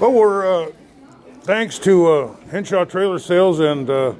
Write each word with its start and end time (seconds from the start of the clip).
Well, 0.00 0.14
we're 0.14 0.46
uh, 0.46 0.72
thanks 1.42 1.78
to 1.80 2.06
uh, 2.06 2.34
Henshaw 2.50 2.86
Trailer 2.86 3.18
Sales 3.18 3.60
and 3.60 3.90
uh, 3.90 4.14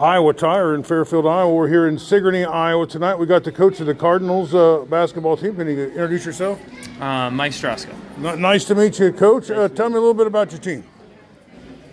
Iowa 0.00 0.32
Tire 0.32 0.74
in 0.74 0.82
Fairfield, 0.82 1.26
Iowa. 1.26 1.54
We're 1.54 1.68
here 1.68 1.86
in 1.86 1.98
Sigourney, 1.98 2.46
Iowa 2.46 2.86
tonight. 2.86 3.16
We 3.16 3.26
got 3.26 3.44
the 3.44 3.52
coach 3.52 3.78
of 3.80 3.84
the 3.84 3.94
Cardinals 3.94 4.54
uh, 4.54 4.86
basketball 4.88 5.36
team. 5.36 5.54
Can 5.54 5.68
you 5.68 5.88
introduce 5.88 6.24
yourself? 6.24 6.58
Uh, 6.98 7.30
Mike 7.30 7.52
Strasko. 7.52 7.94
N- 8.24 8.40
nice 8.40 8.64
to 8.64 8.74
meet 8.74 8.98
you, 8.98 9.12
Coach. 9.12 9.50
Uh, 9.50 9.68
tell 9.68 9.90
me 9.90 9.96
a 9.96 10.00
little 10.00 10.14
bit 10.14 10.26
about 10.26 10.50
your 10.50 10.60
team. 10.60 10.82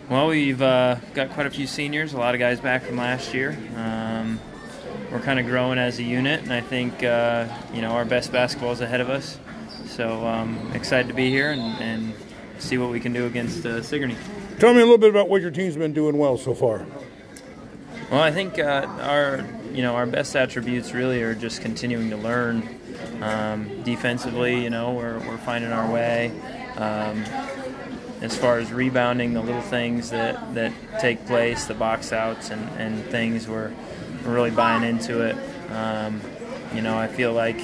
Well, 0.08 0.30
we've 0.30 0.62
uh, 0.62 0.96
got 1.14 1.32
quite 1.32 1.46
a 1.46 1.52
few 1.52 1.68
seniors, 1.68 2.14
a 2.14 2.18
lot 2.18 2.36
of 2.36 2.40
guys 2.40 2.62
back 2.62 2.84
from 2.84 2.96
last 2.96 3.34
year. 3.34 3.58
Um, 3.76 4.40
we're 5.12 5.20
kind 5.20 5.42
of 5.42 5.46
growing 5.46 5.78
as 5.78 6.00
a 6.00 6.04
unit, 6.04 6.44
and 6.44 6.54
I 6.54 6.62
think 6.62 7.04
uh, 7.04 7.50
you 7.74 7.82
know 7.82 7.92
our 7.92 8.06
best 8.06 8.32
basketball 8.32 8.72
is 8.72 8.80
ahead 8.80 9.02
of 9.02 9.10
us. 9.10 9.38
So 9.88 10.26
um, 10.26 10.72
excited 10.74 11.10
to 11.10 11.14
be 11.14 11.30
here 11.30 11.52
and, 11.52 11.62
and 11.82 12.14
see 12.60 12.78
what 12.78 12.92
we 12.92 13.00
can 13.00 13.14
do 13.14 13.26
against 13.26 13.66
uh, 13.66 13.82
Sigourney. 13.82 14.16
Tell 14.60 14.74
me 14.74 14.82
a 14.82 14.84
little 14.84 14.98
bit 14.98 15.10
about 15.10 15.30
what 15.30 15.42
your 15.42 15.52
team's 15.52 15.76
been 15.76 15.94
doing 15.94 16.18
well 16.18 16.38
so 16.38 16.54
far. 16.54 16.86
Well, 18.12 18.22
I 18.22 18.32
think 18.32 18.60
uh, 18.60 18.88
our 19.02 19.46
you 19.74 19.82
know 19.82 19.96
our 19.96 20.06
best 20.06 20.36
attributes 20.36 20.94
really 20.94 21.22
are 21.22 21.36
just 21.36 21.62
continuing 21.62 22.10
to 22.10 22.18
learn. 22.18 22.68
Um, 23.22 23.84
defensively, 23.84 24.64
you 24.64 24.70
know, 24.70 24.94
we're, 24.94 25.20
we're 25.20 25.38
finding 25.38 25.72
our 25.72 25.92
way. 25.92 26.32
Um, 26.78 27.24
as 28.22 28.38
far 28.38 28.60
as 28.60 28.72
rebounding, 28.72 29.34
the 29.34 29.42
little 29.42 29.62
things 29.62 30.10
that, 30.10 30.56
that 30.56 30.74
take 31.00 31.26
place, 31.26 31.66
the 31.66 31.74
box 31.74 32.12
outs 32.12 32.50
and, 32.50 32.62
and 32.78 33.04
things, 33.06 33.48
we're, 33.48 33.72
we're 34.26 34.34
really 34.34 34.52
buying 34.52 34.84
into 34.84 35.22
it. 35.22 35.36
Um, 35.72 36.22
you 36.74 36.82
know, 36.82 36.98
I 36.98 37.08
feel 37.08 37.34
like 37.34 37.60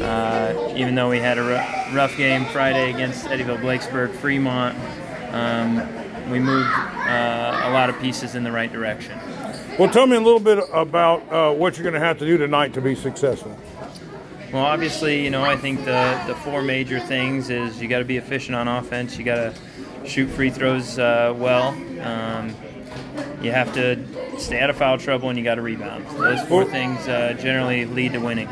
uh, 0.00 0.72
even 0.76 0.94
though 0.94 1.10
we 1.10 1.18
had 1.18 1.38
a 1.38 1.42
rough, 1.42 1.94
rough 1.94 2.16
game 2.16 2.44
Friday 2.46 2.90
against 2.90 3.26
Eddyville 3.26 3.60
Blakesburg 3.60 4.12
Fremont, 4.14 4.76
um, 5.32 5.76
we 6.30 6.38
moved 6.38 6.70
uh, 6.70 7.62
a 7.64 7.70
lot 7.70 7.90
of 7.90 7.98
pieces 8.00 8.34
in 8.34 8.42
the 8.44 8.52
right 8.52 8.72
direction. 8.72 9.18
Well, 9.78 9.90
tell 9.90 10.06
me 10.06 10.16
a 10.16 10.20
little 10.20 10.40
bit 10.40 10.62
about 10.72 11.32
uh, 11.32 11.52
what 11.52 11.76
you're 11.76 11.84
going 11.84 11.94
to 11.94 12.06
have 12.06 12.18
to 12.18 12.26
do 12.26 12.36
tonight 12.36 12.74
to 12.74 12.80
be 12.80 12.94
successful. 12.94 13.56
Well, 14.52 14.64
obviously, 14.64 15.24
you 15.24 15.30
know, 15.30 15.42
I 15.42 15.56
think 15.56 15.84
the, 15.86 16.22
the 16.26 16.34
four 16.34 16.62
major 16.62 17.00
things 17.00 17.48
is 17.48 17.80
you 17.80 17.88
got 17.88 18.00
to 18.00 18.04
be 18.04 18.18
efficient 18.18 18.54
on 18.54 18.68
offense, 18.68 19.16
you 19.16 19.24
got 19.24 19.36
to 19.36 19.54
shoot 20.06 20.28
free 20.28 20.50
throws 20.50 20.98
uh, 20.98 21.34
well, 21.36 21.68
um, 22.02 22.54
you 23.42 23.52
have 23.52 23.72
to 23.74 23.98
stay 24.38 24.60
out 24.60 24.70
of 24.70 24.76
foul 24.76 24.98
trouble, 24.98 25.28
and 25.28 25.38
you 25.38 25.44
got 25.44 25.56
to 25.56 25.62
rebound. 25.62 26.06
Those 26.18 26.40
four 26.48 26.64
things 26.64 27.06
uh, 27.08 27.34
generally 27.38 27.84
lead 27.84 28.12
to 28.12 28.18
winning. 28.18 28.48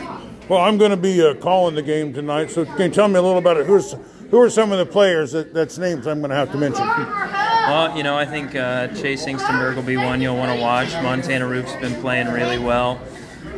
Well, 0.49 0.61
I'm 0.61 0.79
going 0.79 0.91
to 0.91 0.97
be 0.97 1.23
uh, 1.25 1.35
calling 1.35 1.75
the 1.75 1.83
game 1.83 2.13
tonight, 2.13 2.51
so 2.51 2.65
can 2.65 2.81
you 2.81 2.89
tell 2.91 3.09
me 3.09 3.15
a 3.15 3.23
little 3.23 3.39
about 3.39 3.57
it? 3.57 3.67
Who's 3.67 3.95
who 4.31 4.41
are 4.41 4.51
some 4.51 4.73
of 4.73 4.79
the 4.79 4.87
players 4.87 5.33
that, 5.33 5.53
that's 5.53 5.79
names 5.79 6.07
I'm 6.07 6.21
going 6.21 6.31
to 6.31 6.37
have 6.37 6.53
to 6.53 6.59
mention? 6.59 6.85
Well, 6.85 7.97
you 7.97 8.03
know, 8.03 8.17
I 8.17 8.27
think 8.27 8.55
uh, 8.55 8.89
Chase 8.89 9.27
Ingstenberg 9.27 9.77
will 9.77 9.83
be 9.83 9.97
one 9.97 10.21
you'll 10.21 10.37
want 10.37 10.57
to 10.57 10.61
watch. 10.61 10.93
Montana 11.03 11.47
Roop's 11.47 11.75
been 11.77 12.01
playing 12.01 12.29
really 12.29 12.59
well. 12.59 13.01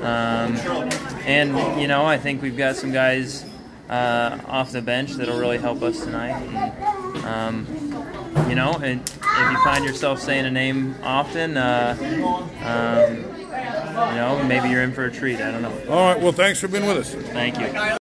Um, 0.00 0.56
and, 1.24 1.80
you 1.80 1.88
know, 1.88 2.04
I 2.04 2.18
think 2.18 2.42
we've 2.42 2.56
got 2.56 2.76
some 2.76 2.90
guys 2.90 3.44
uh, 3.88 4.38
off 4.46 4.72
the 4.72 4.82
bench 4.82 5.12
that'll 5.12 5.38
really 5.38 5.58
help 5.58 5.82
us 5.82 6.04
tonight. 6.04 6.40
And, 6.42 7.24
um, 7.24 7.66
you 8.48 8.54
know, 8.54 8.72
and 8.82 9.00
if 9.00 9.50
you 9.50 9.64
find 9.64 9.84
yourself 9.84 10.20
saying 10.20 10.46
a 10.46 10.50
name 10.50 10.94
often, 11.02 11.56
uh, 11.56 11.96
um, 12.64 13.16
you 14.10 14.16
know, 14.16 14.42
maybe 14.46 14.68
you're 14.68 14.82
in 14.82 14.92
for 14.92 15.04
a 15.04 15.10
treat. 15.10 15.40
I 15.40 15.50
don't 15.50 15.62
know. 15.62 15.72
All 15.88 16.12
right, 16.12 16.20
well, 16.20 16.32
thanks 16.32 16.60
for 16.60 16.68
being 16.68 16.86
with 16.86 16.98
us. 16.98 17.14
Thank 17.14 17.58
you. 17.58 17.98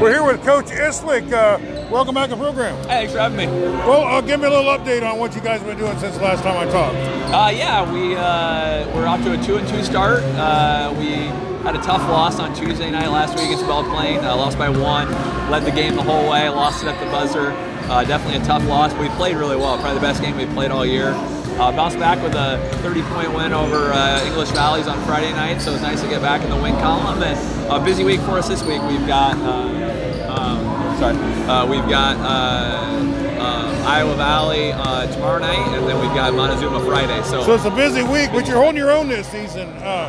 We're 0.00 0.10
here 0.10 0.24
with 0.24 0.44
Coach 0.44 0.66
Islick. 0.66 1.32
Uh, 1.32 1.60
welcome 1.88 2.14
back 2.14 2.28
to 2.30 2.34
the 2.34 2.42
program. 2.42 2.76
Hey, 2.88 3.06
thanks 3.06 3.12
for 3.12 3.20
having 3.20 3.38
me. 3.38 3.46
Well, 3.46 4.02
uh, 4.02 4.20
give 4.20 4.40
me 4.40 4.46
a 4.46 4.50
little 4.50 4.64
update 4.64 5.08
on 5.08 5.18
what 5.20 5.34
you 5.36 5.40
guys 5.40 5.60
have 5.60 5.68
been 5.68 5.78
doing 5.78 5.96
since 5.98 6.16
the 6.16 6.22
last 6.24 6.42
time 6.42 6.56
I 6.56 6.70
talked. 6.70 6.96
Uh, 7.32 7.50
yeah, 7.56 7.92
we 7.92 8.16
uh, 8.16 8.92
we're 8.96 9.06
off 9.06 9.22
to 9.22 9.38
a 9.38 9.44
two 9.44 9.58
and 9.58 9.68
two 9.68 9.84
start. 9.84 10.22
Uh, 10.34 10.92
we 10.98 11.30
had 11.62 11.76
a 11.76 11.82
tough 11.82 12.02
loss 12.08 12.40
on 12.40 12.52
Tuesday 12.52 12.90
night 12.90 13.10
last 13.10 13.36
week 13.36 13.44
against 13.46 13.64
Belle 13.66 13.84
Plaine. 13.84 14.18
Uh, 14.24 14.34
lost 14.34 14.58
by 14.58 14.68
one. 14.68 15.08
Led 15.52 15.64
the 15.64 15.70
game 15.70 15.94
the 15.94 16.02
whole 16.02 16.28
way. 16.28 16.48
Lost 16.48 16.82
it 16.82 16.88
at 16.88 16.98
the 16.98 17.06
buzzer. 17.06 17.52
Uh, 17.90 18.04
definitely 18.04 18.40
a 18.40 18.44
tough 18.44 18.64
loss. 18.66 18.92
We 18.94 19.08
played 19.10 19.36
really 19.36 19.56
well. 19.56 19.76
Probably 19.78 19.94
the 19.94 20.00
best 20.00 20.22
game 20.22 20.36
we 20.36 20.46
played 20.46 20.70
all 20.70 20.86
year. 20.86 21.12
Uh, 21.58 21.70
bounced 21.72 21.98
back 21.98 22.22
with 22.22 22.34
a 22.34 22.58
30-point 22.82 23.34
win 23.34 23.52
over 23.52 23.92
uh, 23.92 24.24
English 24.24 24.48
Valleys 24.50 24.86
on 24.88 24.98
Friday 25.04 25.30
night, 25.32 25.60
so 25.60 25.72
it's 25.72 25.82
nice 25.82 26.00
to 26.00 26.08
get 26.08 26.22
back 26.22 26.42
in 26.42 26.48
the 26.50 26.56
win 26.56 26.74
column. 26.76 27.22
And 27.22 27.70
a 27.70 27.84
busy 27.84 28.04
week 28.04 28.20
for 28.20 28.32
us 28.38 28.48
this 28.48 28.62
week. 28.62 28.80
We've 28.82 29.06
got, 29.06 29.36
uh, 29.36 30.32
um, 30.32 30.98
sorry, 30.98 31.16
uh, 31.48 31.66
we've 31.66 31.88
got 31.90 32.16
uh, 32.16 33.40
uh, 33.40 33.84
Iowa 33.86 34.14
Valley 34.16 34.72
uh, 34.72 35.06
tomorrow 35.12 35.38
night, 35.40 35.58
and 35.76 35.86
then 35.86 36.00
we've 36.00 36.14
got 36.14 36.32
Montezuma 36.34 36.84
Friday. 36.84 37.22
So, 37.24 37.42
So 37.44 37.54
it's 37.54 37.64
a 37.64 37.70
busy 37.70 38.02
week, 38.02 38.30
but 38.32 38.46
you're 38.46 38.56
holding 38.56 38.76
your 38.78 38.90
own 38.90 39.08
this 39.08 39.28
season. 39.28 39.68
Uh, 39.78 40.08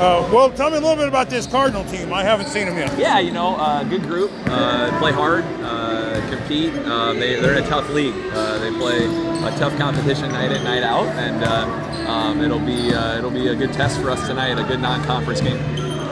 uh, 0.00 0.28
well, 0.32 0.50
tell 0.50 0.68
me 0.70 0.78
a 0.78 0.80
little 0.80 0.96
bit 0.96 1.06
about 1.06 1.30
this 1.30 1.46
Cardinal 1.46 1.84
team. 1.84 2.12
I 2.12 2.24
haven't 2.24 2.48
seen 2.48 2.66
them 2.66 2.76
yet. 2.76 2.98
yeah, 2.98 3.20
you 3.20 3.30
know, 3.30 3.54
uh, 3.56 3.84
good 3.84 4.02
group. 4.02 4.32
Uh, 4.46 4.96
play 4.98 5.12
hard, 5.12 5.44
uh, 5.92 6.30
compete. 6.30 6.74
Um, 6.86 7.18
they, 7.20 7.36
they're 7.40 7.56
in 7.56 7.64
a 7.64 7.68
tough 7.68 7.88
league. 7.90 8.14
Uh, 8.32 8.58
they 8.58 8.70
play 8.78 9.04
a 9.06 9.50
tough 9.58 9.76
competition 9.78 10.30
night 10.32 10.52
in, 10.52 10.62
night 10.64 10.82
out, 10.82 11.06
and 11.16 11.42
uh, 11.44 12.10
um, 12.10 12.40
it'll 12.42 12.58
be 12.58 12.92
uh, 12.92 13.18
it'll 13.18 13.30
be 13.30 13.48
a 13.48 13.54
good 13.54 13.72
test 13.72 14.00
for 14.00 14.10
us 14.10 14.26
tonight. 14.26 14.58
A 14.58 14.64
good 14.64 14.80
non-conference 14.80 15.40
game. 15.40 15.58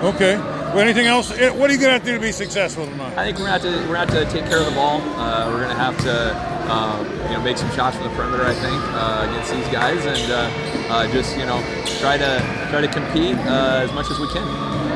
Okay. 0.05 0.37
Well, 0.39 0.79
anything 0.79 1.07
else? 1.07 1.33
Eh, 1.33 1.51
What 1.51 1.69
are 1.69 1.73
you 1.73 1.81
going 1.81 1.89
to 1.89 1.93
have 1.95 2.03
to 2.05 2.11
do 2.11 2.15
to 2.15 2.21
be 2.23 2.31
successful 2.31 2.87
tonight? 2.87 3.19
I 3.19 3.25
think 3.25 3.39
we're 3.39 3.47
gonna 3.47 3.59
have 3.59 3.63
to 3.63 3.89
we're 3.89 3.95
gonna 3.97 3.99
have 3.99 4.11
to 4.11 4.25
take 4.33 4.49
care 4.49 4.61
of 4.61 4.67
the 4.67 4.73
ball. 4.73 5.01
Uh, 5.19 5.51
we're 5.51 5.63
gonna 5.63 5.75
have 5.75 5.99
to 6.05 6.73
um, 6.73 7.05
you 7.27 7.37
know 7.37 7.43
make 7.43 7.59
some 7.59 7.69
shots 7.73 7.97
from 7.97 8.05
the 8.09 8.15
perimeter. 8.15 8.45
I 8.45 8.55
think 8.55 8.81
uh, 8.95 9.27
against 9.29 9.51
these 9.53 9.67
guys 9.69 10.05
and 10.07 10.31
uh, 10.33 10.95
uh, 10.95 11.09
just 11.13 11.37
you 11.37 11.45
know 11.45 11.61
try 11.99 12.17
to 12.17 12.39
try 12.71 12.81
to 12.81 12.87
compete 12.89 13.37
uh, 13.49 13.83
as 13.83 13.93
much 13.93 14.09
as 14.13 14.19
we 14.21 14.29
can. 14.29 14.47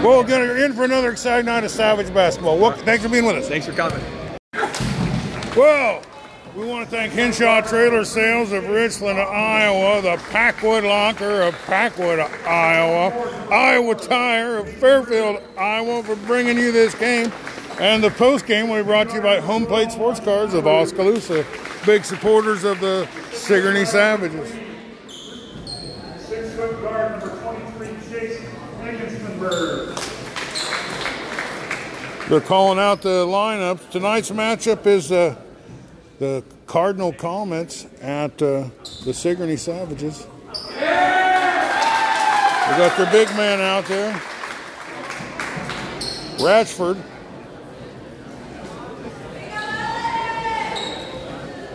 Well, 0.04 0.18
we're 0.22 0.28
gonna- 0.28 0.44
you're 0.44 0.64
in 0.64 0.74
for 0.74 0.84
another 0.84 1.10
exciting 1.10 1.46
night 1.46 1.64
of 1.64 1.70
Savage 1.72 2.12
basketball. 2.14 2.56
Well, 2.58 2.72
thanks 2.72 3.02
for 3.02 3.08
being 3.10 3.24
with 3.26 3.36
us. 3.36 3.48
Thanks 3.48 3.66
for 3.66 3.72
coming. 3.72 4.00
Well, 5.56 6.02
we 6.56 6.66
want 6.66 6.84
to 6.84 6.90
thank 6.90 7.12
Henshaw 7.12 7.60
Trailer 7.60 8.04
Sales 8.04 8.50
of 8.50 8.68
Richland, 8.68 9.20
Iowa, 9.20 10.02
the 10.02 10.16
Packwood 10.32 10.82
Locker 10.82 11.42
of 11.42 11.54
Packwood, 11.66 12.18
Iowa, 12.18 13.12
Iowa 13.52 13.94
Tire 13.94 14.58
of 14.58 14.68
Fairfield, 14.68 15.40
Iowa 15.56 16.02
for 16.02 16.16
bringing 16.26 16.58
you 16.58 16.72
this 16.72 16.96
game. 16.96 17.30
And 17.78 18.02
the 18.02 18.10
post 18.10 18.46
game 18.46 18.68
will 18.68 18.78
be 18.78 18.82
brought 18.82 19.10
to 19.10 19.14
you 19.14 19.20
by 19.20 19.38
Home 19.38 19.64
Plate 19.64 19.92
Sports 19.92 20.18
Cards 20.18 20.54
of 20.54 20.66
Oskaloosa, 20.66 21.46
big 21.86 22.04
supporters 22.04 22.64
of 22.64 22.80
the 22.80 23.08
Sigourney 23.30 23.84
Savages. 23.84 24.52
Six 26.18 26.52
foot 26.54 26.82
guard 26.82 27.20
number 27.20 27.40
23, 27.78 27.88
Jason 28.10 28.46
Higginsonberg. 28.80 30.00
They're 32.28 32.40
calling 32.40 32.80
out 32.80 33.02
the 33.02 33.24
lineups. 33.24 33.90
Tonight's 33.90 34.30
matchup 34.30 34.86
is 34.86 35.12
uh, 35.12 35.36
the 36.18 36.44
Cardinal 36.66 37.12
Comets 37.12 37.86
at 38.00 38.40
uh, 38.40 38.68
the 39.04 39.12
Sigourney 39.12 39.56
Savages. 39.56 40.26
We 40.70 40.80
got 42.78 42.96
their 42.96 43.10
big 43.10 43.28
man 43.36 43.60
out 43.60 43.84
there, 43.86 44.12
Ratchford. 46.38 47.02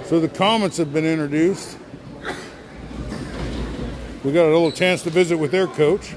So 0.06 0.20
the 0.20 0.30
Comets 0.30 0.78
have 0.78 0.92
been 0.92 1.06
introduced. 1.06 1.78
We 4.24 4.32
got 4.34 4.46
a 4.46 4.52
little 4.52 4.72
chance 4.72 5.04
to 5.04 5.10
visit 5.10 5.38
with 5.38 5.52
their 5.52 5.68
coach. 5.68 6.16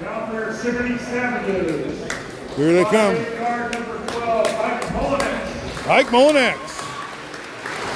Down 0.00 0.32
there, 0.34 0.54
Sigourney 0.54 0.98
Savages. 0.98 2.12
Here 2.56 2.72
they 2.72 2.84
come. 2.84 3.14
Guard 3.38 3.72
number 3.72 4.06
12, 4.06 4.58
Mike 4.58 4.82
Molinex. 4.84 5.88
Ike 5.88 6.06
Molinex 6.06 6.65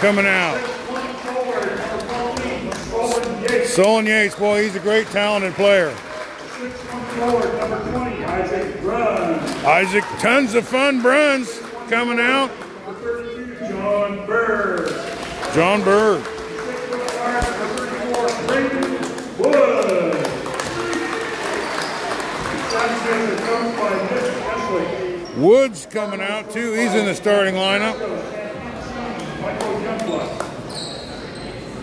coming 0.00 0.24
out. 0.24 0.58
Forward, 0.58 1.76
number 1.76 1.98
14, 2.06 2.70
Roland 2.90 3.42
Yates. 3.42 3.74
Solon 3.74 4.06
Yates, 4.06 4.34
boy, 4.34 4.62
he's 4.62 4.74
a 4.74 4.80
great 4.80 5.06
talented 5.08 5.52
player. 5.54 5.90
Forward, 5.90 7.50
20, 7.92 8.24
Isaac 9.66 10.04
tons 10.18 10.54
of 10.54 10.66
fun 10.66 11.02
Bruns 11.02 11.60
coming 11.90 12.18
out. 12.18 12.50
John 13.68 14.26
Bird. 14.26 14.88
John 15.54 15.84
Berg. 15.84 16.24
Six 16.24 16.80
foot 16.86 17.06
guard 17.12 17.44
number 17.58 17.86
34, 17.86 18.28
Brayden 18.46 19.38
Wood. 19.38 20.14
Savages 22.70 23.28
are 23.30 23.44
coached 23.46 23.76
by 23.78 23.92
Mitch 24.14 24.32
Esley. 24.48 25.36
Woods 25.36 25.86
coming 25.90 26.22
out 26.22 26.50
too. 26.50 26.72
He's 26.72 26.94
in 26.94 27.04
the 27.04 27.14
starting 27.14 27.54
lineup. 27.54 28.39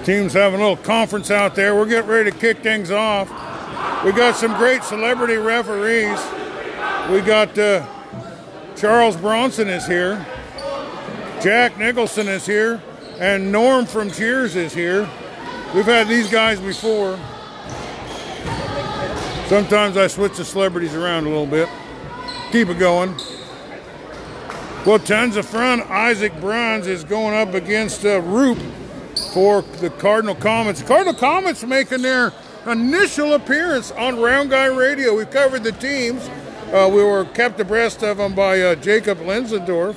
Team's 0.07 0.31
having 0.31 0.61
a 0.61 0.63
little 0.63 0.81
conference 0.85 1.29
out 1.29 1.53
there. 1.53 1.75
We're 1.75 1.85
getting 1.85 2.09
ready 2.09 2.31
to 2.31 2.37
kick 2.37 2.59
things 2.59 2.91
off. 2.91 3.27
We 4.05 4.13
got 4.13 4.37
some 4.37 4.53
great 4.53 4.81
celebrity 4.81 5.35
referees. 5.35 6.17
We 7.11 7.19
got 7.19 7.57
uh, 7.57 7.85
Charles 8.77 9.17
Bronson 9.17 9.67
is 9.67 9.85
here. 9.85 10.25
Jack 11.43 11.77
Nicholson 11.77 12.29
is 12.29 12.45
here. 12.45 12.81
And 13.19 13.51
Norm 13.51 13.85
from 13.85 14.09
Cheers 14.09 14.55
is 14.55 14.73
here. 14.73 15.09
We've 15.75 15.83
had 15.83 16.07
these 16.07 16.31
guys 16.31 16.61
before. 16.61 17.19
Sometimes 19.47 19.97
I 19.97 20.07
switch 20.07 20.37
the 20.37 20.45
celebrities 20.45 20.95
around 20.95 21.25
a 21.25 21.29
little 21.29 21.45
bit. 21.45 21.67
Keep 22.53 22.69
it 22.69 22.79
going. 22.79 23.13
Well, 24.85 24.99
tons 24.99 25.35
of 25.35 25.45
fun. 25.45 25.81
Isaac 25.81 26.31
Bruns 26.39 26.87
is 26.87 27.03
going 27.03 27.35
up 27.35 27.53
against 27.53 28.05
uh, 28.05 28.21
Roop 28.21 28.57
for 29.37 29.61
the 29.61 29.91
Cardinal 29.91 30.33
Comets. 30.33 30.81
Cardinal 30.81 31.13
Comets 31.13 31.63
making 31.63 32.01
their 32.01 32.33
initial 32.65 33.35
appearance 33.35 33.91
on 33.91 34.19
Round 34.19 34.49
Guy 34.49 34.65
Radio. 34.65 35.15
We've 35.15 35.29
covered 35.29 35.63
the 35.63 35.73
teams. 35.73 36.27
Uh, 36.73 36.89
we 36.91 37.03
were 37.03 37.23
kept 37.23 37.59
abreast 37.59 38.01
of 38.01 38.17
them 38.17 38.33
by 38.33 38.59
uh, 38.59 38.73
Jacob 38.73 39.19
Lenzendorf. 39.19 39.95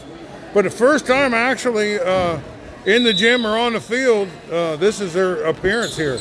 But 0.53 0.65
the 0.65 0.71
first 0.71 1.07
time 1.07 1.33
actually 1.33 1.99
uh, 1.99 2.39
in 2.85 3.03
the 3.03 3.15
gym 3.15 3.47
or 3.47 3.57
on 3.57 3.73
the 3.73 3.81
field, 3.81 4.29
uh, 4.53 4.77
this 4.77 5.01
is 5.01 5.15
their 5.15 5.43
appearance 5.45 5.97
here. 5.97 6.21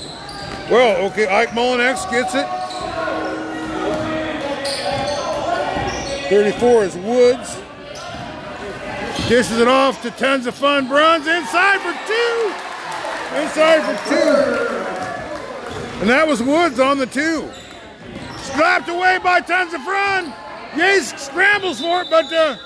Well, 0.71 1.05
okay, 1.11 1.27
Ike 1.27 1.49
Mullinex 1.49 2.09
gets 2.09 2.33
it. 2.35 2.47
34 6.29 6.83
is 6.85 6.95
Woods. 6.95 7.59
Dishes 9.27 9.59
it 9.59 9.67
off 9.67 10.01
to 10.03 10.11
tons 10.11 10.47
of 10.47 10.55
fun. 10.55 10.87
Bruns 10.87 11.27
inside 11.27 11.81
for 11.81 12.07
two. 12.07 12.68
Inside 13.35 13.81
for 13.81 14.09
two. 14.09 14.69
And 16.01 16.09
that 16.09 16.27
was 16.27 16.41
Woods 16.41 16.79
on 16.79 16.97
the 16.97 17.05
two. 17.05 17.49
Slapped 18.37 18.89
away 18.89 19.19
by 19.23 19.41
tons 19.41 19.73
of 19.73 19.81
fun. 19.81 20.33
Yates 20.75 21.21
scrambles 21.23 21.79
for 21.79 22.01
it, 22.01 22.07
but 22.09 22.31
uh, 22.31 22.57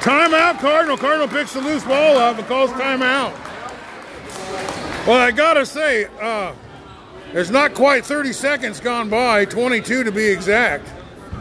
timeout 0.00 0.60
Cardinal. 0.60 0.96
Cardinal 0.96 1.28
picks 1.28 1.52
the 1.52 1.60
loose 1.60 1.84
ball 1.84 2.16
up 2.16 2.38
and 2.38 2.46
calls 2.46 2.70
timeout. 2.70 3.32
Well, 5.06 5.18
I 5.18 5.30
gotta 5.30 5.66
say, 5.66 6.06
uh, 6.20 6.54
there's 7.32 7.50
not 7.50 7.74
quite 7.74 8.06
30 8.06 8.32
seconds 8.32 8.80
gone 8.80 9.10
by, 9.10 9.44
22 9.44 10.04
to 10.04 10.12
be 10.12 10.26
exact. 10.26 10.88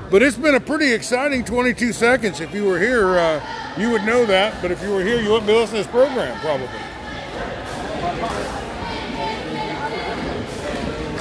But 0.10 0.24
it's 0.24 0.38
been 0.38 0.56
a 0.56 0.60
pretty 0.60 0.94
exciting 0.94 1.44
22 1.46 1.92
seconds. 1.94 2.40
If 2.40 2.54
you 2.54 2.66
were 2.66 2.80
here, 2.80 3.18
uh, 3.18 3.76
you 3.78 3.92
would 3.92 4.04
know 4.04 4.26
that. 4.26 4.62
But 4.62 4.72
if 4.72 4.82
you 4.82 4.92
were 4.92 5.04
here, 5.04 5.22
you 5.22 5.30
wouldn't 5.30 5.48
be 5.48 5.54
listening 5.54 5.84
to 5.84 5.90
this 5.90 5.92
program, 5.92 6.40
probably. 6.40 6.70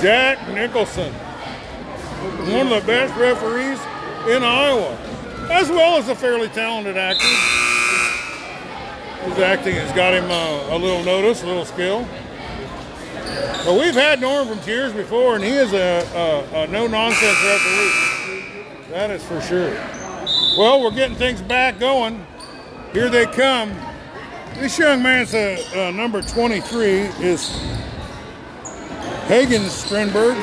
Jack 0.01 0.49
Nicholson, 0.49 1.13
one 1.13 2.73
of 2.73 2.83
the 2.83 2.87
best 2.87 3.15
referees 3.17 3.79
in 4.35 4.43
Iowa, 4.43 4.97
as 5.51 5.69
well 5.69 5.99
as 5.99 6.09
a 6.09 6.15
fairly 6.15 6.49
talented 6.49 6.97
actor. 6.97 7.27
His 9.25 9.39
acting 9.39 9.75
has 9.75 9.93
got 9.93 10.15
him 10.15 10.31
uh, 10.31 10.77
a 10.77 10.79
little 10.79 11.03
notice, 11.03 11.43
a 11.43 11.47
little 11.47 11.65
skill. 11.65 12.07
But 13.65 13.81
we've 13.81 13.95
had 13.95 14.21
Norm 14.21 14.47
from 14.49 14.61
Cheers 14.63 14.93
before, 14.93 15.35
and 15.35 15.45
he 15.45 15.51
is 15.51 15.73
a, 15.73 16.47
a, 16.55 16.63
a 16.63 16.67
no 16.69 16.87
nonsense 16.87 17.37
referee. 17.45 18.91
That 18.91 19.11
is 19.11 19.25
for 19.25 19.41
sure. 19.41 19.73
Well, 20.57 20.81
we're 20.81 20.93
getting 20.93 21.17
things 21.17 21.43
back 21.43 21.79
going. 21.79 22.25
Here 22.93 23.09
they 23.11 23.27
come. 23.27 23.77
This 24.59 24.79
young 24.79 25.03
man's 25.03 25.35
uh, 25.35 25.63
uh, 25.75 25.91
number 25.91 26.23
23 26.23 27.01
is 27.21 27.51
Hagen 29.29 29.69
Strindberg. 29.69 30.35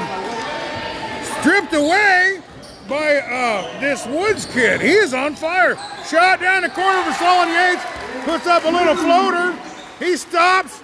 Stripped 1.39 1.73
away 1.73 2.39
by 2.87 3.17
uh, 3.17 3.79
this 3.81 4.05
Woods 4.05 4.45
kid. 4.45 4.81
He 4.81 4.91
is 4.91 5.15
on 5.15 5.35
fire. 5.35 5.75
Shot 6.05 6.39
down 6.39 6.61
the 6.61 6.69
corner 6.69 7.01
for 7.01 7.13
Solon 7.13 7.49
Yates. 7.49 7.83
Puts 8.25 8.45
up 8.45 8.63
a 8.65 8.69
little 8.69 8.95
floater. 8.95 9.57
He 9.97 10.15
stops, 10.15 10.83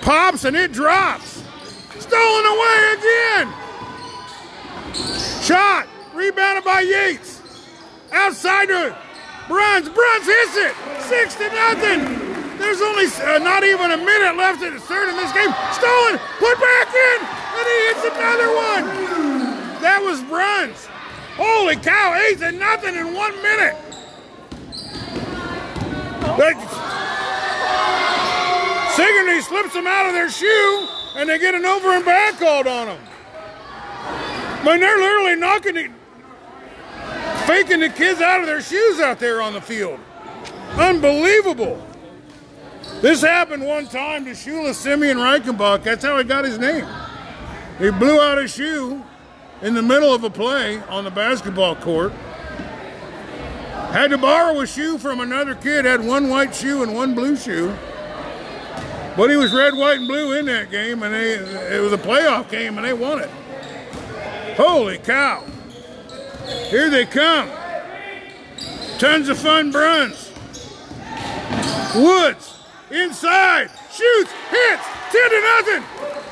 pops, 0.00 0.44
and 0.44 0.56
it 0.56 0.72
drops. 0.72 1.44
Stolen 2.00 2.46
away 2.46 2.94
again. 2.98 3.54
Shot. 5.40 5.86
Rebounded 6.12 6.64
by 6.64 6.80
Yates. 6.80 7.40
Outside 8.10 8.66
to 8.66 8.98
Bruns. 9.48 9.88
Bruns 9.88 10.26
hits 10.26 10.56
it. 10.56 10.74
Six 11.08 11.34
to 11.36 11.48
nothing. 11.48 12.04
There's 12.58 12.80
only 12.80 13.06
uh, 13.06 13.38
not 13.38 13.64
even 13.64 13.90
a 13.90 13.96
minute 13.96 14.36
left 14.36 14.62
in 14.62 14.74
the 14.74 14.80
third 14.80 15.08
in 15.08 15.16
this 15.16 15.32
game. 15.32 15.50
Stolen. 15.72 16.20
Put 16.38 16.56
back 16.60 16.88
in. 16.92 17.18
And 17.58 17.64
he 17.66 17.78
hits 17.88 18.04
another 18.04 18.48
one. 18.54 18.84
That 19.80 20.00
was 20.02 20.22
Bruns. 20.22 20.86
Holy 21.36 21.76
cow. 21.76 22.14
Eight 22.28 22.38
to 22.38 22.52
nothing 22.52 22.94
in 22.94 23.14
one 23.14 23.34
minute. 23.42 23.76
Sigourney 28.94 29.40
slips 29.42 29.74
them 29.74 29.86
out 29.86 30.06
of 30.06 30.12
their 30.12 30.28
shoe, 30.28 30.88
and 31.14 31.28
they 31.28 31.38
get 31.38 31.54
an 31.54 31.64
over 31.64 31.90
and 31.92 32.04
back 32.04 32.38
called 32.38 32.66
on 32.66 32.86
them. 32.86 33.00
I 34.02 34.62
mean, 34.64 34.80
they're 34.80 34.98
literally 34.98 35.36
knocking 35.36 35.74
the, 35.74 35.88
faking 37.48 37.80
the 37.80 37.88
kids 37.88 38.20
out 38.20 38.40
of 38.40 38.46
their 38.46 38.60
shoes 38.60 39.00
out 39.00 39.18
there 39.18 39.40
on 39.40 39.54
the 39.54 39.60
field. 39.60 39.98
Unbelievable. 40.72 41.82
This 43.00 43.22
happened 43.22 43.64
one 43.64 43.86
time 43.86 44.26
to 44.26 44.32
Shula 44.32 44.74
Simeon 44.74 45.16
Reichenbach. 45.16 45.82
That's 45.82 46.04
how 46.04 46.18
he 46.18 46.24
got 46.24 46.44
his 46.44 46.58
name. 46.58 46.86
He 47.78 47.90
blew 47.90 48.20
out 48.20 48.36
his 48.36 48.52
shoe 48.52 49.02
in 49.62 49.72
the 49.72 49.80
middle 49.80 50.12
of 50.12 50.24
a 50.24 50.30
play 50.30 50.82
on 50.90 51.04
the 51.04 51.10
basketball 51.10 51.74
court. 51.76 52.12
Had 53.92 54.08
to 54.08 54.18
borrow 54.18 54.60
a 54.60 54.66
shoe 54.66 54.98
from 54.98 55.20
another 55.20 55.54
kid, 55.54 55.86
had 55.86 56.04
one 56.04 56.28
white 56.28 56.54
shoe 56.54 56.82
and 56.82 56.94
one 56.94 57.14
blue 57.14 57.34
shoe. 57.34 57.74
But 59.16 59.30
he 59.30 59.36
was 59.36 59.54
red, 59.54 59.74
white, 59.74 60.00
and 60.00 60.06
blue 60.06 60.38
in 60.38 60.44
that 60.46 60.70
game, 60.70 61.02
and 61.02 61.14
they, 61.14 61.32
it 61.76 61.80
was 61.80 61.94
a 61.94 61.98
playoff 61.98 62.50
game, 62.50 62.76
and 62.76 62.86
they 62.86 62.92
won 62.92 63.20
it. 63.20 63.30
Holy 64.54 64.98
cow. 64.98 65.42
Here 66.70 66.90
they 66.90 67.06
come. 67.06 67.50
Tons 68.98 69.28
of 69.28 69.38
fun 69.38 69.70
Bruns. 69.70 70.32
Woods 71.94 72.58
inside, 72.90 73.70
shoots, 73.90 74.32
hits, 74.50 74.82
10 75.12 75.30
to 75.30 75.40
nothing. 75.40 75.84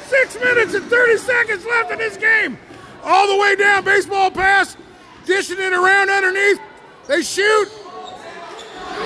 Six 0.07 0.35
minutes 0.39 0.75
and 0.75 0.85
30 0.85 1.17
seconds 1.19 1.65
left 1.65 1.91
in 1.91 1.99
this 1.99 2.17
game. 2.17 2.59
All 3.03 3.29
the 3.29 3.41
way 3.41 3.57
down, 3.57 3.85
baseball 3.85 4.31
pass, 4.31 4.77
dishing 5.25 5.59
it 5.59 5.73
around 5.73 6.11
underneath. 6.11 6.61
They 7.07 7.23
shoot, 7.23 7.69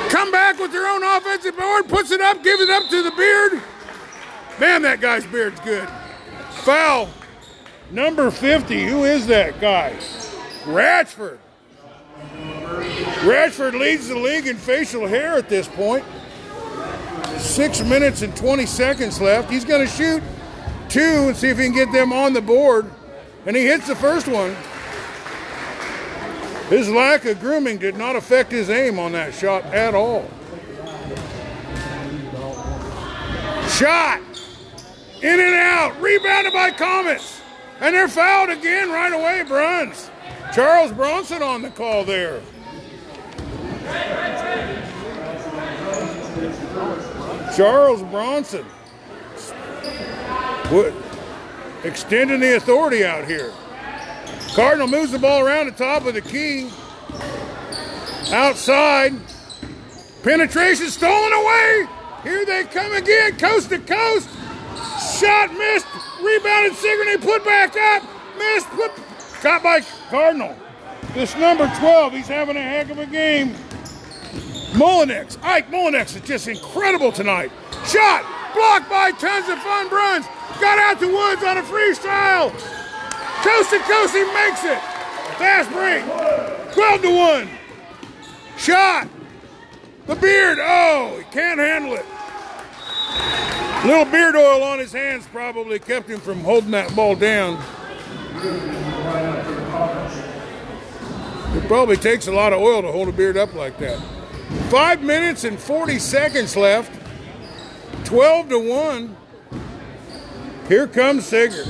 come 0.08 0.30
back 0.30 0.58
with 0.58 0.72
their 0.72 0.86
own 0.86 1.02
offensive 1.02 1.56
board, 1.56 1.88
puts 1.88 2.10
it 2.10 2.20
up, 2.20 2.42
gives 2.42 2.62
it 2.62 2.70
up 2.70 2.88
to 2.88 3.02
the 3.02 3.10
beard. 3.12 3.62
Man, 4.58 4.82
that 4.82 5.00
guy's 5.00 5.26
beard's 5.26 5.60
good. 5.60 5.88
Foul. 6.62 7.08
Number 7.90 8.30
50. 8.30 8.86
Who 8.86 9.04
is 9.04 9.26
that 9.26 9.60
guy? 9.60 9.96
Ratchford. 10.64 11.38
Ratchford 13.22 13.78
leads 13.78 14.08
the 14.08 14.16
league 14.16 14.46
in 14.46 14.56
facial 14.56 15.06
hair 15.06 15.36
at 15.36 15.48
this 15.48 15.68
point. 15.68 16.04
Six 17.38 17.80
minutes 17.82 18.22
and 18.22 18.36
20 18.36 18.66
seconds 18.66 19.20
left. 19.20 19.50
He's 19.50 19.64
going 19.64 19.86
to 19.86 19.92
shoot 19.92 20.22
two 20.88 21.28
and 21.28 21.36
see 21.36 21.48
if 21.48 21.58
he 21.58 21.64
can 21.64 21.74
get 21.74 21.92
them 21.92 22.12
on 22.12 22.32
the 22.32 22.42
board. 22.42 22.90
And 23.46 23.56
he 23.56 23.64
hits 23.64 23.86
the 23.86 23.96
first 23.96 24.28
one. 24.28 24.54
His 26.68 26.88
lack 26.88 27.24
of 27.24 27.40
grooming 27.40 27.78
did 27.78 27.96
not 27.96 28.14
affect 28.14 28.52
his 28.52 28.70
aim 28.70 28.98
on 28.98 29.12
that 29.12 29.34
shot 29.34 29.64
at 29.66 29.94
all. 29.94 30.28
Shot! 33.70 34.20
In 35.22 35.40
and 35.40 35.54
out, 35.54 36.00
rebounded 36.00 36.52
by 36.52 36.70
Comets. 36.70 37.40
And 37.80 37.94
they're 37.94 38.08
fouled 38.08 38.50
again 38.50 38.90
right 38.90 39.12
away, 39.12 39.42
Bruns. 39.46 40.09
Charles 40.52 40.92
Bronson 40.92 41.42
on 41.42 41.62
the 41.62 41.70
call 41.70 42.04
there. 42.04 42.40
Charles 47.56 48.02
Bronson. 48.04 48.64
What, 50.70 50.92
extending 51.84 52.40
the 52.40 52.56
authority 52.56 53.04
out 53.04 53.26
here. 53.26 53.52
Cardinal 54.54 54.88
moves 54.88 55.12
the 55.12 55.18
ball 55.18 55.40
around 55.44 55.66
the 55.66 55.72
top 55.72 56.06
of 56.06 56.14
the 56.14 56.20
key. 56.20 56.70
Outside. 58.32 59.14
Penetration 60.22 60.88
stolen 60.88 61.32
away. 61.32 61.86
Here 62.22 62.44
they 62.44 62.64
come 62.64 62.92
again, 62.92 63.36
coast 63.38 63.70
to 63.70 63.78
coast. 63.78 64.28
Shot 65.18 65.52
missed. 65.54 65.86
Rebounded 66.22 66.74
Sigourney. 66.74 67.18
Put 67.18 67.44
back 67.44 67.76
up. 67.76 68.02
Missed. 68.38 68.68
Put, 68.70 68.92
caught 69.40 69.62
by 69.62 69.80
Cardinal. 70.08 70.54
This 71.14 71.34
number 71.36 71.70
12, 71.78 72.12
he's 72.12 72.28
having 72.28 72.56
a 72.56 72.62
heck 72.62 72.90
of 72.90 72.98
a 72.98 73.06
game. 73.06 73.54
Mullinex. 74.72 75.42
Ike 75.42 75.70
Mullinex 75.70 76.14
is 76.14 76.22
just 76.22 76.46
incredible 76.46 77.10
tonight. 77.10 77.50
Shot. 77.86 78.24
Blocked 78.54 78.88
by 78.88 79.10
tons 79.12 79.48
of 79.48 79.58
fun 79.58 79.88
Bruns. 79.88 80.26
Got 80.60 80.78
out 80.78 81.00
to 81.00 81.06
Woods 81.06 81.42
on 81.42 81.58
a 81.58 81.62
freestyle. 81.62 82.50
Coast 83.42 83.70
to 83.70 83.78
coast, 83.80 84.14
he 84.14 84.24
makes 84.34 84.64
it. 84.64 84.78
Fast 85.38 85.70
break. 85.72 86.04
12 86.74 87.02
to 87.02 87.10
1. 87.10 87.48
Shot. 88.56 89.08
The 90.06 90.16
beard. 90.16 90.58
Oh, 90.60 91.16
he 91.18 91.24
can't 91.32 91.58
handle 91.58 91.94
it. 91.94 92.04
Little 93.86 94.04
beard 94.04 94.36
oil 94.36 94.62
on 94.62 94.78
his 94.78 94.92
hands 94.92 95.26
probably 95.32 95.78
kept 95.78 96.08
him 96.08 96.20
from 96.20 96.40
holding 96.40 96.72
that 96.72 96.94
ball 96.94 97.16
down. 97.16 97.62
It 101.52 101.66
probably 101.66 101.96
takes 101.96 102.28
a 102.28 102.32
lot 102.32 102.52
of 102.52 102.60
oil 102.60 102.80
to 102.80 102.92
hold 102.92 103.08
a 103.08 103.12
beard 103.12 103.36
up 103.36 103.54
like 103.54 103.76
that. 103.78 104.00
Five 104.68 105.02
minutes 105.02 105.42
and 105.42 105.58
40 105.58 105.98
seconds 105.98 106.56
left. 106.56 106.92
12 108.04 108.48
to 108.50 108.58
1. 108.58 109.16
Here 110.68 110.86
comes 110.86 111.26
Sigurd. 111.26 111.66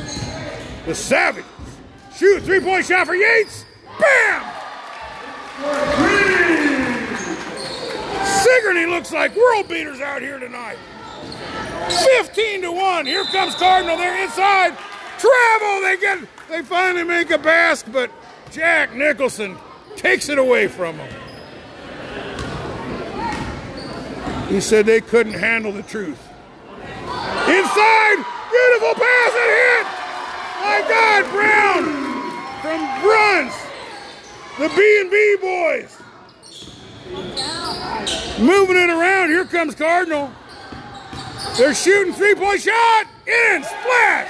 The 0.85 0.95
Savage. 0.95 1.45
Shoot, 2.15 2.43
three 2.43 2.61
point 2.61 2.85
shot 2.85 3.07
for 3.07 3.15
Yates. 3.15 3.65
Bam! 3.99 4.43
Sigourney 8.43 8.85
looks 8.85 9.13
like 9.13 9.35
world 9.35 9.69
beaters 9.69 10.01
out 10.01 10.21
here 10.21 10.39
tonight. 10.39 10.77
15 11.89 12.63
to 12.63 12.73
1. 12.73 13.07
Here 13.07 13.25
comes 13.25 13.55
Cardinal. 13.55 13.97
They're 13.97 14.23
inside. 14.25 14.77
Travel. 15.19 15.81
They 15.81 15.97
get 15.99 16.19
they 16.51 16.63
finally 16.63 17.05
make 17.05 17.31
a 17.31 17.39
basket, 17.39 17.93
but 17.93 18.11
Jack 18.51 18.95
Nicholson 18.95 19.57
takes 19.97 20.29
it 20.29 20.39
away 20.39 20.69
from 20.69 20.97
them. 20.97 21.09
He 24.49 24.61
said 24.61 24.87
they 24.87 25.01
couldn't 25.01 25.35
handle 25.35 25.73
the 25.73 25.83
truth. 25.83 26.19
Inside, 27.47 28.25
beautiful 28.51 28.95
pass 28.95 29.33
and 29.37 29.51
hit. 29.61 29.87
My 30.61 30.81
God, 30.89 31.25
Brown 31.31 31.85
from 32.61 32.81
Bruns, 33.01 33.55
the 34.59 34.69
B 34.77 35.01
and 35.01 35.11
B 35.11 35.37
boys, 35.41 35.97
moving 38.39 38.77
it 38.77 38.91
around. 38.91 39.31
Here 39.31 39.45
comes 39.45 39.75
Cardinal. 39.75 40.31
They're 41.57 41.75
shooting 41.75 42.13
three-point 42.13 42.61
shot. 42.61 43.07
In 43.27 43.63
splash. 43.63 44.29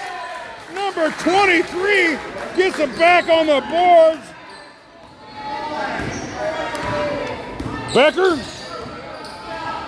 Number 0.75 1.11
23 1.21 2.19
gets 2.57 2.79
it 2.79 2.99
back 2.99 3.29
on 3.29 3.47
the 3.47 3.61
boards. 3.71 4.30
Becker. 7.95 8.37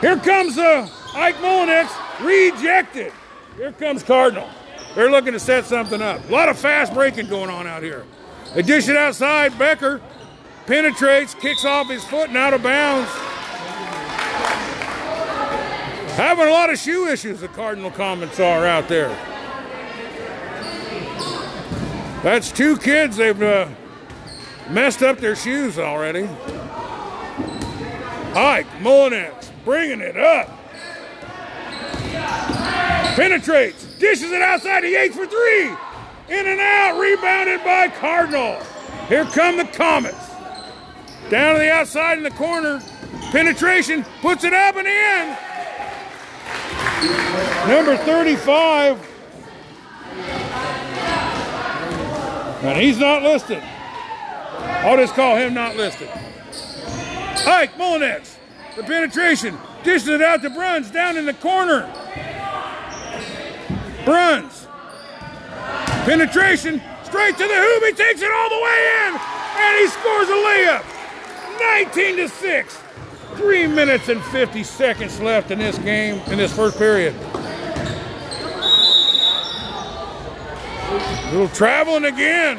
Here 0.00 0.16
comes 0.18 0.58
uh, 0.58 0.88
Ike 1.14 1.36
Molinex, 1.36 2.24
Rejected. 2.24 3.12
Here 3.56 3.72
comes 3.72 4.02
Cardinal. 4.02 4.48
They're 4.94 5.10
looking 5.10 5.32
to 5.32 5.40
set 5.40 5.64
something 5.64 6.02
up. 6.02 6.28
A 6.28 6.32
lot 6.32 6.48
of 6.48 6.58
fast 6.58 6.92
breaking 6.92 7.28
going 7.28 7.50
on 7.50 7.66
out 7.66 7.82
here. 7.82 8.04
They 8.54 8.62
dish 8.62 8.88
it 8.88 8.96
outside. 8.96 9.58
Becker 9.58 10.00
penetrates, 10.66 11.34
kicks 11.34 11.64
off 11.64 11.88
his 11.88 12.04
foot 12.04 12.28
and 12.28 12.36
out 12.36 12.54
of 12.54 12.62
bounds. 12.62 13.10
Having 16.16 16.48
a 16.48 16.50
lot 16.50 16.70
of 16.70 16.78
shoe 16.78 17.08
issues, 17.08 17.40
the 17.40 17.48
Cardinal 17.48 17.90
Comets 17.90 18.38
are 18.38 18.66
out 18.66 18.88
there. 18.88 19.08
That's 22.22 22.52
two 22.52 22.76
kids. 22.76 23.16
They've 23.16 23.42
uh, 23.42 23.68
messed 24.70 25.02
up 25.02 25.18
their 25.18 25.36
shoes 25.36 25.78
already. 25.78 26.28
Ike 28.34 28.66
Mullinex 28.80 29.50
bringing 29.64 30.00
it 30.00 30.16
up. 30.16 30.48
Penetrates, 33.16 33.84
dishes 33.98 34.32
it 34.32 34.40
outside 34.40 34.82
the 34.82 34.94
eight 34.94 35.12
for 35.12 35.26
three. 35.26 35.68
In 36.28 36.46
and 36.46 36.60
out, 36.60 36.98
rebounded 36.98 37.62
by 37.62 37.88
Cardinal. 37.88 38.58
Here 39.08 39.24
come 39.26 39.58
the 39.58 39.64
Comets. 39.64 40.30
Down 41.28 41.54
to 41.54 41.60
the 41.60 41.70
outside 41.70 42.16
in 42.18 42.24
the 42.24 42.30
corner. 42.30 42.80
Penetration, 43.30 44.04
puts 44.20 44.44
it 44.44 44.52
up 44.52 44.76
and 44.76 44.86
in. 44.86 45.36
Number 47.68 47.96
35. 47.96 49.08
And 52.62 52.80
he's 52.80 52.98
not 52.98 53.22
listed. 53.22 53.62
I'll 54.62 54.96
just 54.96 55.14
call 55.14 55.36
him 55.36 55.54
not 55.54 55.76
listed. 55.76 56.08
Ike 57.46 57.74
Mullinex, 57.76 58.36
the 58.76 58.82
penetration, 58.82 59.58
dishes 59.82 60.08
it 60.08 60.22
out 60.22 60.42
to 60.42 60.50
Bruns 60.50 60.90
down 60.90 61.16
in 61.16 61.26
the 61.26 61.34
corner. 61.34 61.90
Bruns, 64.04 64.66
penetration, 66.04 66.82
straight 67.04 67.36
to 67.36 67.46
the 67.46 67.54
hoop. 67.54 67.84
He 67.84 67.92
takes 67.92 68.22
it 68.22 68.30
all 68.32 68.48
the 68.48 68.62
way 68.62 69.06
in, 69.06 69.14
and 69.14 69.78
he 69.78 69.86
scores 69.88 70.28
a 70.28 70.32
layup. 70.32 70.84
19 71.60 72.16
to 72.16 72.28
6. 72.28 72.78
Three 73.36 73.66
minutes 73.66 74.08
and 74.08 74.22
50 74.24 74.62
seconds 74.64 75.20
left 75.20 75.50
in 75.50 75.58
this 75.58 75.78
game, 75.78 76.20
in 76.30 76.38
this 76.38 76.54
first 76.54 76.78
period. 76.78 77.14
A 80.90 81.30
little 81.32 81.48
traveling 81.48 82.04
again. 82.04 82.58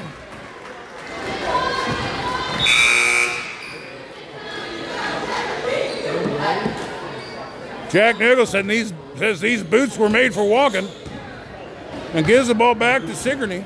Jack 7.90 8.18
Nicholson 8.18 8.66
these, 8.66 8.92
says 9.18 9.40
these 9.40 9.62
boots 9.64 9.98
were 10.00 10.10
made 10.10 10.34
for 10.34 10.44
walking 10.44 10.88
and 12.14 12.26
gives 12.26 12.48
the 12.48 12.56
ball 12.56 12.74
back 12.74 13.04
to 13.04 13.16
Sigourney. 13.16 13.64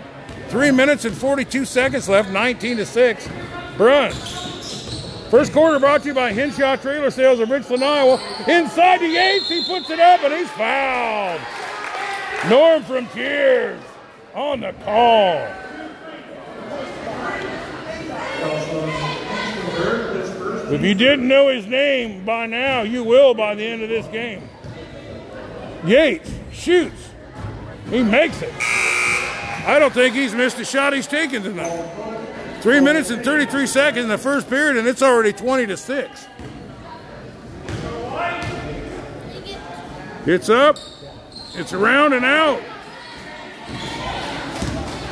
Three 0.50 0.72
minutes 0.72 1.06
and 1.06 1.16
42 1.16 1.64
seconds 1.64 2.10
left, 2.10 2.30
19 2.30 2.78
to 2.78 2.86
6. 2.86 3.30
Bruns. 3.78 5.30
First 5.30 5.52
quarter 5.52 5.80
brought 5.80 6.02
to 6.04 6.10
you 6.10 6.14
by 6.14 6.32
Henshaw 6.32 6.78
Trailer 6.78 7.12
Sales 7.12 7.40
of 7.40 7.50
Richland, 7.50 7.84
Iowa. 7.84 8.20
Inside 8.48 9.02
the 9.02 9.08
Yates, 9.08 9.48
he 9.50 9.64
puts 9.66 9.90
it 9.90 10.00
up 10.00 10.22
and 10.24 10.34
he's 10.34 10.50
fouled. 10.52 11.42
Norm 12.50 12.84
from 12.84 13.08
Cheers 13.14 13.82
on 14.34 14.62
the 14.62 14.74
call. 14.84 15.48
If 20.70 20.82
you 20.82 20.94
didn't 20.94 21.28
know 21.28 21.48
his 21.48 21.66
name 21.66 22.26
by 22.26 22.46
now, 22.46 22.82
you 22.82 23.04
will 23.04 23.34
by 23.34 23.56
the 23.56 23.66
end 23.66 23.84
of 23.84 23.90
this 23.90 24.06
game. 24.08 24.50
Yates 25.86 26.30
shoots. 26.52 27.10
He 27.90 28.04
makes 28.04 28.42
it. 28.42 28.54
I 29.66 29.78
don't 29.80 29.94
think 29.94 30.14
he's 30.14 30.34
missed 30.34 30.60
a 30.60 30.66
shot 30.66 30.94
he's 30.94 31.08
taken 31.08 31.42
tonight. 31.42 32.60
Three 32.62 32.82
minutes 32.82 33.12
and 33.12 33.24
33 33.24 33.66
seconds 33.66 34.04
in 34.04 34.10
the 34.10 34.18
first 34.18 34.50
period, 34.50 34.76
and 34.76 34.88
it's 34.88 35.02
already 35.02 35.32
20 35.32 35.68
to 35.68 35.78
6. 35.78 36.28
It's 40.26 40.50
up. 40.50 40.78
It's 41.56 41.72
around 41.72 42.12
and 42.12 42.26
out. 42.26 42.62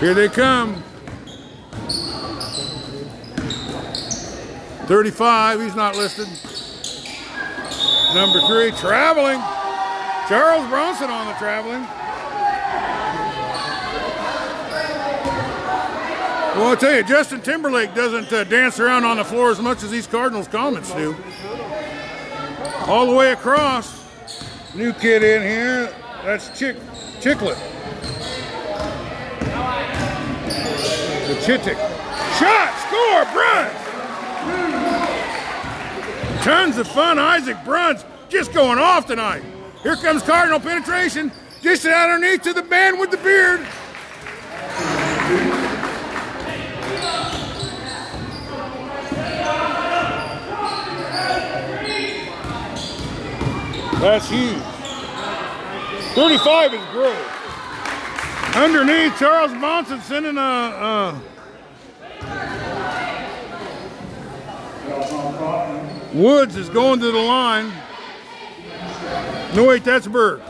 Here 0.01 0.13
they 0.13 0.27
come. 0.27 0.83
35, 4.88 5.62
he's 5.62 5.75
not 5.75 5.96
listed. 5.96 6.27
Number 8.13 8.39
three, 8.48 8.72
traveling. 8.80 9.39
Charles 10.30 10.68
Bronson 10.70 11.10
on 11.10 11.27
the 11.27 11.34
traveling. 11.34 11.86
Well, 16.56 16.70
I'll 16.70 16.77
tell 16.77 16.96
you, 16.96 17.04
Justin 17.04 17.42
Timberlake 17.42 17.94
doesn't 17.94 18.32
uh, 18.32 18.46
dance 18.46 18.80
around 18.80 19.04
on 19.04 19.18
the 19.18 19.25
floor 19.25 19.51
as 19.51 19.60
much 19.60 19.84
as 19.84 19.92
these 19.92 20.08
Cardinals 20.08 20.48
Comets 20.48 20.92
do. 20.94 21.13
All 22.88 23.06
the 23.08 23.13
way 23.13 23.34
across. 23.34 24.06
New 24.74 24.94
kid 24.94 25.22
in 25.22 25.42
here. 25.42 25.94
That's 26.24 26.58
Chick 26.58 26.77
Chicklet. 27.20 27.58
The 31.27 31.36
Chittick. 31.44 31.77
Shot, 32.39 32.74
score, 32.88 33.25
Bruns. 33.34 33.85
Tons 36.45 36.77
of 36.77 36.87
fun. 36.87 37.17
Isaac 37.17 37.57
Bruns 37.65 38.05
just 38.29 38.53
going 38.53 38.77
off 38.77 39.07
tonight. 39.07 39.41
Here 39.81 39.95
comes 39.95 40.21
Cardinal 40.21 40.59
penetration. 40.59 41.31
Dish 41.63 41.83
it 41.85 41.91
underneath 41.91 42.43
to 42.43 42.53
the 42.53 42.61
man 42.61 42.99
with 42.99 43.09
the 43.09 43.17
beard. 43.17 43.61
That's 53.99 54.29
huge. 54.29 54.61
35 56.13 56.73
is 56.75 56.79
Grove. 56.91 57.17
Underneath, 58.55 59.17
Charles 59.17 59.51
Bronson 59.53 59.99
sending 60.01 60.37
a, 60.37 60.41
a 60.41 61.21
Woods 66.15 66.55
is 66.55 66.69
going 66.69 67.01
to 67.01 67.12
the 67.12 67.19
line. 67.19 67.74
No, 69.53 69.65
wait, 69.65 69.84
that's 69.84 70.07
Berg. 70.07 70.41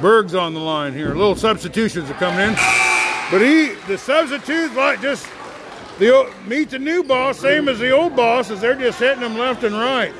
Berg's 0.00 0.34
on 0.34 0.54
the 0.54 0.60
line 0.60 0.94
here. 0.94 1.08
Little 1.08 1.36
substitutions 1.36 2.10
are 2.10 2.14
coming 2.14 2.40
in. 2.40 2.54
But 3.30 3.42
he, 3.42 3.74
the 3.86 3.98
substitutes, 3.98 4.74
like 4.74 5.02
just 5.02 5.28
the 5.98 6.32
meet 6.46 6.70
the 6.70 6.78
new 6.78 7.04
boss, 7.04 7.38
same 7.38 7.68
as 7.68 7.78
the 7.78 7.90
old 7.90 8.16
boss, 8.16 8.50
as 8.50 8.62
they're 8.62 8.74
just 8.74 8.98
hitting 8.98 9.20
them 9.20 9.36
left 9.36 9.64
and 9.64 9.74
right. 9.74 10.14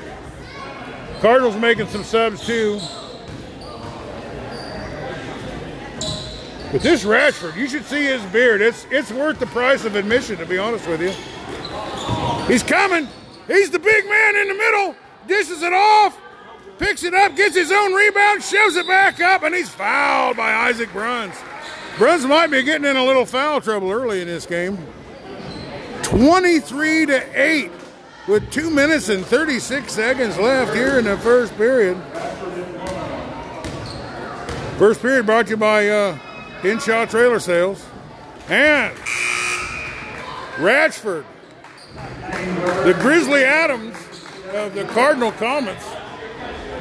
Cardinals 1.19 1.55
making 1.55 1.87
some 1.87 2.03
subs 2.03 2.45
too. 2.45 2.79
But 6.71 6.81
this 6.81 7.03
Ratchford, 7.03 7.55
you 7.55 7.67
should 7.67 7.85
see 7.85 8.05
his 8.05 8.21
beard. 8.25 8.61
It's 8.61 8.85
it's 8.91 9.11
worth 9.11 9.39
the 9.39 9.47
price 9.47 9.85
of 9.85 9.95
admission, 9.95 10.37
to 10.37 10.45
be 10.45 10.59
honest 10.59 10.87
with 10.87 11.01
you. 11.01 11.11
He's 12.45 12.61
coming. 12.61 13.07
He's 13.47 13.69
the 13.69 13.79
big 13.79 14.05
man 14.05 14.35
in 14.35 14.47
the 14.47 14.53
middle. 14.53 14.95
Dishes 15.27 15.61
it 15.61 15.73
off. 15.73 16.17
Picks 16.77 17.03
it 17.03 17.13
up, 17.13 17.35
gets 17.35 17.55
his 17.55 17.71
own 17.71 17.93
rebound, 17.93 18.43
shoves 18.43 18.75
it 18.75 18.85
back 18.85 19.21
up, 19.21 19.43
and 19.43 19.55
he's 19.55 19.69
fouled 19.69 20.35
by 20.35 20.51
Isaac 20.51 20.91
Bruns. 20.91 21.35
Bruns 21.97 22.25
might 22.25 22.47
be 22.47 22.61
getting 22.63 22.85
in 22.85 22.97
a 22.97 23.05
little 23.05 23.25
foul 23.25 23.61
trouble 23.61 23.91
early 23.91 24.21
in 24.21 24.27
this 24.27 24.45
game. 24.45 24.77
23 26.03 27.05
to 27.05 27.41
8 27.41 27.71
with 28.27 28.51
2 28.51 28.69
minutes 28.69 29.07
and 29.07 29.25
36 29.25 29.91
seconds 29.91 30.37
left 30.37 30.73
here 30.73 30.99
in 30.99 31.05
the 31.05 31.17
first 31.19 31.55
period. 31.55 31.95
First 34.77 35.01
period 35.01 35.25
brought 35.25 35.45
to 35.45 35.51
you 35.51 35.57
by 35.57 35.87
uh, 35.87 36.15
Hinshaw 36.61 37.05
Trailer 37.05 37.39
Sales 37.39 37.85
and 38.49 38.93
Ratchford. 40.57 41.23
The 42.31 42.95
Grizzly 43.01 43.43
Adams 43.43 43.95
of 44.53 44.73
the 44.73 44.85
Cardinal 44.85 45.31
Comets 45.33 45.85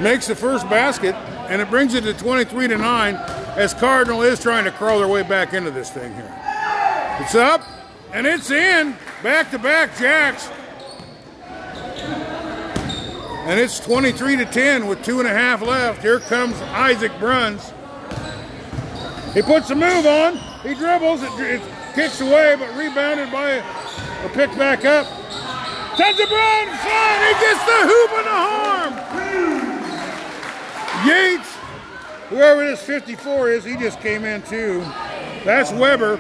makes 0.01 0.27
the 0.27 0.35
first 0.35 0.69
basket, 0.69 1.15
and 1.49 1.61
it 1.61 1.71
brings 1.71 1.95
it 1.95 2.03
to 2.03 2.15
23 2.15 2.69
to 2.69 2.79
9 2.79 3.15
as 3.57 3.75
Cardinal 3.75 4.23
is 4.23 4.41
trying 4.41 4.65
to 4.65 4.71
crawl 4.71 4.99
their 4.99 5.09
way 5.09 5.23
back 5.23 5.53
into 5.53 5.71
this 5.71 5.91
thing 5.91 6.15
here. 6.15 6.35
It's 7.21 7.35
up, 7.35 7.63
and 8.13 8.27
it's 8.27 8.51
in. 8.51 8.97
Back 9.23 9.51
to 9.53 9.59
back 9.59 9.97
jacks. 9.97 10.51
And 13.47 13.61
it's 13.61 13.79
23 13.81 14.37
to 14.37 14.45
10 14.47 14.87
with 14.87 15.05
two 15.05 15.19
and 15.19 15.29
a 15.29 15.33
half 15.33 15.61
left. 15.63 16.03
Here 16.03 16.19
comes 16.21 16.61
Isaac 16.63 17.13
Bruns. 17.19 17.73
He 19.35 19.43
puts 19.43 19.71
a 19.71 19.75
move 19.75 20.07
on. 20.07 20.39
He 20.63 20.75
dribbles. 20.75 21.23
It, 21.23 21.33
it 21.41 21.63
kicks 21.95 22.21
away, 22.21 22.57
but 22.59 22.75
rebounded 22.77 23.31
by 23.31 23.63
a 24.25 24.29
pick 24.31 24.51
back 24.57 24.85
up. 24.85 25.07
Tons 25.97 26.19
of 26.19 26.29
Bruns. 26.29 26.81
He 26.81 27.33
gets 27.41 27.65
the 27.65 27.81
hoop 27.83 28.11
and 28.13 28.27
the 28.27 28.31
harm. 28.31 28.95
Yates, 31.07 31.57
whoever 32.31 32.65
this 32.65 32.83
54 32.83 33.51
is, 33.51 33.65
he 33.65 33.77
just 33.77 34.01
came 34.01 34.25
in 34.25 34.43
too. 34.43 34.81
That's 35.45 35.71
Weber. 35.73 36.17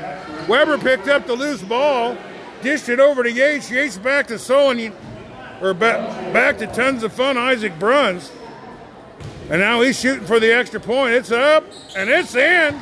Weber 0.49 0.77
picked 0.79 1.09
up 1.09 1.27
the 1.27 1.33
loose 1.35 1.63
ball, 1.63 2.17
dished 2.63 2.89
it 2.91 3.01
over 3.01 3.23
to 3.23 3.33
Yates. 3.33 3.71
Yates 3.71 3.97
back 3.97 4.27
to 4.27 4.39
Solon, 4.39 4.93
or 5.63 5.73
back, 5.73 6.33
back 6.33 6.59
to 6.59 6.67
tons 6.67 7.03
of 7.03 7.13
fun 7.13 7.39
Isaac 7.39 7.79
Bruns. 7.79 8.31
And 9.51 9.61
now 9.61 9.81
he's 9.81 9.99
shooting 9.99 10.27
for 10.27 10.39
the 10.39 10.53
extra 10.53 10.81
point. 10.81 11.15
It's 11.15 11.33
up 11.33 11.65
and 11.97 12.11
it's 12.11 12.35
in. 12.35 12.81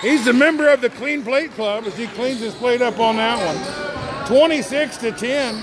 He's 0.00 0.26
a 0.28 0.32
member 0.32 0.68
of 0.68 0.80
the 0.80 0.90
Clean 0.90 1.22
Plate 1.24 1.50
Club 1.52 1.84
as 1.84 1.96
he 1.96 2.06
cleans 2.08 2.40
his 2.40 2.54
plate 2.54 2.82
up 2.82 3.00
on 3.00 3.16
that 3.16 3.36
one. 3.44 4.07
26 4.26 4.96
to 4.98 5.12
10. 5.12 5.54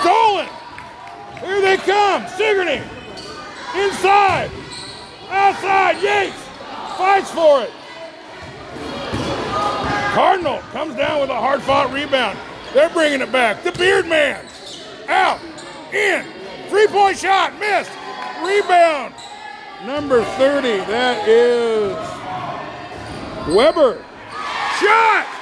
Stolen. 0.00 0.48
Here 1.40 1.60
they 1.60 1.76
come. 1.78 2.26
Sigourney. 2.28 2.82
Inside. 3.76 4.50
Outside. 5.30 6.02
Yates 6.02 6.48
fights 6.98 7.30
for 7.30 7.62
it. 7.62 7.70
Cardinal 10.14 10.58
comes 10.72 10.96
down 10.96 11.20
with 11.20 11.30
a 11.30 11.34
hard 11.34 11.62
fought 11.62 11.92
rebound. 11.92 12.36
They're 12.74 12.90
bringing 12.90 13.20
it 13.20 13.30
back. 13.30 13.62
The 13.62 13.70
Beard 13.72 14.06
Man. 14.06 14.44
Out. 15.08 15.38
In. 15.92 16.24
Three 16.68 16.88
point 16.88 17.16
shot. 17.16 17.56
Missed. 17.60 17.92
Rebound. 18.44 19.14
Number 19.86 20.24
30. 20.24 20.78
That 20.90 21.28
is 21.28 21.94
Weber. 23.54 24.04
Shot. 24.80 25.37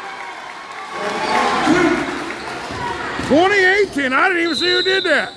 2018. 3.28 4.12
I 4.12 4.28
didn't 4.28 4.42
even 4.44 4.54
see 4.54 4.70
who 4.70 4.82
did 4.82 5.02
that. 5.02 5.32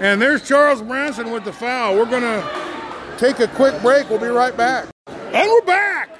And 0.00 0.20
there's 0.20 0.46
Charles 0.46 0.82
Bronson 0.82 1.30
with 1.30 1.44
the 1.44 1.52
foul. 1.52 1.96
We're 1.96 2.04
going 2.04 2.22
to 2.22 3.16
take 3.16 3.40
a 3.40 3.48
quick 3.48 3.80
break. 3.80 4.10
We'll 4.10 4.18
be 4.18 4.26
right 4.26 4.54
back. 4.54 4.86
And 5.06 5.50
we're 5.50 5.62
back. 5.62 6.10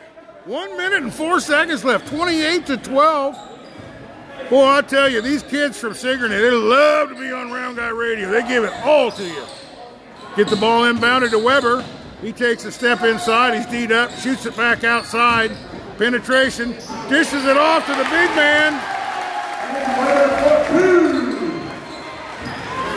One 0.46 0.74
minute 0.78 1.02
and 1.02 1.12
four 1.12 1.40
seconds 1.40 1.84
left. 1.84 2.08
28 2.08 2.64
to 2.64 2.76
12. 2.78 3.36
Boy, 4.48 4.66
I 4.66 4.80
tell 4.80 5.06
you, 5.06 5.20
these 5.20 5.42
kids 5.42 5.78
from 5.78 5.92
Sigourney, 5.92 6.36
they 6.36 6.50
love 6.50 7.10
to 7.10 7.14
be 7.14 7.30
on 7.30 7.52
Round 7.52 7.76
Guy 7.76 7.90
Radio. 7.90 8.30
They 8.30 8.48
give 8.48 8.64
it 8.64 8.72
all 8.82 9.10
to 9.12 9.24
you. 9.24 9.44
Get 10.34 10.48
the 10.48 10.56
ball 10.56 10.84
inbounded 10.84 11.30
to 11.32 11.38
Weber. 11.38 11.84
He 12.22 12.32
takes 12.32 12.64
a 12.64 12.72
step 12.72 13.02
inside. 13.02 13.54
He's 13.54 13.66
D'd 13.66 13.92
up, 13.92 14.10
shoots 14.12 14.46
it 14.46 14.56
back 14.56 14.82
outside. 14.82 15.52
Penetration, 15.98 16.70
dishes 17.10 17.44
it 17.44 17.58
off 17.58 17.84
to 17.84 17.92
the 17.92 18.04
big 18.04 18.30
man. 18.34 18.97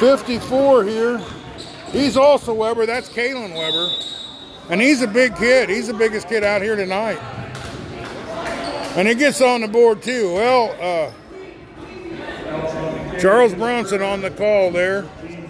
54 0.01 0.83
here. 0.83 1.21
He's 1.91 2.17
also 2.17 2.53
Weber. 2.55 2.87
That's 2.87 3.07
Kalen 3.07 3.53
Weber. 3.53 3.87
And 4.69 4.81
he's 4.81 5.03
a 5.03 5.07
big 5.07 5.35
kid. 5.35 5.69
He's 5.69 5.87
the 5.87 5.93
biggest 5.93 6.27
kid 6.27 6.43
out 6.43 6.63
here 6.63 6.75
tonight. 6.75 7.19
And 8.95 9.07
he 9.07 9.13
gets 9.13 9.41
on 9.41 9.61
the 9.61 9.67
board 9.67 10.01
too. 10.01 10.33
Well, 10.33 10.75
uh, 10.81 11.11
Charles 13.19 13.53
Bronson 13.53 14.01
on 14.01 14.21
the 14.21 14.31
call 14.31 14.71
there. 14.71 15.03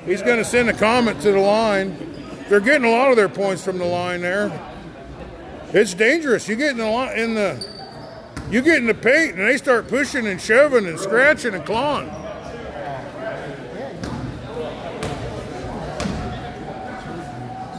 He's 0.06 0.22
going 0.22 0.38
to 0.38 0.46
send 0.46 0.70
a 0.70 0.74
Comet 0.74 1.22
to 1.22 1.32
the 1.32 1.40
line. 1.40 1.96
They're 2.50 2.60
getting 2.60 2.86
a 2.86 2.92
lot 2.92 3.10
of 3.10 3.16
their 3.16 3.30
points 3.30 3.64
from 3.64 3.78
the 3.78 3.86
line 3.86 4.20
there. 4.20 4.52
It's 5.74 5.94
dangerous. 5.94 6.50
You 6.50 6.58
get 6.58 6.72
in 6.72 6.78
the 6.78 7.22
in 7.24 7.36
the 7.36 7.81
you 8.52 8.62
get 8.62 8.78
in 8.78 8.86
the 8.86 8.94
paint 8.94 9.38
and 9.38 9.48
they 9.48 9.58
start 9.58 9.88
pushing 9.88 10.28
and 10.28 10.40
shoving 10.40 10.86
and 10.86 11.00
scratching 11.00 11.54
and 11.54 11.66
clawing. 11.66 12.10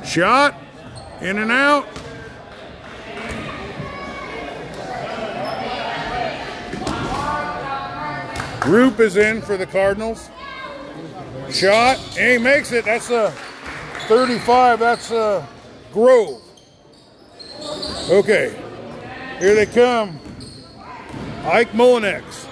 Shot, 0.02 0.54
in 1.20 1.38
and 1.38 1.52
out. 1.52 1.86
Roop 8.66 9.00
is 9.00 9.16
in 9.16 9.42
for 9.42 9.56
the 9.56 9.66
Cardinals. 9.66 10.30
Shot, 11.50 11.98
and 12.16 12.32
he 12.32 12.38
makes 12.38 12.72
it. 12.72 12.84
That's 12.86 13.10
a 13.10 13.30
35. 14.08 14.78
That's 14.78 15.10
a 15.10 15.46
Grove. 15.92 16.40
Okay, 18.10 18.54
here 19.38 19.54
they 19.54 19.66
come. 19.66 20.18
Ike 21.44 21.72
Mullinex. 21.72 22.48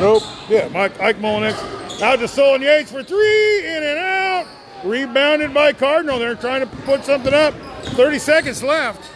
Nope. 0.00 0.22
Yeah, 0.48 0.68
Mike 0.68 0.98
Ike 1.00 1.18
Mullinex. 1.18 2.00
Out 2.00 2.18
to 2.20 2.28
Solon 2.28 2.62
Yates 2.62 2.90
for 2.90 3.02
three, 3.02 3.66
in 3.66 3.82
and 3.82 3.98
out. 3.98 4.46
Rebounded 4.84 5.52
by 5.52 5.74
Cardinal. 5.74 6.18
They're 6.18 6.34
trying 6.34 6.62
to 6.62 6.76
put 6.84 7.04
something 7.04 7.34
up. 7.34 7.54
30 7.82 8.18
seconds 8.18 8.62
left. 8.62 9.10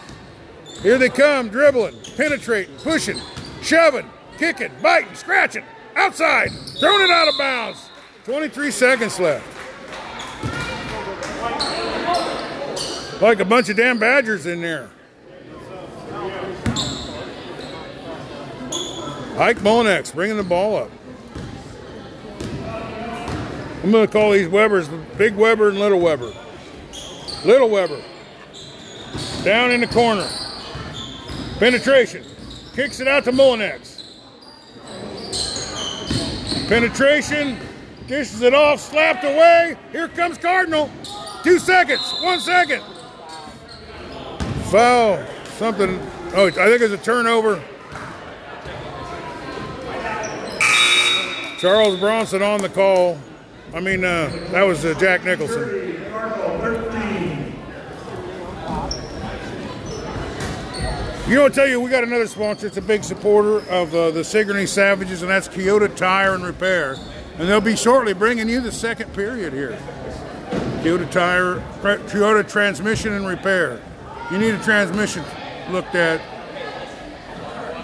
Here 0.81 0.99
they 0.99 1.09
come, 1.09 1.49
dribbling, 1.49 1.95
penetrating, 2.15 2.75
pushing, 2.77 3.19
shoving, 3.63 4.07
kicking, 4.37 4.71
biting, 4.83 5.15
scratching. 5.15 5.63
Outside, 5.95 6.49
throwing 6.79 7.01
it 7.01 7.09
out 7.09 7.27
of 7.27 7.37
bounds. 7.39 7.89
23 8.25 8.69
seconds 8.69 9.19
left. 9.19 9.45
Like 13.21 13.39
a 13.39 13.45
bunch 13.45 13.69
of 13.69 13.77
damn 13.77 13.97
Badgers 13.97 14.45
in 14.45 14.61
there. 14.61 14.91
Ike 19.37 19.57
Mullinex 19.57 20.13
bringing 20.13 20.37
the 20.37 20.43
ball 20.43 20.77
up. 20.77 20.91
I'm 23.83 23.91
going 23.91 24.07
to 24.07 24.11
call 24.11 24.31
these 24.31 24.47
Webers 24.47 24.87
Big 25.17 25.35
Weber 25.35 25.69
and 25.69 25.77
Little 25.77 25.99
Weber. 25.99 26.31
Little 27.43 27.69
Weber. 27.69 28.01
Down 29.43 29.71
in 29.71 29.81
the 29.81 29.87
corner. 29.87 30.27
Penetration. 31.59 32.23
Kicks 32.73 33.01
it 33.01 33.09
out 33.09 33.25
to 33.25 33.33
Mullinex. 33.33 34.03
Penetration. 36.69 37.59
Dishes 38.07 38.41
it 38.41 38.53
off. 38.53 38.79
Slapped 38.79 39.25
away. 39.25 39.75
Here 39.91 40.07
comes 40.07 40.37
Cardinal. 40.37 40.89
Two 41.43 41.59
seconds. 41.59 42.01
One 42.21 42.39
second. 42.39 42.81
Foul. 44.71 45.23
Something. 45.57 45.99
Oh, 46.33 46.47
I 46.47 46.51
think 46.51 46.81
it's 46.81 46.93
a 46.93 46.97
turnover. 46.97 47.61
Charles 51.65 51.99
Bronson 51.99 52.43
on 52.43 52.61
the 52.61 52.69
call. 52.69 53.17
I 53.73 53.79
mean, 53.79 54.05
uh, 54.05 54.29
that 54.51 54.61
was 54.61 54.85
uh, 54.85 54.93
Jack 54.99 55.23
Nicholson. 55.23 55.67
You 61.27 61.35
know, 61.35 61.45
I 61.45 61.49
tell 61.49 61.67
you, 61.67 61.81
we 61.81 61.89
got 61.89 62.03
another 62.03 62.27
sponsor. 62.27 62.67
It's 62.67 62.77
a 62.77 62.83
big 62.83 63.03
supporter 63.03 63.67
of 63.71 63.95
uh, 63.95 64.11
the 64.11 64.23
Sigourney 64.23 64.67
Savages, 64.67 65.23
and 65.23 65.31
that's 65.31 65.47
Keota 65.47 65.95
Tire 65.95 66.35
and 66.35 66.43
Repair. 66.43 66.97
And 67.39 67.49
they'll 67.49 67.59
be 67.61 67.75
shortly 67.75 68.13
bringing 68.13 68.47
you 68.47 68.61
the 68.61 68.71
second 68.71 69.11
period 69.13 69.51
here. 69.51 69.75
Keota 70.83 71.09
Tire, 71.09 71.55
Keota 71.81 72.47
Transmission 72.47 73.11
and 73.13 73.25
Repair. 73.25 73.81
you 74.31 74.37
need 74.37 74.53
a 74.53 74.61
transmission 74.61 75.23
looked 75.71 75.95
at, 75.95 76.21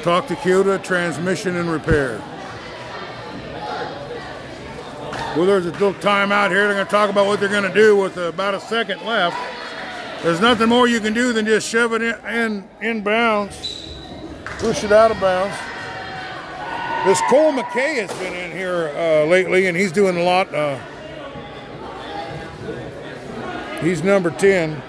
talk 0.03 0.27
to 0.27 0.35
Keota 0.35 0.83
Transmission 0.83 1.55
and 1.55 1.67
Repair. 1.67 2.21
Well, 5.35 5.45
there's 5.45 5.65
a 5.65 5.71
little 5.71 5.93
timeout 5.93 6.49
here. 6.49 6.67
They're 6.67 6.73
going 6.73 6.85
to 6.85 6.91
talk 6.91 7.09
about 7.09 7.25
what 7.25 7.39
they're 7.39 7.47
going 7.47 7.63
to 7.63 7.73
do 7.73 7.95
with 7.95 8.17
about 8.17 8.53
a 8.53 8.59
second 8.59 9.01
left. 9.05 9.37
There's 10.23 10.41
nothing 10.41 10.67
more 10.67 10.89
you 10.89 10.99
can 10.99 11.13
do 11.13 11.31
than 11.31 11.45
just 11.45 11.69
shove 11.69 11.93
it 11.93 12.01
in, 12.01 12.15
in, 12.25 12.69
in 12.81 13.01
bounds, 13.01 13.87
push 14.43 14.83
it 14.83 14.91
out 14.91 15.09
of 15.09 15.21
bounds. 15.21 15.55
This 17.05 17.21
Cole 17.29 17.53
McKay 17.53 18.05
has 18.05 18.11
been 18.19 18.33
in 18.33 18.51
here 18.51 18.91
uh, 18.93 19.23
lately, 19.23 19.67
and 19.67 19.77
he's 19.77 19.93
doing 19.93 20.17
a 20.17 20.23
lot. 20.23 20.53
Uh, 20.53 20.77
he's 23.79 24.03
number 24.03 24.31
10. 24.31 24.83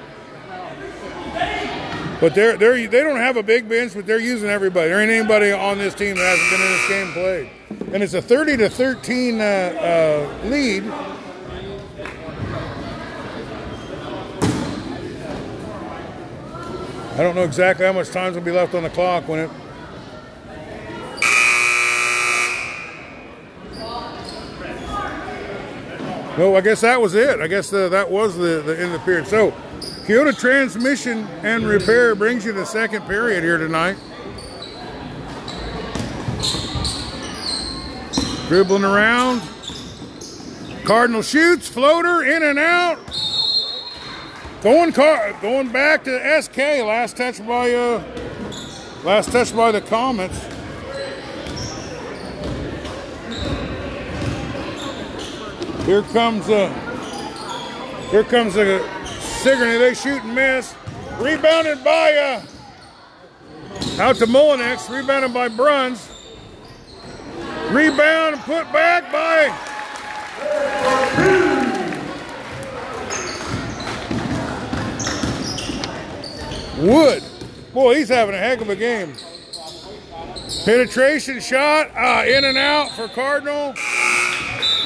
But 2.20 2.35
they're, 2.35 2.57
they're, 2.57 2.88
they 2.88 3.02
don't 3.05 3.20
have 3.20 3.37
a 3.37 3.44
big 3.44 3.68
bench, 3.68 3.94
but 3.94 4.07
they're 4.07 4.18
using 4.18 4.48
everybody. 4.48 4.88
There 4.88 5.00
ain't 5.00 5.11
anybody 5.11 5.52
on 5.52 5.78
this 5.78 5.94
team 5.94 6.16
that 6.16 6.37
hasn't 6.37 6.50
been 6.50 6.61
in 6.61 6.72
this 6.72 6.88
game 6.88 7.12
played. 7.12 7.62
And 7.92 8.02
it's 8.02 8.14
a 8.14 8.22
30 8.22 8.57
to 8.57 8.70
13 8.70 9.38
uh, 9.38 9.44
uh, 9.44 10.48
lead. 10.48 10.85
I 17.12 17.16
don't 17.18 17.35
know 17.35 17.44
exactly 17.44 17.85
how 17.85 17.92
much 17.92 18.09
time's 18.09 18.35
gonna 18.35 18.46
be 18.46 18.50
left 18.50 18.74
on 18.74 18.85
the 18.85 18.88
clock 18.88 19.28
when 19.28 19.40
it. 19.40 19.50
No, 26.38 26.57
I 26.57 26.62
guess 26.62 26.81
that 26.81 26.98
was 26.98 27.14
it. 27.14 27.40
I 27.40 27.46
guess 27.46 27.68
the, 27.68 27.90
that 27.90 28.11
was 28.11 28.38
the, 28.38 28.62
the 28.64 28.72
end 28.72 28.87
of 28.87 28.92
the 28.92 28.98
period. 29.00 29.26
So, 29.26 29.50
Keota 30.07 30.35
Transmission 30.37 31.26
and 31.42 31.66
Repair 31.66 32.14
brings 32.14 32.46
you 32.46 32.55
the 32.55 32.64
second 32.64 33.02
period 33.02 33.44
here 33.44 33.59
tonight. 33.59 33.98
Dribbling 38.52 38.84
around. 38.84 39.40
Cardinal 40.84 41.22
shoots, 41.22 41.66
floater 41.66 42.22
in 42.22 42.42
and 42.42 42.58
out. 42.58 42.98
Going 44.60 44.92
car, 44.92 45.34
going 45.40 45.72
back 45.72 46.04
to 46.04 46.42
SK. 46.42 46.58
Last 46.58 47.16
touch 47.16 47.38
by 47.46 47.72
uh, 47.72 48.04
last 49.04 49.32
touch 49.32 49.56
by 49.56 49.72
the 49.72 49.80
Comets. 49.80 50.38
Here 55.86 56.02
comes 56.02 56.46
uh, 56.50 56.68
here 58.10 58.22
comes 58.22 58.56
a 58.58 58.86
Sigourney. 59.06 59.78
They 59.78 59.94
shoot 59.94 60.22
and 60.22 60.34
miss. 60.34 60.74
Rebounded 61.18 61.82
by 61.82 62.12
uh, 62.12 62.42
out 63.98 64.16
to 64.16 64.26
Molinex. 64.26 64.94
Rebounded 64.94 65.32
by 65.32 65.48
Bruns. 65.48 66.21
Rebound 67.72 68.35
and 68.35 68.42
put 68.44 68.70
back 68.70 69.11
by 69.11 69.48
Wood. 76.78 77.22
Boy, 77.72 77.94
he's 77.94 78.11
having 78.11 78.35
a 78.35 78.38
heck 78.38 78.61
of 78.61 78.68
a 78.68 78.76
game. 78.76 79.14
Penetration 80.66 81.40
shot, 81.40 81.90
uh, 81.96 82.24
in 82.26 82.44
and 82.44 82.58
out 82.58 82.90
for 82.90 83.08
Cardinal. 83.08 83.72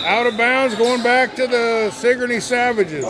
Out 0.05 0.29
of 0.29 0.37
bounds, 0.37 0.77
going 0.77 1.03
back 1.03 1.35
to 1.35 1.49
the 1.49 1.91
Sigourney 1.91 2.39
Savages. 2.39 3.05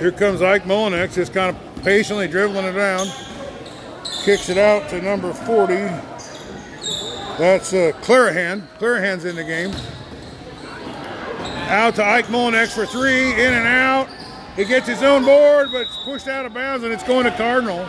Here 0.00 0.10
comes 0.10 0.40
Ike 0.40 0.64
Molinex, 0.64 1.12
just 1.12 1.34
kind 1.34 1.54
of 1.54 1.84
patiently 1.84 2.26
dribbling 2.26 2.64
it 2.64 2.72
down. 2.72 3.06
Kicks 4.24 4.48
it 4.48 4.56
out 4.56 4.88
to 4.88 5.02
number 5.02 5.34
40. 5.34 5.74
That's 7.36 7.74
uh, 7.74 7.92
Clarahan. 8.00 8.62
Clarahan's 8.78 9.26
in 9.26 9.36
the 9.36 9.44
game. 9.44 9.74
Out 11.68 11.96
to 11.96 12.04
Ike 12.04 12.28
Molinex 12.28 12.74
for 12.74 12.86
three, 12.86 13.30
in 13.32 13.52
and 13.52 13.68
out. 13.68 14.08
He 14.56 14.64
gets 14.64 14.88
his 14.88 15.02
own 15.02 15.22
board, 15.22 15.68
but 15.70 15.82
it's 15.82 15.98
pushed 16.02 16.28
out 16.28 16.46
of 16.46 16.54
bounds, 16.54 16.82
and 16.82 16.94
it's 16.94 17.04
going 17.04 17.24
to 17.24 17.36
Cardinal. 17.36 17.86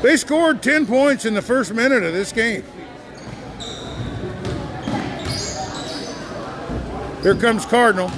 They 0.00 0.16
scored 0.16 0.62
10 0.62 0.86
points 0.86 1.26
in 1.26 1.34
the 1.34 1.42
first 1.42 1.74
minute 1.74 2.02
of 2.02 2.14
this 2.14 2.32
game. 2.32 2.64
Here 7.22 7.34
comes 7.34 7.66
Cardinal. 7.66 8.10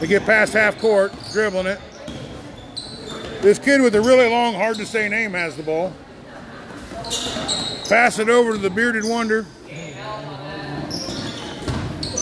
They 0.00 0.06
get 0.06 0.24
past 0.24 0.52
half 0.52 0.78
court, 0.78 1.12
dribbling 1.32 1.66
it. 1.66 1.80
This 3.40 3.58
kid 3.58 3.80
with 3.82 3.94
a 3.94 4.00
really 4.00 4.28
long, 4.28 4.54
hard 4.54 4.76
to 4.76 4.86
say 4.86 5.08
name 5.08 5.32
has 5.32 5.56
the 5.56 5.62
ball. 5.62 5.92
Pass 7.88 8.18
it 8.18 8.28
over 8.28 8.52
to 8.52 8.58
the 8.58 8.70
bearded 8.70 9.04
wonder. 9.04 9.46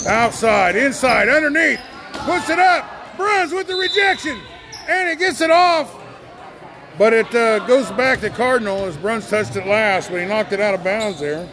Outside, 0.08 0.74
inside, 0.74 1.28
underneath. 1.28 1.80
Puts 2.12 2.50
it 2.50 2.58
up. 2.58 3.16
Bruns 3.16 3.52
with 3.52 3.68
the 3.68 3.76
rejection. 3.76 4.40
And 4.88 5.08
it 5.08 5.18
gets 5.18 5.40
it 5.40 5.50
off. 5.50 5.96
But 6.98 7.12
it 7.12 7.34
uh, 7.34 7.60
goes 7.66 7.90
back 7.92 8.20
to 8.20 8.30
Cardinal 8.30 8.84
as 8.84 8.96
Bruns 8.96 9.28
touched 9.28 9.56
it 9.56 9.66
last, 9.66 10.10
but 10.10 10.20
he 10.20 10.26
knocked 10.26 10.52
it 10.52 10.60
out 10.60 10.74
of 10.74 10.82
bounds 10.84 11.20
there. 11.20 11.48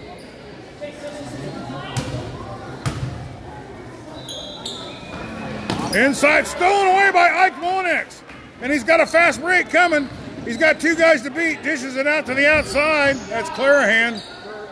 Inside, 5.95 6.45
stolen 6.45 6.93
away 6.93 7.09
by 7.11 7.29
Ike 7.29 7.55
Monex. 7.55 8.21
And 8.61 8.71
he's 8.71 8.83
got 8.83 8.99
a 8.99 9.07
fast 9.07 9.41
break 9.41 9.69
coming. 9.69 10.07
He's 10.45 10.57
got 10.57 10.79
two 10.79 10.95
guys 10.95 11.23
to 11.23 11.31
beat. 11.31 11.63
Dishes 11.63 11.95
it 11.95 12.05
out 12.05 12.27
to 12.27 12.35
the 12.35 12.47
outside. 12.47 13.15
That's 13.27 13.49
Clarahan. 13.49 14.21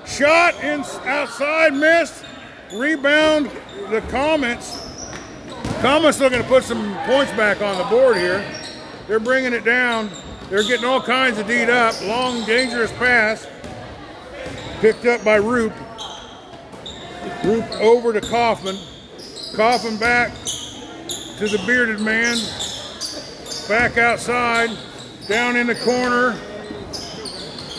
Shot 0.06 0.63
in 0.63 0.82
outside, 1.06 1.73
missed. 1.73 2.23
Rebound, 2.73 3.49
the 3.89 4.01
Comets. 4.10 4.84
Comets 5.82 6.19
looking 6.19 6.39
to 6.39 6.47
put 6.47 6.63
some 6.63 6.95
points 7.06 7.32
back 7.34 7.62
on 7.62 7.77
the 7.77 7.84
board 7.86 8.17
here. 8.17 8.45
They're 9.08 9.19
bringing 9.19 9.53
it 9.53 9.65
down. 9.65 10.12
They're 10.49 10.63
getting 10.63 10.86
all 10.86 11.01
kinds 11.01 11.39
of 11.39 11.47
D'd 11.47 11.69
up. 11.69 11.99
Long, 12.03 12.45
dangerous 12.45 12.91
pass. 12.93 13.47
Picked 14.82 15.06
up 15.06 15.23
by 15.23 15.38
Roop. 15.38 15.73
Roop 17.43 17.65
over 17.82 18.13
to 18.13 18.21
Kaufman. 18.21 18.77
Kaufman 19.56 19.97
back 19.97 20.32
to 21.38 21.47
the 21.47 21.63
bearded 21.67 22.00
man. 22.00 22.38
Back 23.69 23.97
outside. 23.97 24.69
Down 25.28 25.56
in 25.56 25.67
the 25.67 25.76
corner. 25.76 26.36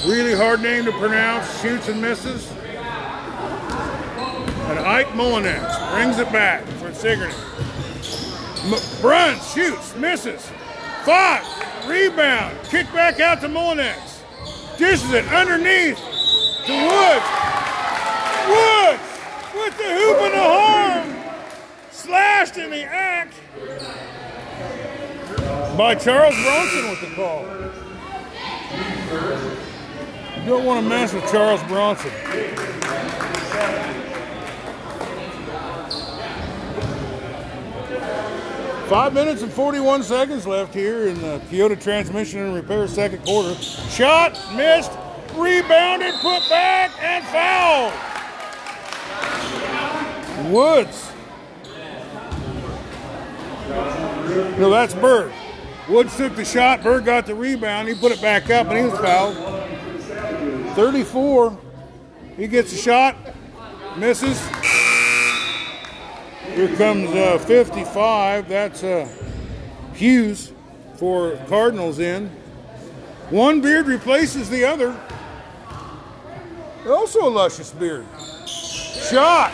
Really 0.07 0.35
hard 0.35 0.63
name 0.63 0.85
to 0.85 0.93
pronounce. 0.93 1.61
Shoots 1.61 1.89
and 1.89 2.01
misses. 2.01 2.49
And 4.69 4.79
Ike 4.79 5.09
Molinex 5.09 5.93
brings 5.93 6.19
it 6.19 6.31
back 6.31 6.65
for 6.79 6.93
Sigourney. 6.95 7.35
Bruns 9.01 9.53
shoots, 9.53 9.97
misses. 9.97 10.51
Five, 11.05 11.45
rebound, 11.89 12.57
kick 12.65 12.87
back 12.93 13.19
out 13.19 13.41
to 13.41 13.49
Molinex. 13.49 14.19
Dishes 14.77 15.13
it 15.13 15.27
underneath 15.33 15.97
to 16.67 16.73
Woods. 16.73 17.25
Woods 18.47 19.03
with 19.55 19.77
the 19.79 19.89
hoop 19.89 20.19
and 20.19 20.35
the 20.35 20.45
horn. 20.45 21.18
Slashed 22.09 22.57
in 22.57 22.71
the 22.71 22.85
act 22.85 23.35
by 25.77 25.95
Charles 25.95 26.35
Bronson 26.43 26.89
with 26.89 27.01
the 27.03 27.15
call. 27.15 27.43
You 30.41 30.47
don't 30.47 30.65
want 30.65 30.83
to 30.83 30.89
mess 30.89 31.13
with 31.13 31.31
Charles 31.31 31.63
Bronson. 31.65 32.11
Five 38.89 39.13
minutes 39.13 39.43
and 39.43 39.53
41 39.53 40.03
seconds 40.03 40.47
left 40.47 40.73
here 40.73 41.09
in 41.09 41.21
the 41.21 41.43
Keota 41.51 41.79
Transmission 41.79 42.41
and 42.41 42.55
Repair 42.55 42.89
second 42.89 43.23
quarter. 43.27 43.55
Shot, 43.61 44.33
missed, 44.57 44.93
rebounded, 45.35 46.15
put 46.23 46.49
back, 46.49 46.91
and 47.03 47.23
fouled. 47.27 47.93
Woods. 50.51 51.13
No, 54.29 54.71
that's 54.71 54.95
Berg. 54.95 55.33
Woods 55.89 56.17
took 56.17 56.37
the 56.37 56.45
shot, 56.45 56.83
Berg 56.83 57.07
got 57.07 57.25
the 57.25 57.35
rebound, 57.35 57.89
he 57.89 57.95
put 57.95 58.13
it 58.13 58.21
back 58.21 58.51
up, 58.51 58.67
and 58.69 58.77
he 58.77 58.85
was 58.85 58.99
fouled. 59.01 60.75
34. 60.75 61.59
He 62.37 62.47
gets 62.47 62.73
a 62.73 62.77
shot, 62.77 63.17
misses. 63.97 64.39
Here 66.55 66.75
comes 66.77 67.11
uh, 67.11 67.39
55. 67.39 68.49
That's 68.49 68.85
uh, 68.85 69.09
Hughes 69.95 70.53
for 70.97 71.37
Cardinals 71.49 71.99
in. 71.99 72.29
One 73.31 73.61
beard 73.61 73.87
replaces 73.87 74.51
the 74.51 74.65
other. 74.65 74.99
Also 76.87 77.27
a 77.27 77.31
luscious 77.31 77.71
beard. 77.73 78.07
Shot. 78.47 79.53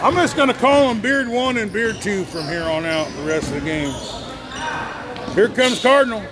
I'm 0.00 0.14
just 0.14 0.36
going 0.36 0.46
to 0.46 0.54
call 0.54 0.88
them 0.88 1.00
Beard 1.00 1.28
1 1.28 1.56
and 1.56 1.72
Beard 1.72 1.96
2 2.00 2.24
from 2.26 2.44
here 2.44 2.62
on 2.62 2.86
out 2.86 3.08
the 3.16 3.22
rest 3.22 3.48
of 3.48 3.54
the 3.54 3.60
game. 3.60 3.92
Here 5.34 5.48
comes 5.48 5.80
Cardinal. 5.82 6.24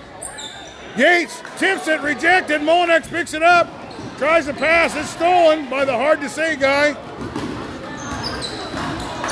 Yates 0.95 1.41
tips 1.57 1.89
it, 1.89 1.99
rejected. 2.01 2.61
Molinex 2.61 3.09
picks 3.09 3.33
it 3.33 3.43
up, 3.43 3.69
tries 4.17 4.45
to 4.45 4.53
pass. 4.53 4.95
It's 4.95 5.09
stolen 5.09 5.69
by 5.69 5.83
the 5.83 5.91
hard 5.91 6.21
to 6.21 6.29
say 6.29 6.55
guy. 6.55 6.93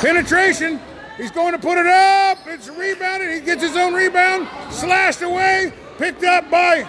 Penetration. 0.00 0.80
He's 1.16 1.30
going 1.30 1.52
to 1.52 1.58
put 1.58 1.78
it 1.78 1.86
up. 1.86 2.38
It's 2.46 2.68
rebounded. 2.68 3.32
He 3.32 3.40
gets 3.40 3.62
his 3.62 3.74
own 3.74 3.94
rebound. 3.94 4.48
Slashed 4.70 5.22
away. 5.22 5.72
Picked 5.96 6.24
up 6.24 6.50
by 6.50 6.84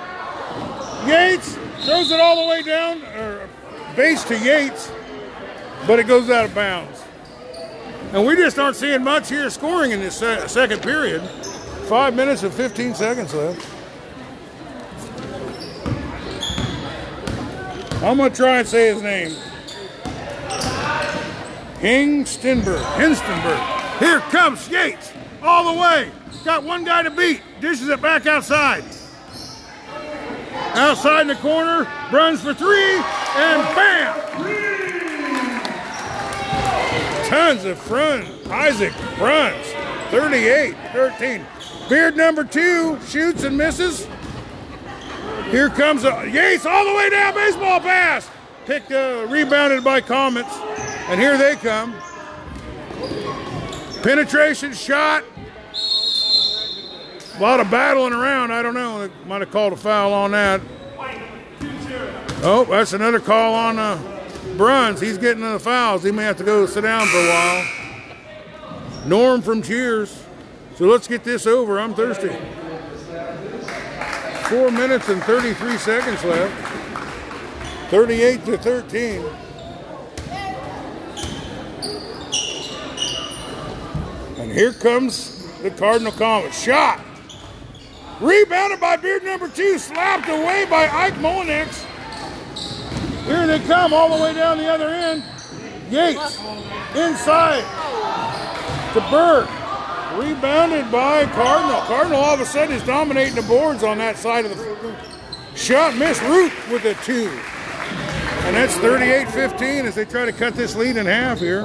Yates. 1.07 1.57
Throws 1.86 2.12
it 2.12 2.19
all 2.19 2.43
the 2.43 2.49
way 2.49 2.62
down, 2.62 3.01
or 3.03 3.47
base 3.95 4.25
to 4.25 4.38
Yates, 4.38 4.91
but 5.86 5.99
it 5.99 6.07
goes 6.07 6.29
out 6.29 6.43
of 6.43 6.53
bounds. 6.53 7.07
And 8.13 8.26
we 8.26 8.36
just 8.36 8.58
aren't 8.58 8.76
seeing 8.78 9.04
much 9.04 9.30
here 9.30 9.50
scoring 9.50 9.91
in 9.91 10.00
this 10.00 10.15
se- 10.17 10.48
second 10.48 10.82
period. 10.82 11.22
Five 11.88 12.15
minutes 12.15 12.43
and 12.43 12.54
15 12.54 12.96
seconds 12.96 13.34
left. 13.34 13.67
I'm 18.04 18.17
going 18.17 18.32
to 18.32 18.36
try 18.36 18.60
and 18.60 18.67
say 18.67 18.93
his 18.93 19.02
name. 19.02 19.32
Hingstenberg. 21.80 22.82
Hinstenberg. 22.96 24.00
Here 24.00 24.20
comes 24.20 24.70
Yates. 24.70 25.12
All 25.43 25.74
the 25.74 25.82
way. 25.82 26.10
Got 26.46 26.63
one 26.63 26.84
guy 26.84 27.04
to 27.04 27.12
beat. 27.12 27.41
Dishes 27.60 27.89
it 27.89 28.02
back 28.02 28.26
outside. 28.26 28.84
Outside 30.76 31.22
in 31.22 31.28
the 31.28 31.36
corner. 31.36 31.88
Runs 32.12 32.41
for 32.41 32.54
three. 32.54 32.96
And 33.36 33.76
bam! 33.76 34.77
Tons 37.28 37.66
of 37.66 37.78
front. 37.78 38.26
Isaac 38.48 38.94
Bruns. 39.18 39.68
38 40.12 40.76
13. 40.94 41.46
Beard 41.90 42.16
number 42.16 42.46
two 42.46 42.98
shoots 43.02 43.44
and 43.44 43.58
misses. 43.58 44.08
Here 45.50 45.70
comes 45.70 46.06
a, 46.06 46.30
Yates 46.30 46.66
all 46.66 46.86
the 46.86 46.94
way 46.94 47.10
down, 47.10 47.34
baseball 47.34 47.82
pass. 47.82 48.30
Picked, 48.66 48.94
uh, 48.94 49.26
rebounded 49.30 49.84
by 49.84 50.00
Comets. 50.00 50.54
And 51.10 51.20
here 51.20 51.38
they 51.38 51.56
come. 51.56 51.94
Penetration 54.04 54.74
shot. 54.74 55.26
A 57.36 57.42
lot 57.42 57.60
of 57.60 57.70
battling 57.70 58.13
around. 58.13 58.52
I 58.52 58.62
don't 58.62 58.74
know. 58.74 59.10
Might 59.26 59.42
have 59.42 59.52
called 59.52 59.74
a 59.74 59.78
foul 59.78 60.13
on 60.13 60.32
that. 60.32 60.62
Oh, 62.42 62.66
that's 62.70 62.94
another 62.94 63.20
call 63.20 63.54
on 63.54 63.80
uh, 63.80 64.16
Bruns. 64.58 65.00
He's 65.00 65.17
getting 65.17 65.43
in 65.43 65.54
the 65.54 65.60
fouls. 65.60 66.04
He 66.04 66.12
may 66.12 66.24
have 66.24 66.38
to 66.38 66.43
go 66.43 66.65
sit 66.65 66.82
down 66.82 67.08
for 67.08 67.17
a 67.17 67.30
while. 67.30 67.65
Norm 69.06 69.41
from 69.41 69.62
Cheers. 69.62 70.24
So 70.76 70.86
let's 70.86 71.08
get 71.08 71.24
this 71.24 71.48
over. 71.48 71.80
I'm 71.80 71.93
thirsty. 71.93 72.36
Four 74.50 74.72
minutes 74.72 75.10
and 75.10 75.24
33 75.24 75.78
seconds 75.78 76.24
left. 76.24 76.54
38 77.91 78.46
to 78.46 78.58
13. 78.58 79.26
And 84.38 84.52
here 84.52 84.74
comes 84.74 85.48
the 85.62 85.72
Cardinal 85.72 86.12
Comet. 86.12 86.54
Shot. 86.54 87.02
Rebounded 88.20 88.80
by 88.80 88.98
Beard 88.98 89.24
number 89.24 89.48
two. 89.48 89.78
Slapped 89.78 90.30
away 90.30 90.65
by 90.70 90.88
Ike 90.88 91.15
Molinex. 91.15 91.86
Here 93.28 93.46
they 93.46 93.60
come 93.60 93.94
all 93.94 94.18
the 94.18 94.24
way 94.24 94.34
down 94.34 94.58
the 94.58 94.68
other 94.68 94.88
end. 94.88 95.22
Yates 95.92 96.38
inside 96.96 97.63
to 98.94 99.02
Burke. 99.12 99.50
Rebounded 100.18 100.90
by 100.92 101.26
Cardinal. 101.26 101.82
Cardinal 101.82 102.20
all 102.20 102.34
of 102.34 102.40
a 102.40 102.46
sudden 102.46 102.74
is 102.74 102.84
dominating 102.84 103.36
the 103.36 103.42
boards 103.44 103.84
on 103.84 103.98
that 103.98 104.18
side 104.18 104.46
of 104.46 104.58
the 104.58 104.96
shot. 105.56 105.96
Miss 105.98 106.22
Root 106.24 106.54
with 106.72 106.86
a 106.86 106.94
two. 107.04 107.30
And 108.48 108.56
that's 108.56 108.76
38 108.78 109.30
15 109.30 109.86
as 109.86 109.96
they 109.96 110.06
try 110.06 110.26
to 110.26 110.32
cut 110.32 110.56
this 110.56 110.78
lead 110.78 110.96
in 110.96 111.06
half 111.06 111.40
here. 111.40 111.63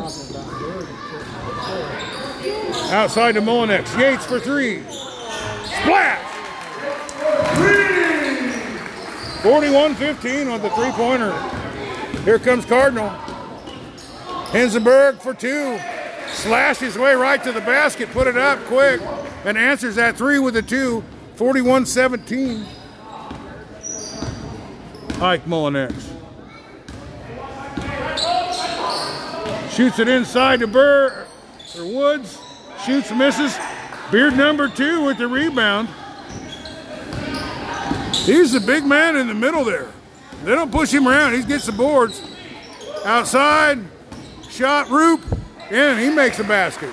Outside 2.92 3.32
to 3.32 3.40
Molinex. 3.40 3.96
Yates 3.96 4.26
for 4.26 4.40
three. 4.40 4.82
Splash! 5.82 6.32
41 9.42 9.96
15 9.96 10.48
on 10.48 10.62
the 10.62 10.70
three 10.70 10.90
pointer. 10.92 11.32
Here 12.24 12.38
comes 12.38 12.64
Cardinal. 12.64 13.08
Hinsenberg 14.50 15.20
for 15.20 15.34
two. 15.34 15.80
Slashed 16.28 16.80
his 16.80 16.96
way 16.96 17.14
right 17.14 17.42
to 17.42 17.50
the 17.50 17.60
basket, 17.60 18.08
put 18.10 18.26
it 18.26 18.36
up 18.36 18.58
quick, 18.66 19.00
and 19.44 19.58
answers 19.58 19.96
that 19.96 20.16
three 20.16 20.38
with 20.38 20.56
a 20.56 20.62
two. 20.62 21.02
41 21.34 21.86
17. 21.86 22.64
Ike 25.20 25.44
Molinex. 25.44 25.92
Shoots 29.72 29.98
it 29.98 30.06
inside 30.06 30.60
to 30.60 30.66
Burr 30.66 31.26
or 31.78 31.84
Woods. 31.84 32.38
Shoots, 32.84 33.10
misses. 33.10 33.58
Beard 34.12 34.36
number 34.36 34.68
two 34.68 35.04
with 35.04 35.18
the 35.18 35.26
rebound. 35.26 35.88
He's 38.14 38.52
the 38.52 38.60
big 38.60 38.84
man 38.84 39.16
in 39.16 39.26
the 39.26 39.34
middle 39.34 39.64
there. 39.64 39.88
They 40.44 40.54
don't 40.54 40.70
push 40.70 40.92
him 40.92 41.08
around. 41.08 41.34
He 41.34 41.42
gets 41.42 41.66
the 41.66 41.72
boards. 41.72 42.22
Outside, 43.04 43.78
shot, 44.48 44.88
Roop, 44.90 45.20
and 45.70 45.98
he 45.98 46.10
makes 46.10 46.38
a 46.38 46.44
basket. 46.44 46.90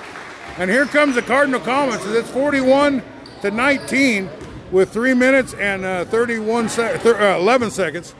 And 0.58 0.70
here 0.70 0.86
comes 0.86 1.14
the 1.14 1.22
Cardinal 1.22 1.60
Comets. 1.60 2.04
It's 2.06 2.30
41 2.30 3.02
to 3.42 3.50
19 3.50 4.28
with 4.70 4.90
three 4.92 5.14
minutes 5.14 5.54
and 5.54 5.84
uh, 5.84 6.04
31 6.06 6.68
sec- 6.68 7.04
uh, 7.04 7.38
11 7.38 7.70
seconds. 7.70 8.14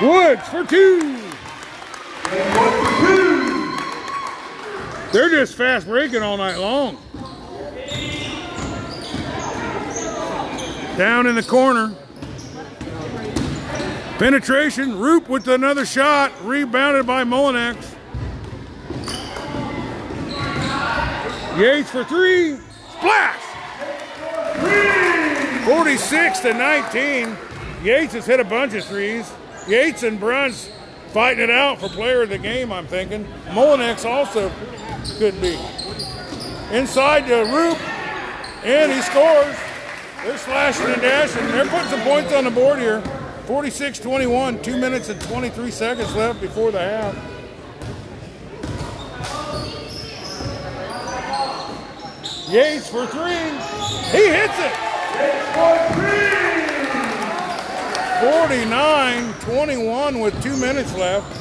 Woods 0.00 0.48
for 0.48 0.64
two. 0.64 1.16
They're 5.12 5.30
just 5.30 5.54
fast 5.54 5.86
breaking 5.86 6.22
all 6.22 6.36
night 6.36 6.56
long. 6.56 6.98
Down 10.98 11.28
in 11.28 11.36
the 11.36 11.44
corner. 11.44 11.94
Penetration. 14.18 14.98
Roop 14.98 15.28
with 15.28 15.46
another 15.46 15.86
shot. 15.86 16.32
Rebounded 16.42 17.06
by 17.06 17.22
Molinex. 17.22 17.76
Yates 21.56 21.88
for 21.88 22.02
three. 22.02 22.56
Splash! 22.96 23.40
46 25.66 26.40
to 26.40 26.54
19. 26.54 27.36
Yates 27.84 28.14
has 28.14 28.26
hit 28.26 28.40
a 28.40 28.44
bunch 28.44 28.74
of 28.74 28.84
threes. 28.84 29.32
Yates 29.68 30.02
and 30.02 30.18
Bruns 30.18 30.68
fighting 31.12 31.44
it 31.44 31.50
out 31.50 31.78
for 31.78 31.88
player 31.88 32.22
of 32.22 32.30
the 32.30 32.38
game, 32.38 32.72
I'm 32.72 32.88
thinking. 32.88 33.24
Molinex 33.50 34.04
also 34.04 34.50
could 35.20 35.40
be. 35.40 35.56
Inside 36.76 37.28
to 37.28 37.44
Roop, 37.54 37.78
and 38.64 38.90
he 38.90 39.00
scores. 39.02 39.54
They're 40.22 40.36
slashing 40.36 40.86
and 40.86 41.00
dashing. 41.00 41.46
They're 41.48 41.66
putting 41.66 41.88
some 41.88 42.00
points 42.02 42.32
on 42.32 42.44
the 42.44 42.50
board 42.50 42.78
here. 42.80 43.00
46 43.46 44.00
21, 44.00 44.62
2 44.62 44.76
minutes 44.76 45.08
and 45.08 45.20
23 45.22 45.70
seconds 45.70 46.14
left 46.14 46.40
before 46.40 46.70
the 46.70 46.80
half. 46.80 47.14
Yates 52.50 52.88
for 52.88 53.06
three. 53.06 53.48
He 54.10 54.26
hits 54.26 54.58
it. 54.58 54.72
49 58.20 59.34
21 59.40 60.18
with 60.18 60.42
two 60.42 60.56
minutes 60.56 60.94
left. 60.96 61.32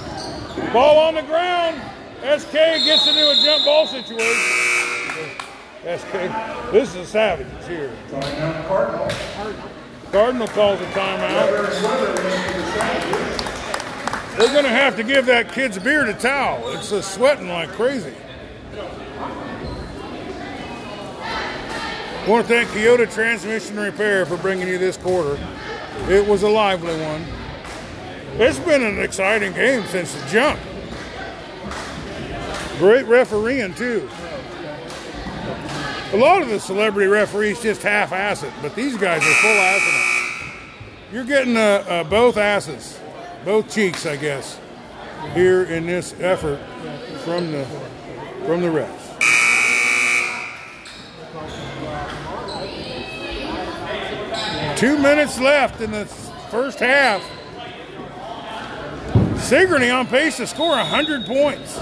Ball 0.71 0.99
on 0.99 1.15
the 1.15 1.23
ground. 1.23 1.81
SK 2.21 2.51
gets 2.51 3.07
into 3.07 3.29
a 3.29 3.35
jump 3.43 3.65
ball 3.65 3.87
situation. 3.87 4.76
SK, 5.83 6.11
this 6.71 6.89
is 6.89 6.95
a 6.95 7.05
savage 7.05 7.47
here. 7.67 7.91
Cardinal 10.11 10.47
calls 10.47 10.81
a 10.81 10.85
timeout. 10.85 11.51
They're 14.37 14.53
going 14.53 14.63
to 14.63 14.69
have 14.69 14.95
to 14.95 15.03
give 15.03 15.25
that 15.27 15.51
kid's 15.51 15.77
beard 15.77 16.09
a 16.09 16.13
towel. 16.13 16.69
It's 16.69 16.91
uh, 16.91 17.01
sweating 17.01 17.49
like 17.49 17.69
crazy. 17.69 18.13
I 22.23 22.29
want 22.29 22.47
to 22.47 22.53
thank 22.53 22.69
Keota 22.69 23.11
Transmission 23.11 23.77
Repair 23.79 24.25
for 24.25 24.37
bringing 24.37 24.67
you 24.67 24.77
this 24.77 24.97
quarter. 24.97 25.39
It 26.09 26.27
was 26.27 26.43
a 26.43 26.49
lively 26.49 26.99
one. 27.01 27.25
It's 28.39 28.59
been 28.59 28.83
an 28.83 28.99
exciting 28.99 29.53
game 29.53 29.85
since 29.85 30.13
the 30.13 30.27
jump. 30.27 30.59
Great 32.79 33.05
refereeing, 33.05 33.73
too. 33.75 34.09
A 36.13 36.15
lot 36.15 36.41
of 36.41 36.47
the 36.47 36.59
celebrity 36.59 37.07
referees 37.07 37.61
just 37.61 37.83
half-ass 37.83 38.43
it, 38.43 38.53
but 38.61 38.73
these 38.75 38.95
guys 38.95 39.21
are 39.21 39.33
full 39.35 39.51
assing 39.51 40.51
it. 40.51 41.13
You're 41.13 41.25
getting 41.25 41.57
uh, 41.57 41.83
uh, 41.87 42.03
both 42.05 42.37
asses, 42.37 42.97
both 43.43 43.69
cheeks, 43.69 44.05
I 44.05 44.15
guess, 44.15 44.57
here 45.33 45.63
in 45.63 45.85
this 45.85 46.15
effort 46.19 46.59
from 47.25 47.51
the 47.51 47.65
from 48.45 48.61
the 48.61 48.67
refs. 48.67 49.07
Two 54.77 54.97
minutes 54.97 55.39
left 55.39 55.81
in 55.81 55.91
the 55.91 56.05
first 56.51 56.79
half. 56.79 57.21
Sigourney 59.41 59.89
on 59.89 60.07
pace 60.07 60.37
to 60.37 60.47
score 60.47 60.71
100 60.71 61.25
points. 61.25 61.77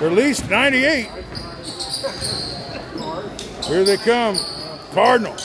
Or 0.00 0.06
at 0.06 0.12
least 0.12 0.48
98. 0.48 1.08
Here 3.64 3.84
they 3.84 3.96
come. 3.96 4.36
Cardinal. 4.92 5.36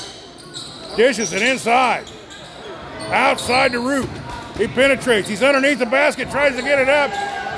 Dishes 0.96 1.34
it 1.34 1.42
inside. 1.44 2.10
Outside 3.10 3.74
the 3.74 3.80
root. 3.80 4.10
He 4.58 4.68
penetrates. 4.68 5.30
He's 5.30 5.44
underneath 5.44 5.78
the 5.80 5.86
basket, 5.86 6.32
tries 6.32 6.56
to 6.56 6.64
get 6.64 6.80
it 6.80 6.90
up. 6.90 7.12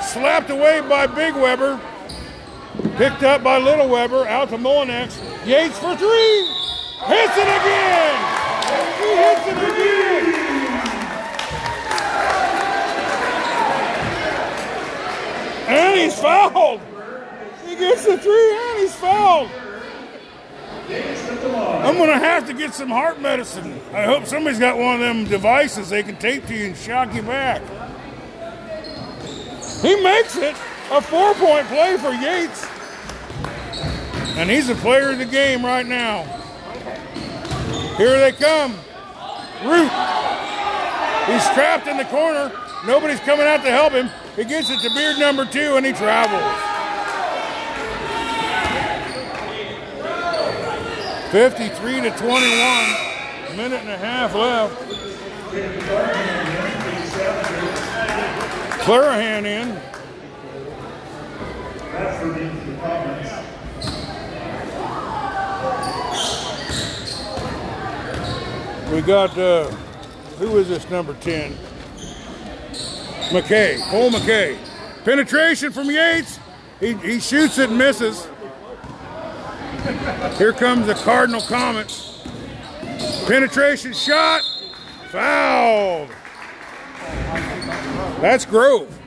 Slapped 0.04 0.50
away 0.50 0.82
by 0.82 1.06
Big 1.06 1.34
Weber. 1.34 1.80
Picked 2.96 3.22
up 3.22 3.42
by 3.42 3.56
Little 3.56 3.88
Weber. 3.88 4.26
Out 4.26 4.50
to 4.50 4.58
Molinex. 4.58 5.18
Yates 5.46 5.78
for 5.78 5.96
three. 5.96 6.46
Hits 7.06 7.36
it 7.36 7.48
again. 7.48 8.16
He 9.00 9.16
hits 9.16 9.46
it 9.46 9.56
again. 9.56 10.10
And 15.68 15.98
he's 15.98 16.20
fouled. 16.20 16.80
Gets 17.80 18.04
the 18.04 18.18
three 18.18 18.58
and 18.58 18.78
he's 18.78 18.94
fouled. 18.94 19.48
I'm 20.90 21.96
going 21.96 22.10
to 22.10 22.18
have 22.18 22.46
to 22.48 22.52
get 22.52 22.74
some 22.74 22.90
heart 22.90 23.22
medicine. 23.22 23.80
I 23.94 24.04
hope 24.04 24.26
somebody's 24.26 24.58
got 24.58 24.76
one 24.76 24.96
of 24.96 25.00
them 25.00 25.24
devices 25.24 25.88
they 25.88 26.02
can 26.02 26.16
tape 26.16 26.46
to 26.48 26.54
you 26.54 26.66
and 26.66 26.76
shock 26.76 27.14
you 27.14 27.22
back. 27.22 27.62
He 29.80 29.98
makes 30.02 30.36
it 30.36 30.54
a 30.90 31.00
four 31.00 31.32
point 31.34 31.66
play 31.68 31.96
for 31.96 32.10
Yates. 32.10 32.66
And 34.36 34.50
he's 34.50 34.68
a 34.68 34.74
player 34.74 35.12
of 35.12 35.18
the 35.18 35.24
game 35.24 35.64
right 35.64 35.86
now. 35.86 36.24
Here 37.96 38.18
they 38.18 38.32
come. 38.32 38.72
Root. 39.64 39.90
He's 41.32 41.48
trapped 41.54 41.86
in 41.86 41.96
the 41.96 42.04
corner. 42.10 42.52
Nobody's 42.86 43.20
coming 43.20 43.46
out 43.46 43.62
to 43.64 43.70
help 43.70 43.94
him. 43.94 44.10
He 44.36 44.44
gets 44.44 44.68
it 44.68 44.80
to 44.80 44.94
beard 44.94 45.18
number 45.18 45.46
two 45.46 45.76
and 45.76 45.86
he 45.86 45.92
travels. 45.92 46.79
53 51.30 52.00
to 52.00 52.10
21. 52.10 53.56
Minute 53.56 53.80
and 53.82 53.90
a 53.90 53.96
half 53.96 54.34
left. 54.34 54.74
Clarahan 58.82 59.44
in. 59.44 59.80
We 68.92 69.00
got, 69.02 69.38
uh, 69.38 69.70
who 70.40 70.56
is 70.58 70.68
this 70.68 70.90
number 70.90 71.14
10? 71.14 71.52
McKay, 73.30 73.80
Cole 73.88 74.10
McKay. 74.10 74.58
Penetration 75.04 75.70
from 75.70 75.88
Yates. 75.88 76.40
He, 76.80 76.94
he 76.94 77.20
shoots 77.20 77.58
it 77.58 77.68
and 77.68 77.78
misses. 77.78 78.26
Here 80.36 80.52
comes 80.52 80.86
the 80.86 80.94
Cardinal 80.94 81.40
Comet. 81.42 81.92
Penetration 83.26 83.92
shot. 83.92 84.42
Fouled. 85.10 86.10
That's 88.20 88.44
Grove. 88.44 88.98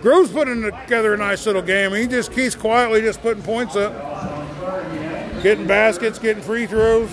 Grove's 0.00 0.30
putting 0.30 0.62
together 0.62 1.14
a 1.14 1.16
nice 1.16 1.44
little 1.46 1.62
game. 1.62 1.92
He 1.92 2.06
just 2.06 2.32
keeps 2.32 2.54
quietly 2.54 3.00
just 3.00 3.20
putting 3.20 3.42
points 3.42 3.76
up. 3.76 3.92
Getting 5.42 5.66
baskets, 5.66 6.18
getting 6.18 6.42
free 6.42 6.66
throws. 6.66 7.10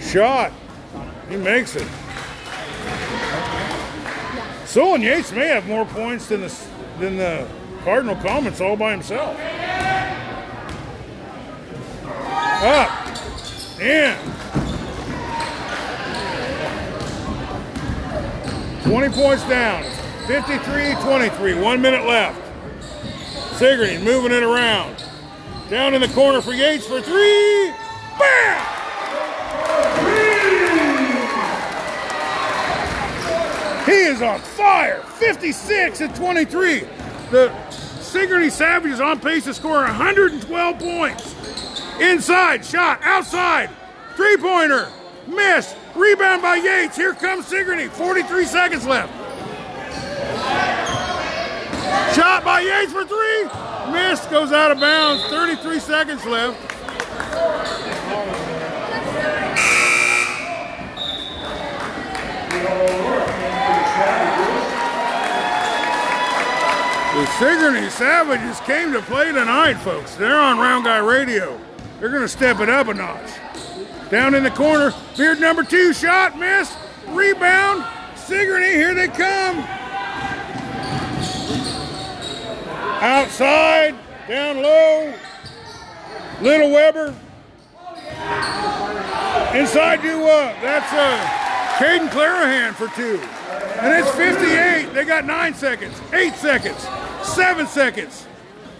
Shot. 0.00 0.52
He 1.28 1.36
makes 1.36 1.76
it. 1.76 1.86
Solon 4.72 5.02
Yates 5.02 5.30
may 5.32 5.48
have 5.48 5.66
more 5.66 5.84
points 5.84 6.28
than 6.28 6.40
the, 6.40 6.66
than 6.98 7.18
the 7.18 7.46
Cardinal 7.84 8.16
Comets 8.16 8.58
all 8.58 8.74
by 8.74 8.92
himself. 8.92 9.38
Up. 12.64 12.88
In. 13.78 14.16
20 18.84 19.08
points 19.10 19.46
down. 19.46 19.84
53-23. 20.24 21.62
One 21.62 21.82
minute 21.82 22.06
left. 22.06 22.40
Sigourney 23.58 23.98
moving 23.98 24.32
it 24.32 24.42
around. 24.42 25.04
Down 25.68 25.92
in 25.92 26.00
the 26.00 26.08
corner 26.08 26.40
for 26.40 26.54
Yates 26.54 26.86
for 26.86 27.02
three. 27.02 27.74
Bam! 28.18 28.72
He 33.84 33.91
is 34.02 34.22
on 34.22 34.40
fire. 34.40 35.00
56 35.02 36.00
and 36.00 36.14
23. 36.14 36.80
The 37.30 37.70
Sigourney 37.70 38.50
Savage 38.50 38.92
is 38.92 39.00
on 39.00 39.20
pace 39.20 39.44
to 39.44 39.54
score 39.54 39.82
112 39.82 40.78
points. 40.78 41.34
Inside, 42.00 42.64
shot, 42.64 43.00
outside, 43.02 43.70
three 44.16 44.36
pointer, 44.36 44.90
miss, 45.26 45.74
rebound 45.94 46.42
by 46.42 46.56
Yates. 46.56 46.96
Here 46.96 47.14
comes 47.14 47.46
Sigourney. 47.46 47.88
43 47.88 48.44
seconds 48.44 48.86
left. 48.86 49.12
Shot 52.14 52.44
by 52.44 52.60
Yates 52.60 52.92
for 52.92 53.04
three. 53.04 53.44
Miss 53.92 54.24
goes 54.26 54.52
out 54.52 54.70
of 54.70 54.80
bounds. 54.80 55.24
33 55.24 55.78
seconds 55.78 56.24
left. 56.24 56.60
The 62.52 63.31
Sigourney 67.38 67.88
Savages 67.90 68.60
came 68.60 68.92
to 68.92 69.00
play 69.02 69.32
tonight, 69.32 69.74
folks. 69.74 70.14
They're 70.14 70.38
on 70.38 70.58
Round 70.58 70.84
Guy 70.84 70.98
Radio. 70.98 71.58
They're 71.98 72.10
going 72.10 72.22
to 72.22 72.28
step 72.28 72.60
it 72.60 72.68
up 72.68 72.88
a 72.88 72.94
notch. 72.94 73.30
Down 74.10 74.34
in 74.34 74.42
the 74.42 74.50
corner, 74.50 74.92
Beard 75.16 75.40
number 75.40 75.64
two, 75.64 75.92
shot, 75.92 76.38
miss, 76.38 76.76
rebound. 77.08 77.84
Sigourney, 78.14 78.72
here 78.72 78.94
they 78.94 79.08
come. 79.08 79.58
Outside, 83.00 83.94
down 84.28 84.62
low. 84.62 85.14
Little 86.42 86.70
Weber. 86.70 87.14
Inside 89.54 90.04
you, 90.04 90.24
uh, 90.26 90.60
that's 90.60 90.92
uh, 90.92 91.78
Caden 91.78 92.08
Clarahan 92.10 92.74
for 92.74 92.88
two. 92.94 93.20
And 93.82 93.92
it's 93.92 94.10
58. 94.16 94.94
They 94.94 95.04
got 95.04 95.24
nine 95.24 95.54
seconds, 95.54 96.00
eight 96.12 96.34
seconds, 96.34 96.86
seven 97.22 97.66
seconds, 97.66 98.26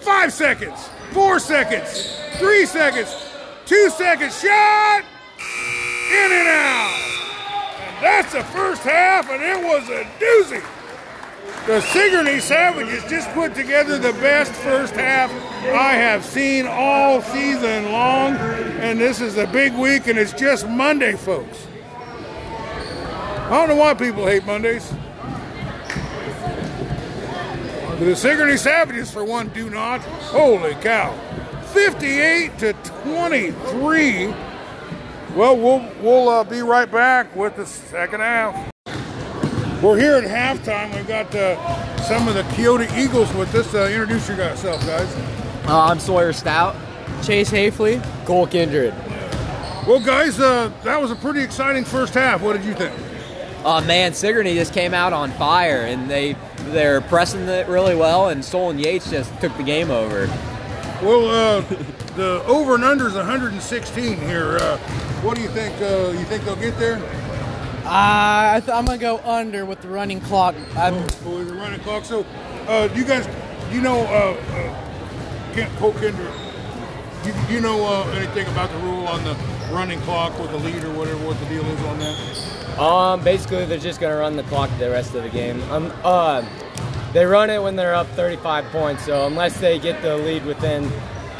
five 0.00 0.32
seconds, 0.32 0.88
four 1.12 1.38
seconds, 1.38 2.16
three 2.36 2.66
seconds, 2.66 3.14
two 3.66 3.90
seconds. 3.90 4.40
Shot! 4.40 5.04
In 6.10 6.32
and 6.32 6.48
out. 6.48 7.02
And 7.80 8.04
that's 8.04 8.32
the 8.32 8.44
first 8.44 8.82
half, 8.82 9.30
and 9.30 9.42
it 9.42 9.64
was 9.64 9.88
a 9.88 10.04
doozy. 10.18 10.62
The 11.66 11.80
Sigourney 11.80 12.40
Savages 12.40 13.04
just 13.04 13.28
put 13.34 13.54
together 13.54 13.98
the 13.98 14.12
best 14.14 14.52
first 14.52 14.94
half 14.94 15.30
I 15.64 15.92
have 15.92 16.24
seen 16.24 16.66
all 16.66 17.22
season 17.22 17.92
long. 17.92 18.34
And 18.34 19.00
this 19.00 19.20
is 19.20 19.36
a 19.36 19.46
big 19.46 19.72
week, 19.74 20.08
and 20.08 20.18
it's 20.18 20.32
just 20.32 20.68
Monday, 20.68 21.12
folks. 21.12 21.66
I 23.52 23.56
don't 23.56 23.68
know 23.68 23.76
why 23.76 23.92
people 23.92 24.26
hate 24.26 24.46
Mondays. 24.46 24.90
But 27.86 28.06
the 28.06 28.16
Sigourney 28.16 28.56
Savages, 28.56 29.10
for 29.10 29.24
one, 29.26 29.48
do 29.48 29.68
not. 29.68 30.00
Holy 30.00 30.72
cow. 30.76 31.12
58 31.74 32.58
to 32.60 32.72
23. 32.72 34.28
Well, 35.36 35.58
we'll, 35.58 35.86
we'll 36.00 36.30
uh, 36.30 36.44
be 36.44 36.62
right 36.62 36.90
back 36.90 37.36
with 37.36 37.56
the 37.56 37.66
second 37.66 38.20
half. 38.20 38.70
We're 39.82 39.98
here 39.98 40.14
at 40.14 40.24
halftime. 40.24 40.96
We've 40.96 41.06
got 41.06 41.34
uh, 41.34 42.02
some 42.04 42.28
of 42.28 42.34
the 42.34 42.44
Keota 42.54 42.90
Eagles 42.96 43.30
with 43.34 43.54
us. 43.54 43.74
Uh, 43.74 43.90
introduce 43.92 44.30
yourself, 44.30 44.80
guys. 44.86 45.14
Uh, 45.68 45.78
I'm 45.78 46.00
Sawyer 46.00 46.32
Stout. 46.32 46.74
Chase 47.22 47.50
Hafley. 47.50 48.02
Cole 48.24 48.46
Kindred. 48.46 48.94
Well, 49.86 50.00
guys, 50.00 50.40
uh, 50.40 50.72
that 50.84 50.98
was 50.98 51.10
a 51.10 51.16
pretty 51.16 51.42
exciting 51.42 51.84
first 51.84 52.14
half. 52.14 52.40
What 52.40 52.54
did 52.54 52.64
you 52.64 52.72
think? 52.72 53.11
Uh, 53.64 53.80
man, 53.82 54.12
Sigourney 54.12 54.54
just 54.54 54.74
came 54.74 54.92
out 54.92 55.12
on 55.12 55.30
fire, 55.32 55.82
and 55.82 56.10
they 56.10 56.36
they're 56.66 57.00
pressing 57.00 57.42
it 57.48 57.68
really 57.68 57.94
well, 57.94 58.28
and 58.28 58.44
Solon 58.44 58.78
Yates 58.78 59.10
just 59.10 59.32
took 59.40 59.56
the 59.56 59.62
game 59.62 59.90
over. 59.90 60.26
Well, 61.02 61.28
uh, 61.28 61.60
the 62.16 62.42
over 62.46 62.74
and 62.74 62.84
under 62.84 63.06
is 63.06 63.14
116 63.14 64.18
here. 64.20 64.56
Uh, 64.58 64.78
what 65.22 65.36
do 65.36 65.42
you 65.42 65.48
think? 65.48 65.74
Uh, 65.80 66.10
you 66.10 66.24
think 66.24 66.44
they'll 66.44 66.56
get 66.56 66.76
there? 66.78 66.96
Uh, 67.84 68.54
I 68.56 68.60
th- 68.64 68.70
I'm 68.76 68.84
gonna 68.84 68.98
go 68.98 69.18
under 69.18 69.64
with 69.64 69.80
the 69.82 69.88
running 69.88 70.20
clock. 70.20 70.54
I'm, 70.76 70.94
Oh, 70.94 71.38
is 71.38 71.50
it 71.50 71.54
running 71.54 71.80
clock? 71.80 72.04
So, 72.04 72.24
uh, 72.68 72.88
you 72.94 73.04
guys, 73.04 73.28
you 73.72 73.80
know, 73.80 74.00
uh, 74.02 74.36
uh, 74.54 75.54
Kent, 75.54 75.76
Cole 75.78 75.92
Kendrick, 75.94 76.32
you, 77.24 77.34
you 77.56 77.60
know 77.60 77.84
uh, 77.84 78.08
anything 78.12 78.46
about 78.48 78.70
the 78.70 78.78
rule 78.78 79.06
on 79.06 79.22
the 79.24 79.36
running 79.72 80.00
clock 80.02 80.38
with 80.38 80.50
the 80.50 80.58
lead 80.58 80.82
or 80.84 80.92
whatever, 80.92 81.18
what 81.26 81.38
the 81.40 81.46
deal 81.46 81.64
is 81.64 81.80
on 81.84 81.98
that? 81.98 82.51
Um, 82.78 83.22
basically, 83.22 83.64
they're 83.64 83.78
just 83.78 84.00
gonna 84.00 84.16
run 84.16 84.36
the 84.36 84.42
clock 84.44 84.70
the 84.78 84.90
rest 84.90 85.14
of 85.14 85.22
the 85.22 85.28
game. 85.28 85.62
Um, 85.70 85.92
uh, 86.04 86.42
they 87.12 87.24
run 87.26 87.50
it 87.50 87.62
when 87.62 87.76
they're 87.76 87.94
up 87.94 88.06
35 88.08 88.64
points. 88.66 89.04
So 89.04 89.26
unless 89.26 89.58
they 89.60 89.78
get 89.78 90.00
the 90.02 90.16
lead 90.16 90.44
within 90.46 90.90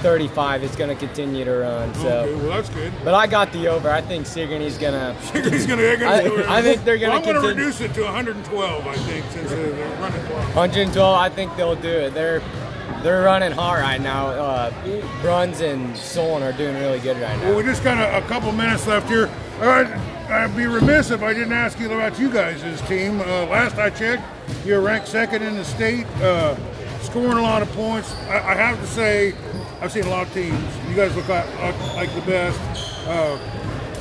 35, 0.01 0.63
it's 0.65 0.77
gonna 0.77 0.95
continue 0.97 1.45
to 1.45 1.53
run. 1.53 1.95
So, 1.95 2.09
Okay, 2.21 2.35
well, 2.35 2.57
that's 2.57 2.69
good. 2.71 2.93
but 3.05 3.15
I 3.15 3.27
got 3.27 3.53
the 3.53 3.69
over. 3.69 3.89
I 3.91 4.01
think 4.01 4.27
Sigourney's 4.27 4.77
gonna. 4.77 5.15
He's 5.33 5.67
gonna, 5.67 5.83
they're 5.83 6.07
I- 6.07 6.21
it. 6.21 6.49
I 6.49 6.61
think 6.63 6.85
they're 6.85 6.99
gonna 6.99 7.21
Well, 7.21 7.29
I'm 7.29 7.35
gonna 7.37 7.49
reduce 7.49 7.81
it 7.81 7.95
to 7.95 8.03
112, 8.05 8.87
I 8.87 8.95
think, 8.97 9.25
since 9.31 9.51
uh, 9.51 9.55
they're 9.55 10.01
running 10.01 10.23
clock. 10.27 10.55
112. 10.57 11.19
I 11.19 11.29
think 11.29 11.57
they'll 11.57 11.77
do 11.77 11.89
it. 11.89 12.15
They're 12.15 12.43
they're 13.03 13.23
running 13.23 13.51
hard 13.53 13.81
right 13.83 14.01
now. 14.01 14.27
Uh, 14.29 14.73
Bruns 15.23 15.61
and 15.61 15.97
Solon 15.97 16.43
are 16.43 16.53
doing 16.53 16.75
really 16.77 17.01
good 17.01 17.17
right 17.21 17.37
now. 17.39 17.47
Well, 17.49 17.57
we 17.57 17.63
just 17.65 17.83
got 17.83 17.99
a, 17.99 18.19
a 18.19 18.29
couple 18.29 18.53
minutes 18.53 18.87
left 18.87 19.09
here. 19.09 19.29
All 19.61 19.67
right, 19.69 19.87
I'd 20.33 20.57
be 20.57 20.65
remiss 20.65 21.11
if 21.11 21.23
I 21.23 21.35
didn't 21.35 21.53
ask 21.53 21.79
you 21.79 21.93
about 21.93 22.19
you 22.19 22.33
guys' 22.33 22.81
team. 22.89 23.21
Uh, 23.21 23.45
last 23.47 23.77
I 23.77 23.91
checked, 23.91 24.23
you're 24.65 24.81
ranked 24.81 25.07
second 25.07 25.43
in 25.43 25.57
the 25.57 25.65
state, 25.65 26.07
uh, 26.23 26.57
scoring 27.01 27.37
a 27.37 27.43
lot 27.43 27.61
of 27.61 27.71
points. 27.73 28.15
I, 28.29 28.39
I 28.39 28.55
have 28.55 28.81
to 28.81 28.87
say, 28.87 29.35
I've 29.83 29.93
seen 29.93 30.05
a 30.05 30.09
lot 30.09 30.27
of 30.27 30.33
teams. 30.33 30.59
You 30.89 30.97
guys 30.97 31.15
look 31.15 31.29
like, 31.29 31.47
like, 31.97 32.15
the 32.15 32.23
best. 32.23 32.59
Uh, 33.07 33.39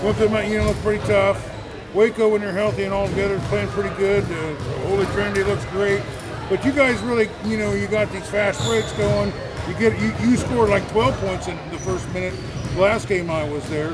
Winston 0.01 0.31
Mountain 0.31 0.51
Union 0.51 0.67
looks 0.69 0.79
pretty 0.79 1.05
tough. 1.05 1.49
Waco, 1.93 2.29
when 2.29 2.39
they're 2.39 2.53
healthy 2.53 2.85
and 2.85 2.93
all 2.93 3.09
together, 3.09 3.35
is 3.35 3.43
playing 3.47 3.67
pretty 3.67 3.93
good. 3.97 4.23
Uh, 4.23 4.55
Holy 4.87 5.05
Trinity 5.07 5.43
looks 5.43 5.65
great. 5.65 6.01
But 6.47 6.63
you 6.63 6.71
guys 6.71 7.01
really, 7.01 7.29
you 7.43 7.57
know, 7.57 7.73
you 7.73 7.87
got 7.87 8.09
these 8.13 8.27
fast 8.29 8.65
breaks 8.65 8.93
going. 8.93 9.33
You 9.67 9.73
get 9.73 9.99
you, 9.99 10.13
you 10.25 10.37
scored 10.37 10.69
like 10.69 10.89
12 10.91 11.13
points 11.19 11.47
in 11.49 11.57
the 11.71 11.77
first 11.79 12.07
minute. 12.13 12.33
Last 12.77 13.07
game 13.07 13.29
I 13.29 13.47
was 13.49 13.67
there. 13.69 13.91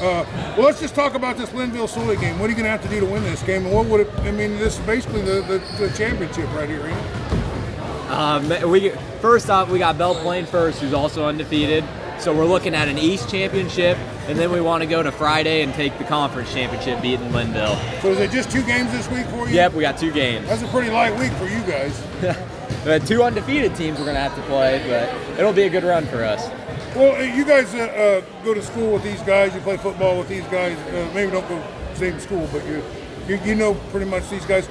Uh, 0.00 0.24
well, 0.56 0.66
let's 0.66 0.80
just 0.80 0.94
talk 0.94 1.14
about 1.14 1.36
this 1.36 1.50
Lynnville 1.50 1.88
Sully 1.88 2.16
game. 2.16 2.38
What 2.38 2.46
are 2.46 2.50
you 2.50 2.56
going 2.56 2.64
to 2.64 2.70
have 2.70 2.82
to 2.82 2.88
do 2.88 3.00
to 3.00 3.06
win 3.06 3.22
this 3.22 3.42
game? 3.42 3.64
And 3.66 3.74
what 3.74 3.86
would 3.86 4.00
it? 4.00 4.12
I 4.20 4.30
mean, 4.32 4.58
this 4.58 4.78
is 4.78 4.86
basically 4.86 5.22
the, 5.22 5.42
the, 5.42 5.58
the 5.78 5.92
championship 5.96 6.52
right 6.52 6.68
here, 6.68 6.86
ain't 6.86 6.98
it? 6.98 8.10
Um, 8.10 8.70
we 8.70 8.90
first 9.20 9.50
off, 9.50 9.70
we 9.70 9.78
got 9.78 9.98
Belle 9.98 10.14
Plaine 10.14 10.46
first, 10.46 10.80
who's 10.80 10.92
also 10.92 11.26
undefeated. 11.26 11.84
So 12.18 12.34
we're 12.34 12.44
looking 12.44 12.74
at 12.74 12.88
an 12.88 12.96
East 12.96 13.28
championship, 13.28 13.98
and 14.28 14.38
then 14.38 14.50
we 14.52 14.60
want 14.60 14.82
to 14.82 14.88
go 14.88 15.02
to 15.02 15.10
Friday 15.12 15.62
and 15.62 15.74
take 15.74 15.98
the 15.98 16.04
conference 16.04 16.52
championship, 16.52 17.02
beating 17.02 17.28
Lynnville. 17.30 18.02
So 18.02 18.12
is 18.12 18.20
it 18.20 18.30
just 18.30 18.50
two 18.50 18.62
games 18.62 18.92
this 18.92 19.10
week 19.10 19.26
for 19.26 19.48
you? 19.48 19.54
Yep, 19.54 19.74
we 19.74 19.82
got 19.82 19.98
two 19.98 20.12
games. 20.12 20.46
That's 20.46 20.62
a 20.62 20.68
pretty 20.68 20.90
light 20.90 21.18
week 21.18 21.32
for 21.32 21.46
you 21.46 21.60
guys. 21.62 21.98
Had 22.84 23.06
two 23.06 23.22
undefeated 23.22 23.74
teams 23.74 23.98
we're 23.98 24.06
gonna 24.06 24.20
have 24.20 24.34
to 24.36 24.42
play, 24.42 24.82
but 24.86 25.38
it'll 25.38 25.52
be 25.52 25.62
a 25.62 25.70
good 25.70 25.84
run 25.84 26.06
for 26.06 26.22
us. 26.22 26.48
Well, 26.94 27.16
uh, 27.16 27.24
you 27.24 27.44
guys 27.44 27.74
uh, 27.74 28.22
uh, 28.22 28.44
go 28.44 28.54
to 28.54 28.62
school 28.62 28.92
with 28.92 29.02
these 29.02 29.20
guys. 29.22 29.52
You 29.52 29.60
play 29.62 29.76
football 29.76 30.16
with 30.16 30.28
these 30.28 30.44
guys. 30.44 30.78
Uh, 30.78 31.10
maybe 31.12 31.32
don't 31.32 31.48
go 31.48 31.60
same 31.94 32.20
school, 32.20 32.48
but 32.52 32.64
you, 32.66 32.84
you 33.26 33.36
you 33.44 33.54
know 33.56 33.74
pretty 33.90 34.06
much 34.06 34.28
these 34.30 34.46
guys. 34.46 34.68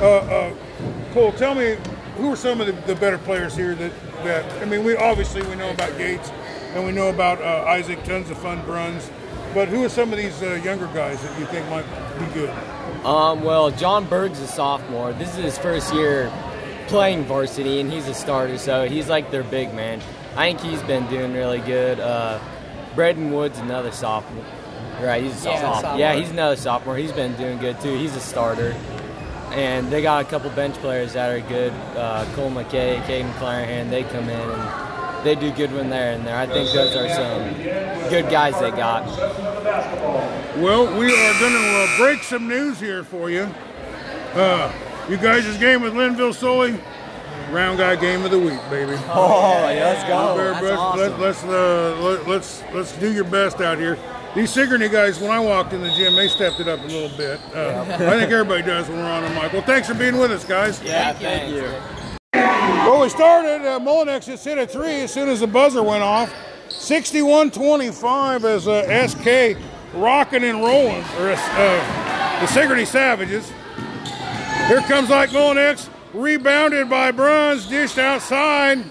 Uh, 0.00 0.16
uh, 0.16 0.54
Cole, 1.12 1.32
tell 1.32 1.54
me 1.54 1.76
who 2.16 2.32
are 2.32 2.36
some 2.36 2.62
of 2.62 2.66
the, 2.66 2.72
the 2.92 2.98
better 2.98 3.18
players 3.18 3.54
here 3.54 3.74
that 3.74 3.92
that 4.24 4.62
I 4.62 4.64
mean, 4.64 4.84
we 4.84 4.96
obviously 4.96 5.42
we 5.42 5.54
know 5.54 5.70
about 5.70 5.98
Gates 5.98 6.30
and 6.72 6.82
we 6.82 6.92
know 6.92 7.10
about 7.10 7.42
Isaac. 7.42 8.02
Tons 8.04 8.30
of 8.30 8.38
fun 8.38 8.64
Bruns, 8.64 9.10
but 9.52 9.68
who 9.68 9.84
are 9.84 9.90
some 9.90 10.12
of 10.12 10.18
these 10.18 10.40
younger 10.40 10.86
guys 10.86 11.20
that 11.20 11.38
you 11.38 11.44
think 11.44 11.68
might 11.68 11.84
be 12.18 12.24
good? 12.32 12.48
Um, 13.04 13.44
well, 13.44 13.70
John 13.70 14.06
Berg's 14.06 14.40
a 14.40 14.46
sophomore. 14.46 15.12
This 15.12 15.36
is 15.36 15.44
his 15.44 15.58
first 15.58 15.92
year 15.92 16.32
playing 16.86 17.24
varsity, 17.24 17.80
and 17.80 17.92
he's 17.92 18.08
a 18.08 18.14
starter, 18.14 18.56
so 18.56 18.88
he's 18.88 19.10
like 19.10 19.30
their 19.30 19.44
big 19.44 19.74
man. 19.74 20.00
I 20.36 20.52
think 20.52 20.60
he's 20.60 20.82
been 20.82 21.06
doing 21.08 21.32
really 21.32 21.60
good. 21.60 21.98
Uh, 22.00 22.38
Braden 22.94 23.32
Wood's 23.32 23.58
another 23.58 23.90
sophomore. 23.92 24.44
Right, 25.00 25.22
he's 25.22 25.44
a 25.44 25.48
Yeah, 25.50 25.54
sophomore. 25.60 25.74
sophomore. 25.82 25.98
Yeah, 26.00 26.14
he's 26.14 26.30
another 26.30 26.56
sophomore. 26.56 26.96
He's 26.96 27.12
been 27.12 27.34
doing 27.36 27.58
good 27.58 27.80
too. 27.80 27.96
He's 27.96 28.14
a 28.16 28.20
starter. 28.20 28.74
And 29.52 29.90
they 29.90 30.02
got 30.02 30.24
a 30.24 30.28
couple 30.28 30.50
bench 30.50 30.74
players 30.76 31.12
that 31.14 31.30
are 31.32 31.40
good. 31.40 31.72
Uh, 31.96 32.24
Cole 32.34 32.50
McKay, 32.50 33.00
Caden 33.04 33.32
Clarahan, 33.34 33.90
they 33.90 34.02
come 34.04 34.28
in 34.28 34.38
and 34.50 35.24
they 35.26 35.34
do 35.34 35.50
good 35.52 35.72
when 35.72 35.88
they're 35.90 36.12
in 36.12 36.24
there. 36.24 36.36
I 36.36 36.46
think 36.46 36.70
those 36.72 36.94
are 36.94 37.08
some 37.08 37.62
good 38.10 38.28
guys 38.30 38.58
they 38.60 38.70
got. 38.70 39.06
Well, 40.56 40.86
we 40.98 41.06
are 41.06 41.40
going 41.40 41.52
to 41.52 41.58
uh, 41.92 41.96
break 41.98 42.22
some 42.22 42.48
news 42.48 42.78
here 42.80 43.04
for 43.04 43.30
you. 43.30 43.48
Uh, 44.34 44.70
you 45.08 45.16
guys' 45.16 45.56
game 45.58 45.82
with 45.82 45.94
Lynnville 45.94 46.34
Sully, 46.34 46.78
round 47.50 47.78
guy 47.78 47.96
game 47.96 48.24
of 48.24 48.30
the 48.30 48.38
week, 48.38 48.60
baby. 48.70 48.92
Oh, 49.08 49.68
yeah, 49.70 49.84
let's 49.84 50.08
go. 50.08 50.36
Bear 50.36 50.58
Brook, 50.60 50.96
Let, 50.96 51.18
let's 51.20 51.44
uh, 51.44 51.98
let, 52.00 52.28
let's 52.28 52.62
let's 52.72 52.92
do 52.98 53.12
your 53.12 53.24
best 53.24 53.60
out 53.60 53.78
here. 53.78 53.98
These 54.34 54.50
Sigourney 54.50 54.88
guys, 54.90 55.18
when 55.18 55.30
I 55.30 55.40
walked 55.40 55.72
in 55.72 55.80
the 55.80 55.90
gym, 55.92 56.14
they 56.14 56.28
stepped 56.28 56.60
it 56.60 56.68
up 56.68 56.80
a 56.80 56.86
little 56.86 57.16
bit. 57.16 57.40
Uh, 57.54 57.84
I 57.88 58.18
think 58.18 58.30
everybody 58.30 58.62
does 58.62 58.86
when 58.88 58.98
we're 58.98 59.10
on 59.10 59.22
the 59.22 59.30
mic. 59.30 59.52
Well, 59.52 59.62
thanks 59.62 59.88
for 59.88 59.94
being 59.94 60.18
with 60.18 60.30
us, 60.30 60.44
guys. 60.44 60.82
Yeah, 60.82 61.14
thank 61.14 61.54
you. 61.54 61.72
Well, 62.34 63.00
we 63.00 63.08
started. 63.08 63.66
Uh, 63.66 63.80
Molinex 63.80 64.26
just 64.26 64.44
hit 64.44 64.58
a 64.58 64.66
three 64.66 65.00
as 65.00 65.12
soon 65.12 65.28
as 65.30 65.40
the 65.40 65.46
buzzer 65.46 65.82
went 65.82 66.02
off. 66.02 66.32
61-25 66.68 68.44
as 68.44 68.68
uh, 68.68 69.08
SK 69.08 69.58
rocking 69.94 70.44
and 70.44 70.58
rolling, 70.58 71.02
or 71.18 71.30
uh, 71.32 72.40
the 72.40 72.46
Sigourney 72.46 72.84
Savages. 72.84 73.50
Here 74.68 74.80
comes 74.82 75.08
like 75.10 75.30
Molinex, 75.30 75.88
rebounded 76.12 76.88
by 76.88 77.10
Bruns, 77.10 77.66
dished 77.66 77.98
outside. 77.98 78.84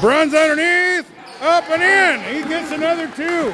Bruns 0.00 0.34
underneath, 0.34 1.10
up 1.40 1.68
and 1.70 1.82
in. 1.82 2.34
He 2.34 2.48
gets 2.48 2.70
another 2.72 3.08
two. 3.08 3.52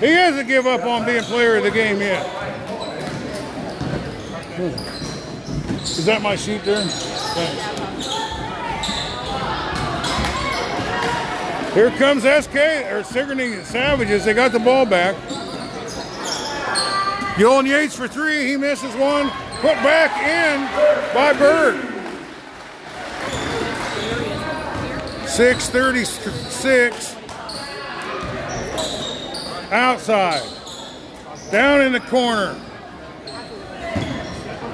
He 0.00 0.12
hasn't 0.12 0.48
give 0.48 0.66
up 0.66 0.84
on 0.84 1.06
being 1.06 1.22
player 1.22 1.56
of 1.56 1.64
the 1.64 1.70
game 1.70 2.00
yet. 2.00 2.26
Hmm. 4.56 5.74
Is 5.82 6.04
that 6.06 6.22
my 6.22 6.36
sheet 6.36 6.64
there? 6.64 6.82
Thanks. 6.84 8.14
Here 11.74 11.90
comes 11.90 12.22
SK 12.22 12.56
or 12.92 13.02
Sigourney 13.02 13.64
Savages. 13.64 14.24
They 14.24 14.32
got 14.32 14.52
the 14.52 14.60
ball 14.60 14.86
back. 14.86 15.16
Solon 17.54 17.66
Yates 17.66 17.96
for 17.96 18.08
three. 18.08 18.48
He 18.48 18.56
misses 18.56 18.94
one. 18.96 19.30
Put 19.64 19.76
back 19.76 20.12
in 20.20 20.60
by 21.14 21.32
Bird. 21.32 21.80
636. 25.26 27.16
Outside. 29.72 30.42
Down 31.50 31.80
in 31.80 31.92
the 31.92 32.00
corner. 32.00 32.60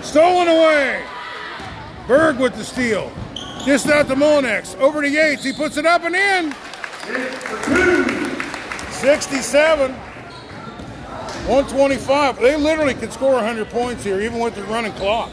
Stolen 0.03 0.49
away. 0.49 1.05
Berg 2.09 2.41
with 2.41 2.57
the 2.57 2.65
steal. 2.65 3.13
Just 3.65 3.87
out 3.87 4.09
to 4.09 4.17
Monex. 4.17 4.77
Over 4.81 5.03
to 5.03 5.09
Yates. 5.09 5.45
He 5.45 5.53
puts 5.53 5.77
it 5.77 5.87
up 5.87 6.03
and 6.03 6.17
in. 6.17 6.53
67. 8.91 9.95
125. 11.47 12.41
They 12.41 12.57
literally 12.57 12.95
could 12.95 13.13
score 13.13 13.35
100 13.35 13.69
points 13.71 14.05
here, 14.05 14.21
even 14.21 14.39
with 14.39 14.55
the 14.55 14.63
running 14.65 14.93
clock. 14.93 15.31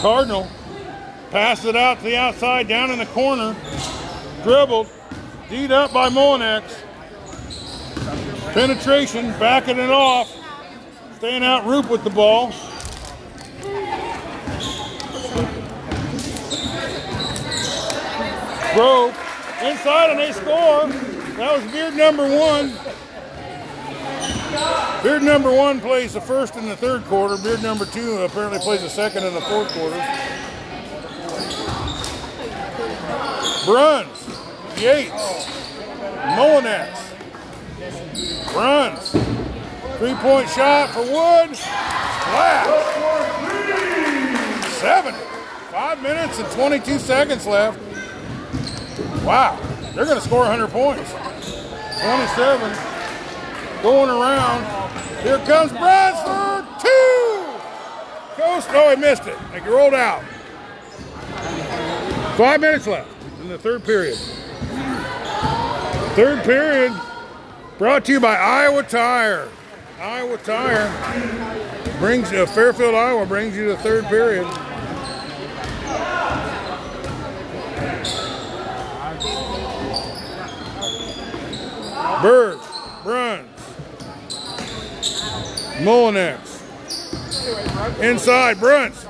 Cardinal 0.00 0.48
passed 1.30 1.64
it 1.64 1.76
out 1.76 1.98
to 1.98 2.04
the 2.04 2.16
outside, 2.16 2.66
down 2.66 2.90
in 2.90 2.98
the 2.98 3.06
corner. 3.06 3.54
Dribbled. 4.42 4.88
Deed 5.48 5.70
up 5.70 5.92
by 5.92 6.08
Monex. 6.08 6.62
Penetration, 8.52 9.26
backing 9.38 9.78
it 9.78 9.90
off. 9.90 10.34
Staying 11.18 11.44
out 11.44 11.64
Roop 11.66 11.88
with 11.88 12.02
the 12.04 12.10
ball. 12.10 12.52
Grove 18.74 19.16
inside 19.62 20.10
and 20.10 20.18
they 20.18 20.32
score. 20.32 21.21
That 21.42 21.60
was 21.60 21.72
Beard 21.72 21.96
number 21.96 22.22
one. 22.22 22.72
Beard 25.02 25.24
number 25.24 25.52
one 25.52 25.80
plays 25.80 26.12
the 26.12 26.20
first 26.20 26.54
and 26.54 26.70
the 26.70 26.76
third 26.76 27.02
quarter. 27.06 27.36
Beard 27.36 27.60
number 27.64 27.84
two 27.84 28.18
apparently 28.18 28.60
plays 28.60 28.80
the 28.80 28.88
second 28.88 29.24
and 29.24 29.34
the 29.34 29.40
fourth 29.40 29.68
quarter. 29.72 29.96
Bruns, 33.64 34.28
Yates, 34.80 35.46
Molinex, 36.38 36.96
Bruns, 38.52 39.10
Three 39.98 40.14
point 40.14 40.48
shot 40.48 40.90
for 40.90 41.00
Wood. 41.00 41.56
Splash. 41.56 42.66
Seven. 44.78 45.14
Five 45.72 46.00
minutes 46.02 46.38
and 46.38 46.48
22 46.52 47.00
seconds 47.00 47.48
left. 47.48 47.80
Wow. 49.24 49.58
They're 49.94 50.06
going 50.06 50.16
to 50.16 50.24
score 50.24 50.40
100 50.40 50.70
points. 50.70 51.31
27. 52.02 53.82
Going 53.82 54.10
around. 54.10 54.64
Here 55.22 55.38
comes 55.46 55.70
Bradford. 55.70 56.66
Two. 56.80 57.44
Coast. 58.34 58.68
Oh, 58.72 58.90
he 58.90 58.96
missed 58.96 59.26
it. 59.28 59.38
He 59.52 59.60
rolled 59.70 59.94
out. 59.94 60.24
Five 62.36 62.60
minutes 62.60 62.88
left 62.88 63.08
in 63.40 63.48
the 63.48 63.58
third 63.58 63.84
period. 63.84 64.18
Third 66.16 66.42
period 66.42 66.92
brought 67.78 68.04
to 68.06 68.12
you 68.12 68.20
by 68.20 68.34
Iowa 68.34 68.82
Tire. 68.82 69.48
Iowa 70.00 70.38
Tire 70.38 70.90
brings 72.00 72.32
uh, 72.32 72.46
Fairfield, 72.46 72.96
Iowa 72.96 73.26
brings 73.26 73.56
you 73.56 73.68
the 73.68 73.76
third 73.76 74.04
period. 74.06 74.44
Berg, 82.22 82.60
Bruns, 83.02 83.48
Molinex. 85.82 86.60
Inside, 88.00 88.60
Bruns. 88.60 89.04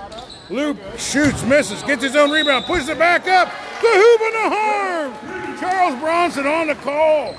Luke 0.49 0.79
shoots, 0.97 1.43
misses, 1.45 1.83
gets 1.83 2.03
his 2.03 2.17
own 2.17 2.31
rebound, 2.31 2.65
pushes 2.65 2.89
it 2.89 2.99
back 2.99 3.29
up. 3.29 3.49
The 3.83 3.89
hoop 3.89 4.21
and 4.23 4.35
the 4.35 4.57
harm. 4.57 5.59
Charles 5.59 6.01
Bronson 6.01 6.47
on 6.47 6.69
the 6.69 6.75
call. 6.77 7.37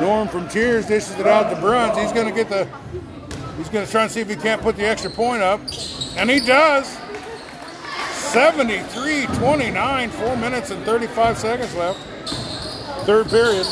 Norm 0.00 0.28
from 0.28 0.48
Cheers 0.48 0.86
dishes 0.86 1.18
it 1.18 1.26
out 1.26 1.54
to 1.54 1.60
Bruns. 1.60 1.96
He's 1.96 2.12
going 2.12 2.26
to 2.26 2.34
get 2.34 2.48
the. 2.48 2.66
He's 3.56 3.68
going 3.68 3.86
to 3.86 3.90
try 3.90 4.02
and 4.02 4.10
see 4.10 4.20
if 4.20 4.28
he 4.28 4.36
can't 4.36 4.60
put 4.62 4.76
the 4.76 4.86
extra 4.86 5.10
point 5.10 5.42
up, 5.42 5.60
and 6.16 6.28
he 6.28 6.40
does. 6.40 6.99
73 8.32 9.26
29, 9.26 10.10
4 10.10 10.36
minutes 10.36 10.70
and 10.70 10.84
35 10.84 11.36
seconds 11.36 11.74
left. 11.74 11.98
Third 13.04 13.28
period. 13.28 13.66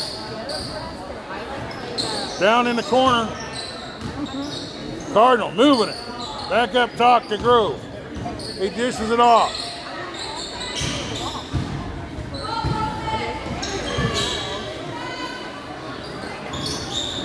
Down 2.41 2.67
in 2.67 2.75
the 2.75 2.83
corner. 2.83 3.33
Cardinal 5.13 5.53
moving 5.53 5.87
it. 5.87 5.95
Back 6.49 6.75
up 6.75 6.93
top 6.97 7.29
to 7.29 7.37
Grove. 7.37 7.81
He 8.59 8.69
dishes 8.69 9.11
it 9.11 9.21
off. 9.21 9.55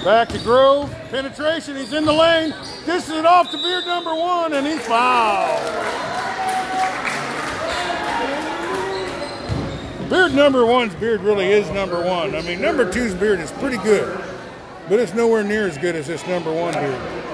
Back 0.04 0.28
to 0.28 0.38
Grove. 0.38 0.94
Penetration. 1.10 1.74
He's 1.74 1.92
in 1.92 2.04
the 2.04 2.12
lane. 2.12 2.54
Dishes 2.86 3.10
it 3.10 3.26
off 3.26 3.50
to 3.50 3.56
Beard 3.56 3.86
number 3.86 4.14
one, 4.14 4.52
and 4.52 4.64
he's 4.64 4.86
fouled. 4.86 6.04
Beard 10.08 10.34
number 10.34 10.66
one's 10.66 10.94
beard 10.94 11.22
really 11.22 11.50
is 11.50 11.68
number 11.70 12.04
one. 12.04 12.34
I 12.34 12.42
mean, 12.42 12.60
number 12.60 12.90
two's 12.90 13.14
beard 13.14 13.40
is 13.40 13.50
pretty 13.52 13.78
good, 13.78 14.22
but 14.88 15.00
it's 15.00 15.14
nowhere 15.14 15.42
near 15.42 15.66
as 15.66 15.78
good 15.78 15.96
as 15.96 16.06
this 16.06 16.26
number 16.26 16.52
one 16.52 16.74
beard. 16.74 17.24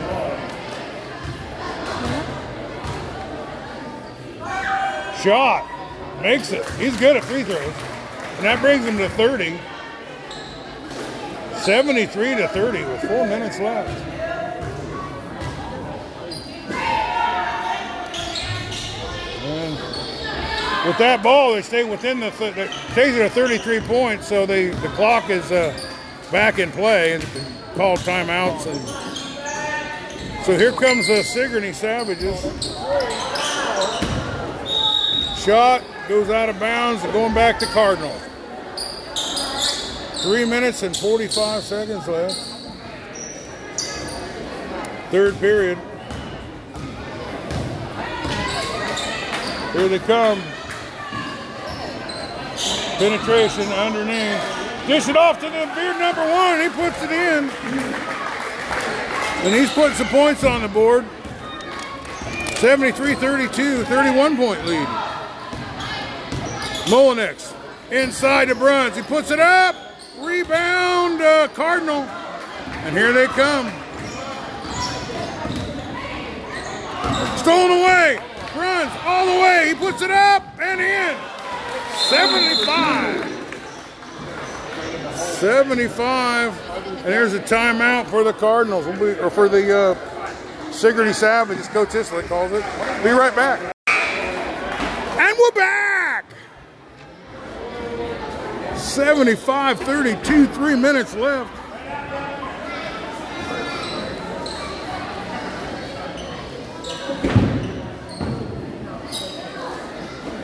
Shot. 5.23 5.66
Makes 6.23 6.53
it. 6.53 6.68
He's 6.73 6.97
good 6.99 7.16
at 7.16 7.25
free 7.25 7.43
throws. 7.43 7.75
And 8.37 8.45
that 8.45 8.61
brings 8.61 8.85
him 8.85 8.99
to 8.99 9.09
30. 9.11 9.59
73 11.57 12.37
to 12.37 12.49
30 12.49 12.85
with 12.85 13.01
four 13.03 13.27
minutes 13.27 13.59
left. 13.59 14.09
With 20.91 20.99
that 20.99 21.22
ball, 21.22 21.53
they 21.53 21.62
stay 21.62 21.84
within 21.84 22.18
the, 22.18 22.30
th- 22.30 22.72
stays 22.91 23.14
at 23.14 23.24
a 23.24 23.30
33 23.30 23.78
points, 23.82 24.26
so 24.26 24.45
they, 24.45 24.70
the 24.70 24.88
clock 24.88 25.30
is 25.30 25.53
uh, 25.53 25.72
back 26.32 26.59
in 26.59 26.72
play 26.72 27.12
and 27.12 27.22
can 27.22 27.45
call 27.76 27.97
timeouts. 27.97 28.66
And 28.66 30.45
so 30.45 30.59
here 30.59 30.72
comes 30.72 31.07
the 31.07 31.22
Sigourney 31.22 31.72
Savages. 31.72 32.43
Shot 35.45 35.84
goes 36.09 36.28
out 36.28 36.49
of 36.49 36.59
bounds, 36.59 37.05
going 37.05 37.34
back 37.34 37.61
to 37.61 37.66
Cardinal. 37.66 38.18
Three 40.24 40.45
minutes 40.45 40.82
and 40.82 40.97
45 40.97 41.62
seconds 41.62 42.09
left. 42.09 42.34
Third 45.12 45.38
period. 45.38 45.78
Here 49.72 49.88
they 49.88 50.01
come. 50.01 50.43
Penetration 53.01 53.66
underneath. 53.72 54.86
Dish 54.86 55.09
it 55.09 55.16
off 55.16 55.40
to 55.40 55.46
the 55.46 55.72
beard 55.74 55.98
number 55.98 56.20
one. 56.20 56.61
He 56.61 56.68
puts 56.68 57.03
it 57.03 57.11
in. 57.11 57.48
And 59.42 59.55
he's 59.55 59.72
putting 59.72 59.96
some 59.96 60.09
points 60.09 60.44
on 60.44 60.61
the 60.61 60.68
board. 60.68 61.07
73 62.57 63.14
32, 63.14 63.84
31 63.84 64.36
point 64.36 64.66
lead. 64.66 64.86
Molinex 66.90 67.55
inside 67.90 68.51
the 68.51 68.55
Bruns. 68.55 68.94
He 68.94 69.03
puts 69.03 69.30
it 69.30 69.40
up. 69.40 69.74
Rebound, 70.18 71.22
uh, 71.22 71.48
Cardinal. 71.55 72.03
And 72.03 72.94
here 72.94 73.14
they 73.14 73.28
come. 73.28 73.72
Stolen 77.38 77.80
away. 77.80 78.20
Runs 78.55 78.92
all 79.07 79.24
the 79.24 79.40
way. 79.40 79.68
He 79.68 79.74
puts 79.74 80.03
it 80.03 80.11
up 80.11 80.44
and 80.61 80.82
in. 80.82 81.39
75. 82.09 83.36
75. 85.16 86.59
And 86.86 87.07
there's 87.07 87.34
a 87.34 87.40
timeout 87.40 88.07
for 88.07 88.24
the 88.24 88.32
Cardinals, 88.32 88.86
We'll 88.86 89.14
be- 89.14 89.20
or 89.20 89.30
for 89.30 89.48
the 89.48 89.76
uh, 89.76 89.94
Sigourney 90.70 91.12
Savage, 91.12 91.59
as 91.59 91.68
Coach 91.68 91.94
Isley 91.94 92.22
calls 92.24 92.53
it. 92.53 92.64
Be 93.03 93.11
right 93.11 93.34
back. 93.34 93.74
And 93.88 95.36
we're 95.38 95.53
back. 95.53 96.24
75 98.76 99.78
32, 99.80 100.46
three 100.48 100.74
minutes 100.76 101.14
left. 101.14 101.51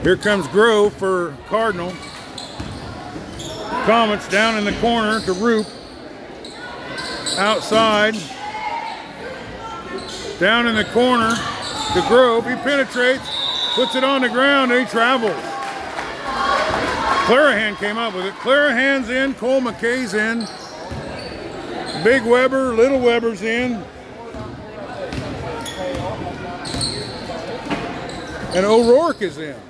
Here 0.07 0.16
comes 0.16 0.46
Grove 0.46 0.92
for 0.92 1.36
Cardinal. 1.48 1.92
Comets 3.86 4.28
down 4.28 4.57
in 4.57 4.64
the 4.64 4.80
corner 4.80 5.18
to 5.22 5.32
Roop. 5.32 5.66
Outside. 7.36 8.14
Down 10.38 10.68
in 10.68 10.76
the 10.76 10.84
corner 10.92 11.34
to 11.34 12.04
Grove. 12.07 12.46
He 12.46 12.54
penetrates, 12.54 13.28
puts 13.74 13.96
it 13.96 14.04
on 14.04 14.22
the 14.22 14.28
ground, 14.28 14.70
and 14.70 14.86
he 14.86 14.88
travels. 14.88 15.32
Clarahan 17.26 17.76
came 17.78 17.98
up 17.98 18.14
with 18.14 18.26
it. 18.26 18.34
Clarahan's 18.34 19.11
in, 19.11 19.34
Cole 19.34 19.61
McKay's 19.61 20.14
in. 20.14 20.46
Big 22.04 22.22
Weber, 22.22 22.74
Little 22.74 23.00
Weber's 23.00 23.42
in. 23.42 23.82
And 28.54 28.64
O'Rourke 28.64 29.22
is 29.22 29.38
in. 29.38 29.61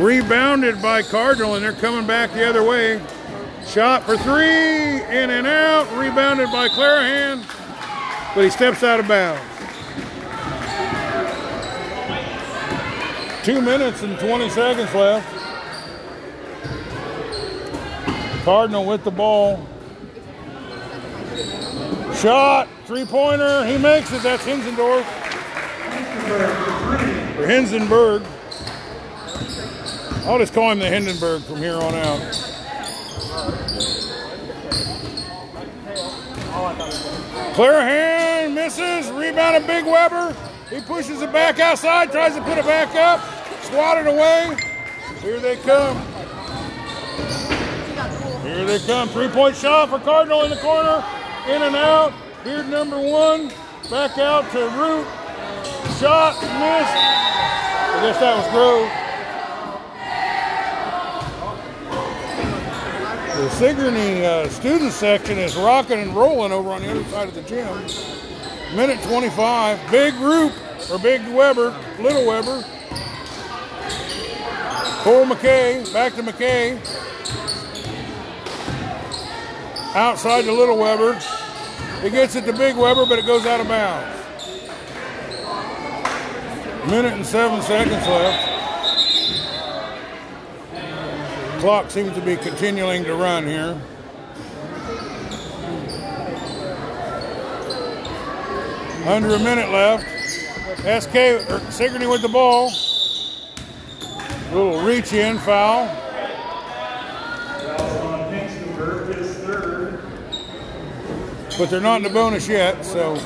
Rebounded 0.00 0.80
by 0.80 1.02
Cardinal, 1.02 1.56
and 1.56 1.62
they're 1.62 1.74
coming 1.74 2.06
back 2.06 2.32
the 2.32 2.48
other 2.48 2.62
way. 2.62 3.02
Shot 3.66 4.02
for 4.04 4.16
three, 4.16 5.02
in 5.02 5.28
and 5.28 5.46
out. 5.46 5.86
Rebounded 5.92 6.50
by 6.50 6.68
Clarahan, 6.68 7.44
but 8.34 8.42
he 8.42 8.48
steps 8.48 8.82
out 8.82 8.98
of 8.98 9.06
bounds. 9.06 9.42
Two 13.44 13.60
minutes 13.60 14.02
and 14.02 14.18
20 14.18 14.48
seconds 14.48 14.94
left. 14.94 15.28
Cardinal 18.42 18.86
with 18.86 19.04
the 19.04 19.10
ball. 19.10 19.66
Shot, 22.14 22.68
three 22.86 23.04
pointer. 23.04 23.66
He 23.66 23.76
makes 23.76 24.10
it. 24.14 24.22
That's 24.22 24.44
Hinsendorf. 24.44 25.04
Or 27.38 27.46
Hinsenberg. 27.46 28.39
I'll 30.26 30.38
just 30.38 30.52
call 30.52 30.70
him 30.70 30.78
the 30.78 30.88
Hindenburg 30.88 31.42
from 31.42 31.56
here 31.56 31.76
on 31.76 31.94
out. 31.94 32.20
Clarahan 37.54 38.54
misses. 38.54 39.10
Rebound 39.10 39.56
of 39.56 39.66
Big 39.66 39.84
Weber. 39.84 40.36
He 40.68 40.80
pushes 40.80 41.20
it 41.20 41.32
back 41.32 41.58
outside, 41.58 42.12
tries 42.12 42.34
to 42.34 42.42
put 42.42 42.58
it 42.58 42.64
back 42.64 42.94
up. 42.94 43.20
swatted 43.64 44.06
away. 44.06 44.56
Here 45.20 45.40
they 45.40 45.56
come. 45.56 45.96
Here 48.42 48.64
they 48.64 48.78
come. 48.86 49.08
Three-point 49.08 49.56
shot 49.56 49.90
for 49.90 49.98
Cardinal 49.98 50.44
in 50.44 50.50
the 50.50 50.56
corner. 50.56 51.04
In 51.48 51.62
and 51.62 51.74
out. 51.74 52.12
Beard 52.44 52.68
number 52.68 52.98
one. 52.98 53.48
Back 53.90 54.18
out 54.18 54.50
to 54.52 54.68
Root. 54.78 55.06
Shot 55.98 56.34
missed. 56.40 56.96
I 57.92 58.00
guess 58.02 58.20
that 58.20 58.36
was 58.36 58.50
Grove. 58.52 59.09
The 63.40 63.48
Sigourney 63.52 64.26
uh, 64.26 64.46
student 64.50 64.92
section 64.92 65.38
is 65.38 65.56
rocking 65.56 65.98
and 65.98 66.14
rolling 66.14 66.52
over 66.52 66.72
on 66.72 66.82
the 66.82 66.90
other 66.90 67.04
side 67.04 67.26
of 67.26 67.34
the 67.34 67.40
gym. 67.40 67.66
Minute 68.76 69.02
25. 69.02 69.90
Big 69.90 70.12
group, 70.16 70.52
or 70.92 70.98
Big 70.98 71.26
Weber, 71.28 71.74
Little 71.98 72.26
Weber. 72.26 72.62
Cole 75.00 75.24
McKay, 75.24 75.90
back 75.90 76.14
to 76.16 76.22
McKay. 76.22 76.76
Outside 79.94 80.42
to 80.42 80.52
Little 80.52 80.76
Weber. 80.76 81.18
It 82.04 82.10
gets 82.10 82.36
it 82.36 82.44
to 82.44 82.52
Big 82.52 82.76
Weber, 82.76 83.06
but 83.06 83.18
it 83.18 83.24
goes 83.24 83.46
out 83.46 83.62
of 83.62 83.68
bounds. 83.68 84.18
Minute 86.90 87.14
and 87.14 87.24
seven 87.24 87.62
seconds 87.62 88.06
left. 88.06 88.49
Clock 91.60 91.90
seems 91.90 92.14
to 92.14 92.22
be 92.22 92.36
continuing 92.36 93.04
to 93.04 93.14
run 93.14 93.44
here. 93.44 93.78
Under 99.06 99.34
a 99.34 99.38
minute 99.38 99.68
left. 99.68 100.06
SK 101.02 101.14
or 101.14 101.56
er, 101.56 101.60
Sigourney 101.70 102.06
with 102.06 102.22
the 102.22 102.30
ball. 102.30 102.72
Little 104.54 104.80
reach 104.80 105.12
in 105.12 105.38
foul. 105.38 105.84
But 111.58 111.68
they're 111.68 111.82
not 111.82 111.96
in 111.96 112.04
the 112.04 112.08
bonus 112.08 112.48
yet, 112.48 112.86
so 112.86 113.22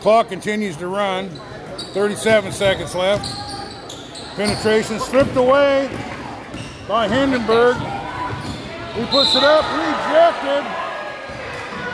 clock 0.00 0.28
continues 0.28 0.76
to 0.78 0.88
run. 0.88 1.30
37 1.92 2.50
seconds 2.50 2.96
left. 2.96 3.32
Penetration 4.34 4.98
stripped 4.98 5.36
away 5.36 6.07
by 6.88 7.06
Hindenburg. 7.06 7.76
He 8.96 9.04
puts 9.04 9.36
it 9.36 9.44
up, 9.44 9.62
rejected, 9.76 10.64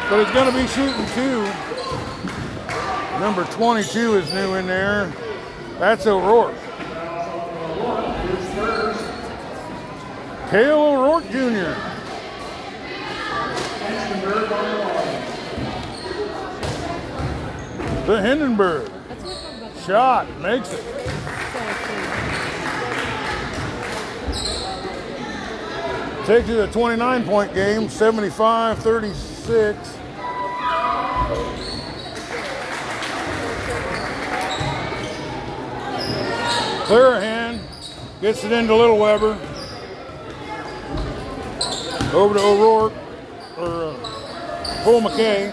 but 0.09 0.25
he's 0.25 0.33
going 0.33 0.51
to 0.51 0.57
be 0.57 0.67
shooting 0.69 1.07
two. 1.15 1.43
Number 3.19 3.45
22 3.53 4.19
is 4.19 4.33
new 4.33 4.55
in 4.55 4.67
there. 4.69 5.13
That's 5.81 6.07
O'Rourke. 6.07 6.55
Cale 10.51 10.81
O'Rourke 10.81 11.29
Jr. 11.31 11.75
The 18.07 18.23
Hindenburg. 18.23 18.91
Shot, 19.85 20.29
makes 20.41 20.73
it. 20.73 20.94
Takes 26.27 26.49
it 26.49 26.59
a 26.59 26.73
29 26.73 27.25
point 27.25 27.53
game, 27.53 27.87
75 27.87 28.79
36. 28.79 29.79
Clarahan 36.87 37.61
gets 38.23 38.43
it 38.43 38.53
into 38.53 38.75
Little 38.75 38.99
Weber. 38.99 39.39
Over 42.15 42.35
to 42.35 42.41
O'Rourke, 42.41 42.95
or 43.59 43.67
uh, 43.67 44.83
Cole 44.83 45.03
McKay. 45.03 45.53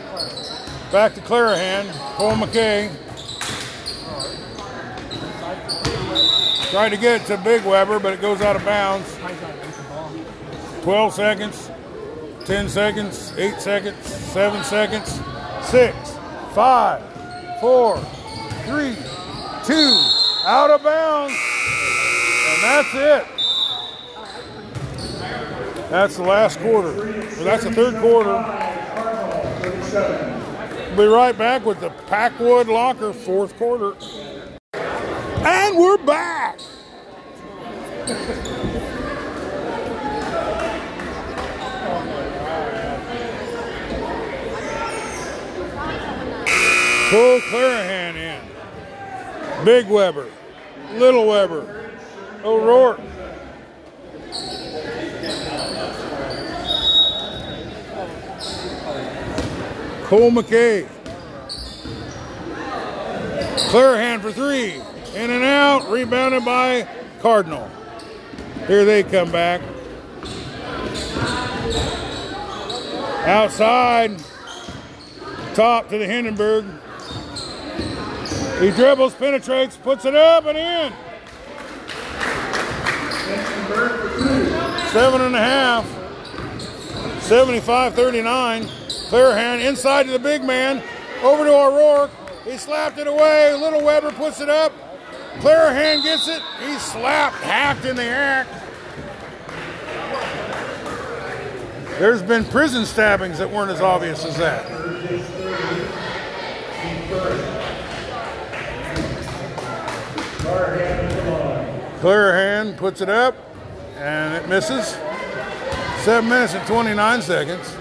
Back 0.89 1.13
to 1.15 1.21
Clarahan. 1.21 1.91
Cole 2.15 2.31
McKay. 2.31 2.89
Tried 6.69 6.89
to 6.89 6.97
get 6.97 7.23
it 7.23 7.25
to 7.27 7.35
Big 7.43 7.65
Weber, 7.65 7.99
but 7.99 8.13
it 8.13 8.21
goes 8.21 8.39
out 8.39 8.55
of 8.55 8.63
bounds. 8.63 9.17
12 10.83 11.13
seconds, 11.13 11.69
10 12.45 12.67
seconds, 12.67 13.33
8 13.37 13.61
seconds, 13.61 14.03
7 14.05 14.63
seconds, 14.63 15.21
6, 15.69 16.17
5, 16.53 17.59
4, 17.59 17.97
3, 17.97 18.95
2, 19.65 20.01
out 20.45 20.71
of 20.71 20.81
bounds. 20.83 21.35
And 22.47 22.63
that's 22.63 22.93
it. 22.95 23.25
That's 25.91 26.15
the 26.15 26.23
last 26.23 26.59
quarter. 26.59 26.95
Well, 26.95 27.43
that's 27.43 27.63
the 27.63 27.71
third 27.71 28.01
quarter. 28.01 28.37
We'll 30.95 31.07
be 31.07 31.13
right 31.13 31.37
back 31.37 31.63
with 31.65 31.79
the 31.79 31.91
Packwood 32.07 32.67
Locker 32.67 33.13
fourth 33.13 33.55
quarter. 33.57 33.93
And 34.73 35.77
we're 35.77 35.97
back. 35.97 36.59
Pull 47.11 47.41
Clarahan 47.41 48.15
in. 48.15 49.65
Big 49.65 49.87
Weber. 49.87 50.29
Little 50.93 51.27
Weber. 51.27 51.91
O'Rourke. 52.41 53.01
Cole 60.05 60.31
McKay. 60.31 60.87
Clarahan 63.69 64.21
for 64.21 64.31
three. 64.31 64.75
In 65.13 65.31
and 65.31 65.43
out. 65.43 65.91
Rebounded 65.91 66.45
by 66.45 66.87
Cardinal. 67.19 67.69
Here 68.67 68.85
they 68.85 69.03
come 69.03 69.33
back. 69.33 69.59
Outside. 73.27 74.17
Top 75.55 75.89
to 75.89 75.97
the 75.97 76.07
Hindenburg. 76.07 76.63
He 78.61 78.69
dribbles, 78.69 79.15
penetrates, 79.15 79.75
puts 79.75 80.05
it 80.05 80.15
up 80.15 80.45
and 80.45 80.55
in. 80.55 80.93
Seven 84.91 85.21
and 85.21 85.35
a 85.35 85.39
half. 85.39 87.23
75 87.23 87.95
39. 87.95 88.63
Clarahan 89.09 89.67
inside 89.67 90.03
to 90.05 90.11
the 90.11 90.19
big 90.19 90.43
man. 90.43 90.83
Over 91.23 91.45
to 91.45 91.51
O'Rourke. 91.51 92.11
He 92.43 92.55
slapped 92.57 92.99
it 92.99 93.07
away. 93.07 93.55
Little 93.55 93.83
Weber 93.83 94.11
puts 94.11 94.39
it 94.41 94.49
up. 94.49 94.71
Clarahan 95.39 96.03
gets 96.03 96.27
it. 96.27 96.43
He 96.63 96.77
slapped, 96.77 97.37
hacked 97.37 97.85
in 97.85 97.95
the 97.95 98.03
act. 98.03 98.49
There's 101.97 102.21
been 102.21 102.45
prison 102.45 102.85
stabbings 102.85 103.39
that 103.39 103.49
weren't 103.49 103.71
as 103.71 103.81
obvious 103.81 104.23
as 104.23 104.37
that. 104.37 104.67
Clarahan 112.01 112.75
puts 112.77 113.01
it 113.01 113.09
up 113.09 113.35
and 113.97 114.33
it 114.33 114.49
misses. 114.49 114.97
7 116.03 116.27
minutes 116.27 116.55
and 116.55 116.65
29 116.67 117.21
seconds. 117.21 117.77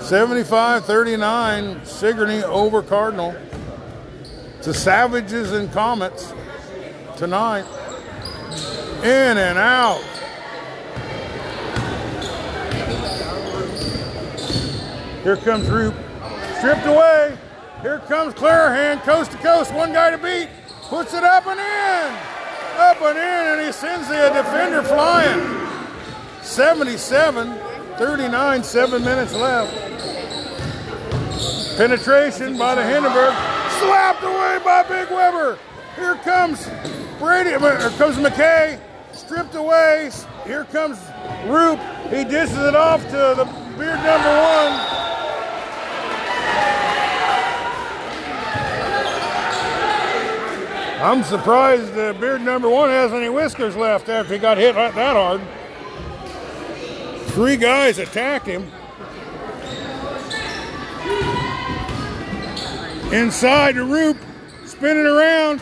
75 0.00 0.84
39, 0.84 1.84
Sigourney 1.84 2.42
over 2.42 2.82
Cardinal. 2.82 3.34
To 4.62 4.74
Savages 4.74 5.52
and 5.52 5.72
Comets 5.72 6.32
tonight. 7.16 7.64
In 9.02 9.38
and 9.38 9.58
out. 9.58 10.02
Here 15.22 15.36
comes 15.36 15.68
Roop. 15.68 15.94
Stripped 16.58 16.86
away. 16.86 17.36
Here 17.82 17.98
comes 18.00 18.34
Clarahan, 18.34 19.02
coast 19.02 19.32
to 19.32 19.38
coast. 19.38 19.72
One 19.72 19.92
guy 19.92 20.10
to 20.10 20.18
beat. 20.18 20.48
Puts 20.88 21.14
it 21.14 21.24
up 21.24 21.46
and 21.46 21.58
in. 21.58 22.36
Up 22.78 23.00
and 23.02 23.18
in, 23.18 23.58
and 23.58 23.66
he 23.66 23.72
sends 23.72 24.06
the 24.08 24.30
defender 24.32 24.82
flying. 24.82 25.66
77 26.42 27.58
39, 27.98 28.62
seven 28.62 29.02
minutes 29.02 29.32
left. 29.32 29.72
Penetration 31.76 32.56
by 32.56 32.74
the 32.74 32.84
Hindenburg. 32.84 33.34
Slapped 33.80 34.22
away 34.22 34.60
by 34.64 34.82
Big 34.82 35.10
Weber. 35.10 35.58
Here 35.96 36.14
comes 36.16 36.68
Brady, 37.18 37.54
uh, 37.54 37.58
here 37.58 37.90
comes 37.98 38.16
McKay. 38.16 38.78
Stripped 39.12 39.54
away. 39.54 40.10
Here 40.44 40.64
comes 40.64 40.98
Roop. 41.46 41.80
He 42.10 42.22
dishes 42.24 42.58
it 42.58 42.76
off 42.76 43.02
to 43.06 43.34
the 43.34 43.44
beard 43.76 43.96
number 44.04 44.28
one. 44.28 45.15
I'm 50.98 51.22
surprised 51.24 51.96
uh, 51.98 52.14
beard 52.14 52.40
number 52.40 52.70
one 52.70 52.88
has 52.88 53.12
any 53.12 53.28
whiskers 53.28 53.76
left 53.76 54.08
after 54.08 54.32
he 54.32 54.38
got 54.38 54.56
hit 54.56 54.74
that 54.74 54.94
hard. 54.94 55.42
Three 57.32 57.58
guys 57.58 57.98
attacked 57.98 58.46
him. 58.46 58.70
Inside 63.12 63.74
the 63.74 63.84
Roop, 63.84 64.16
spinning 64.64 65.04
around, 65.04 65.60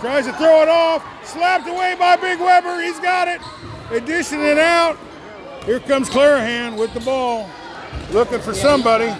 tries 0.00 0.26
to 0.26 0.32
throw 0.34 0.62
it 0.62 0.68
off, 0.68 1.02
slapped 1.26 1.66
away 1.66 1.96
by 1.98 2.16
Big 2.16 2.38
Weber. 2.38 2.82
He's 2.82 3.00
got 3.00 3.28
it. 3.28 3.40
They 3.88 4.00
dishing 4.00 4.44
it 4.44 4.58
out. 4.58 4.98
Here 5.64 5.80
comes 5.80 6.10
Clarahan 6.10 6.78
with 6.78 6.92
the 6.92 7.00
ball, 7.00 7.48
looking 8.12 8.40
for 8.40 8.52
somebody. 8.52 9.10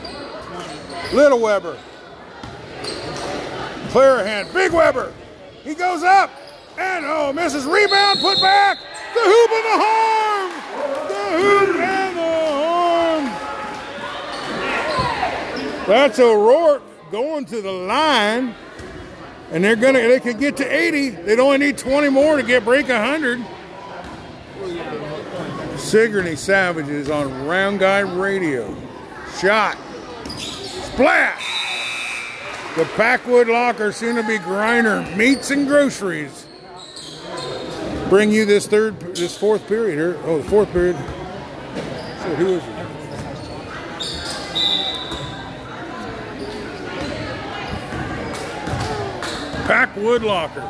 Little 1.15 1.41
Weber. 1.41 1.79
Clarahan, 3.89 4.53
Big 4.53 4.73
Weber. 4.73 5.15
He 5.67 5.75
goes 5.75 6.05
up, 6.05 6.31
and 6.79 7.05
oh, 7.05 7.33
misses. 7.33 7.65
Rebound, 7.65 8.21
put 8.21 8.41
back. 8.41 8.79
The 8.79 9.21
hoop 9.21 9.51
and 9.51 9.65
the 9.65 9.79
harm. 9.83 10.53
The 11.09 11.25
hoop 11.43 11.77
and 11.81 12.17
the 12.17 12.23
harm. 12.63 13.25
That's 15.89 16.21
O'Rourke 16.21 16.85
going 17.11 17.47
to 17.47 17.61
the 17.61 17.73
line, 17.73 18.55
and 19.51 19.65
they're 19.65 19.75
gonna. 19.75 20.07
They 20.07 20.21
could 20.21 20.39
get 20.39 20.57
to 20.59 20.65
80. 20.65 21.11
They'd 21.11 21.41
only 21.41 21.59
need 21.59 21.79
20 21.79 22.11
more 22.11 22.37
to 22.37 22.45
get 22.45 22.65
break 22.65 22.87
100. 22.89 23.45
Sigourney 25.77 26.37
Savages 26.37 27.11
on 27.11 27.45
Round 27.45 27.81
Guy 27.81 27.99
Radio. 28.01 28.73
Shot. 29.41 29.77
Splash. 30.39 31.66
The 32.77 32.85
Packwood 32.95 33.49
Locker, 33.49 33.91
soon 33.91 34.17
to 34.17 34.23
be 34.23 34.37
Griner 34.37 35.17
Meats 35.17 35.51
and 35.51 35.67
Groceries. 35.67 36.47
Bring 38.11 38.31
you 38.31 38.45
this 38.45 38.67
third, 38.67 39.01
this 39.17 39.35
fourth 39.35 39.67
period 39.67 39.97
here. 39.97 40.21
Oh, 40.25 40.43
the 40.43 40.49
fourth 40.51 40.71
period. 40.73 40.95
So 40.95 42.35
who 42.35 42.49
is 42.49 42.63
it? 42.63 42.77
Packwood 49.67 50.23
Locker. 50.23 50.61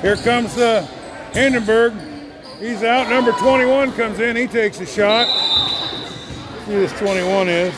Here 0.00 0.14
comes 0.14 0.54
the 0.54 0.82
Hindenburg. 1.32 1.92
He's 2.60 2.84
out. 2.84 3.10
Number 3.10 3.32
21 3.32 3.94
comes 3.94 4.20
in. 4.20 4.36
He 4.36 4.46
takes 4.46 4.78
a 4.78 4.86
shot. 4.86 5.26
See 6.66 6.72
who 6.72 6.80
this 6.80 6.96
21 7.00 7.48
is? 7.48 7.74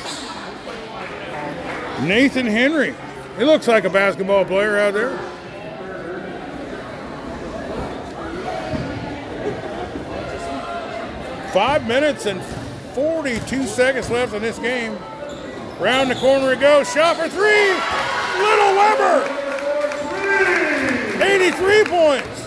Nathan 2.02 2.46
Henry. 2.46 2.94
He 3.36 3.44
looks 3.44 3.68
like 3.68 3.84
a 3.84 3.90
basketball 3.90 4.44
player 4.44 4.78
out 4.78 4.94
there. 4.94 5.18
Five 11.52 11.86
minutes 11.86 12.26
and 12.26 12.40
42 12.94 13.64
seconds 13.66 14.08
left 14.08 14.34
in 14.34 14.42
this 14.42 14.58
game. 14.58 14.96
Round 15.80 16.10
the 16.10 16.14
corner 16.14 16.52
it 16.52 16.60
goes. 16.60 16.92
Shot 16.92 17.16
for 17.16 17.28
three. 17.28 17.70
Little 18.38 18.74
Weber. 18.76 19.40
83 21.22 21.84
points. 21.84 22.40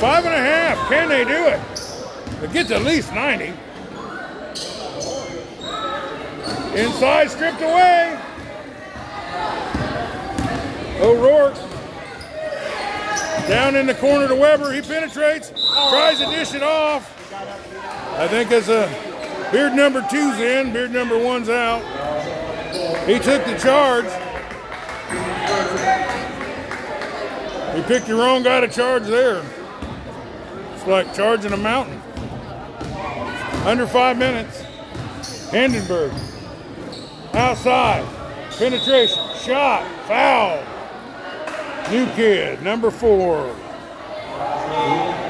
Five 0.00 0.24
and 0.24 0.34
a 0.34 0.38
half. 0.38 0.88
Can 0.88 1.08
they 1.08 1.24
do 1.24 1.48
it? 1.48 1.60
They 2.40 2.52
get 2.52 2.68
to 2.68 2.76
at 2.76 2.82
least 2.82 3.12
90. 3.12 3.52
Inside, 6.74 7.30
stripped 7.30 7.60
away. 7.60 8.18
O'Rourke. 11.02 11.56
Down 13.48 13.74
in 13.74 13.86
the 13.86 13.94
corner 13.94 14.28
to 14.28 14.36
Weber. 14.36 14.72
He 14.72 14.80
penetrates. 14.80 15.50
Tries 15.50 16.18
to 16.18 16.26
dish 16.26 16.54
it 16.54 16.62
off. 16.62 17.18
I 18.18 18.28
think 18.28 18.52
as 18.52 18.68
a 18.68 18.86
beard 19.50 19.72
number 19.72 20.00
two's 20.08 20.38
in, 20.38 20.72
beard 20.72 20.92
number 20.92 21.18
one's 21.18 21.48
out. 21.48 21.82
He 23.06 23.18
took 23.18 23.44
the 23.44 23.58
charge. 23.58 24.04
You 27.76 27.82
picked 27.82 28.06
the 28.06 28.14
wrong 28.14 28.44
guy 28.44 28.60
to 28.60 28.68
charge 28.68 29.04
there. 29.04 29.42
It's 30.74 30.86
like 30.86 31.12
charging 31.14 31.52
a 31.52 31.56
mountain. 31.56 32.00
Under 33.64 33.88
five 33.88 34.18
minutes. 34.18 34.60
Hindenburg. 35.50 36.12
Outside. 37.34 38.04
Penetration. 38.52 39.18
Shot. 39.36 39.84
Foul. 40.06 40.71
New 41.90 42.06
kid. 42.14 42.62
Number 42.62 42.90
four. 42.90 43.54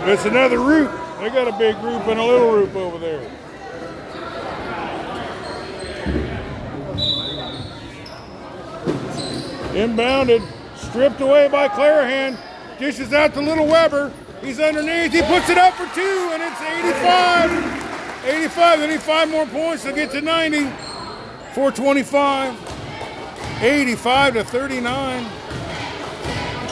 It's 0.05 0.24
another 0.24 0.59
root. 0.59 0.90
They 1.20 1.30
got 1.30 1.48
a 1.48 1.57
big 1.59 1.76
group 1.80 2.07
and 2.09 2.18
a 2.18 2.24
little 2.24 2.50
group 2.50 2.74
over 2.74 2.98
there. 2.98 3.30
Inbounded, 9.72 10.42
stripped 10.76 11.20
away 11.20 11.48
by 11.48 11.68
Clarahan. 11.68 12.36
Dishes 12.78 13.12
out 13.12 13.32
to 13.34 13.40
Little 13.40 13.66
Weber. 13.66 14.12
He's 14.42 14.61
underneath. 14.61 15.12
He 15.12 15.22
puts 15.22 15.48
it 15.48 15.57
up 15.57 15.74
for 15.74 15.86
two, 15.94 16.30
and 16.32 16.42
it's 16.42 16.61
85. 16.61 18.26
85. 18.26 18.80
They 18.80 18.86
need 18.88 19.00
five 19.00 19.30
more 19.30 19.46
points 19.46 19.84
to 19.84 19.92
get 19.92 20.11
to 20.11 20.20
90. 20.20 20.64
425. 21.55 23.62
85 23.62 24.34
to 24.34 24.44
39. 24.44 25.41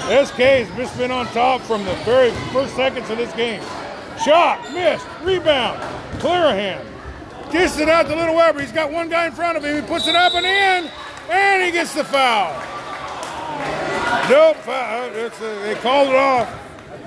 SK 0.08 0.36
has 0.36 0.76
just 0.76 0.96
been 0.96 1.10
on 1.10 1.26
top 1.28 1.60
from 1.62 1.84
the 1.84 1.94
very 2.04 2.30
first 2.52 2.74
seconds 2.74 3.08
of 3.10 3.18
this 3.18 3.32
game. 3.34 3.62
Shot, 4.24 4.72
missed, 4.72 5.06
rebound, 5.22 5.80
Clarahan. 6.20 6.84
Dishes 7.50 7.78
it 7.78 7.88
out 7.88 8.06
to 8.06 8.14
Little 8.14 8.34
Weber. 8.34 8.60
He's 8.60 8.72
got 8.72 8.92
one 8.92 9.08
guy 9.08 9.26
in 9.26 9.32
front 9.32 9.56
of 9.56 9.64
him. 9.64 9.74
He 9.74 9.88
puts 9.88 10.06
it 10.06 10.14
up 10.14 10.34
and 10.34 10.46
in, 10.46 10.90
and 11.30 11.62
he 11.62 11.70
gets 11.70 11.94
the 11.94 12.04
foul. 12.04 12.52
Nope, 14.28 14.56
foul. 14.58 15.10
It's 15.14 15.40
a, 15.40 15.62
they 15.62 15.74
called 15.76 16.08
it 16.08 16.14
off. 16.14 16.56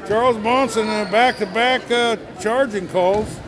Charles 0.07 0.37
Bronson 0.37 0.87
uh, 0.87 1.09
back-to-back 1.09 1.89
uh, 1.89 2.17
charging 2.41 2.87
calls. 2.89 3.39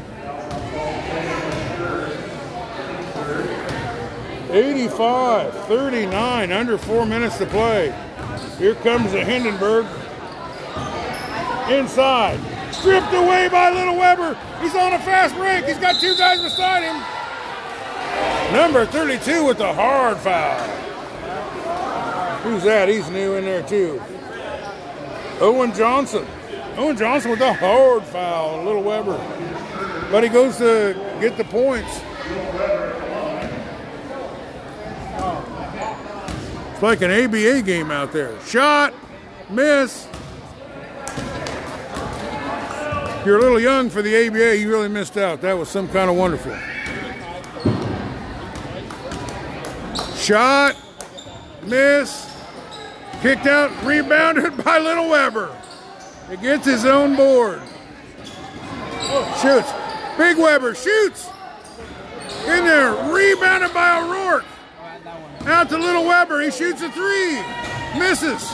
85, 4.49 5.53
39, 5.65 6.51
under 6.53 6.77
four 6.77 7.05
minutes 7.05 7.37
to 7.39 7.45
play. 7.45 7.93
Here 8.57 8.75
comes 8.75 9.11
the 9.11 9.23
Hindenburg. 9.23 9.85
Inside. 11.69 12.39
Stripped 12.73 13.13
away 13.13 13.49
by 13.49 13.71
Little 13.71 13.97
Weber. 13.97 14.37
He's 14.61 14.75
on 14.75 14.93
a 14.93 14.99
fast 14.99 15.35
break. 15.35 15.65
He's 15.65 15.77
got 15.77 15.99
two 15.99 16.15
guys 16.15 16.41
beside 16.41 16.83
him. 16.83 16.95
Number 18.53 18.85
32 18.85 19.45
with 19.45 19.57
the 19.57 19.73
hard 19.73 20.17
foul. 20.17 20.59
Who's 22.43 22.63
that? 22.63 22.87
He's 22.87 23.09
new 23.09 23.35
in 23.35 23.43
there 23.43 23.63
too. 23.63 24.01
Owen 25.41 25.73
Johnson. 25.73 26.25
Owen 26.77 26.95
Johnson 26.95 27.31
with 27.31 27.39
the 27.39 27.53
hard 27.53 28.03
foul. 28.03 28.63
Little 28.63 28.83
Weber. 28.83 29.17
But 30.11 30.23
he 30.23 30.29
goes 30.29 30.57
to 30.57 30.93
get 31.19 31.35
the 31.37 31.43
points. 31.45 32.01
Like 36.85 37.01
an 37.01 37.09
ABA 37.09 37.63
game 37.63 37.89
out 37.89 38.13
there. 38.13 38.39
Shot, 38.41 38.93
miss. 39.49 40.07
You're 43.25 43.39
a 43.39 43.41
little 43.41 43.59
young 43.59 43.89
for 43.89 44.03
the 44.03 44.27
ABA, 44.27 44.57
you 44.57 44.69
really 44.69 44.87
missed 44.87 45.17
out. 45.17 45.41
That 45.41 45.53
was 45.53 45.67
some 45.67 45.87
kind 45.89 46.11
of 46.11 46.15
wonderful. 46.15 46.55
Shot, 50.15 50.75
miss, 51.63 52.31
kicked 53.21 53.47
out, 53.47 53.71
rebounded 53.83 54.55
by 54.63 54.77
Little 54.77 55.09
Weber. 55.09 55.59
He 56.29 56.37
gets 56.37 56.65
his 56.65 56.85
own 56.85 57.15
board. 57.15 57.63
Shoots. 59.41 59.73
Big 60.19 60.37
Weber 60.37 60.75
shoots. 60.75 61.29
In 62.45 62.63
there, 62.63 62.91
rebounded 63.11 63.73
by 63.73 64.01
O'Rourke. 64.01 64.45
Out 65.47 65.69
to 65.69 65.77
Little 65.77 66.05
Weber. 66.05 66.41
He 66.41 66.51
shoots 66.51 66.81
a 66.81 66.89
three. 66.89 67.35
Misses. 67.99 68.51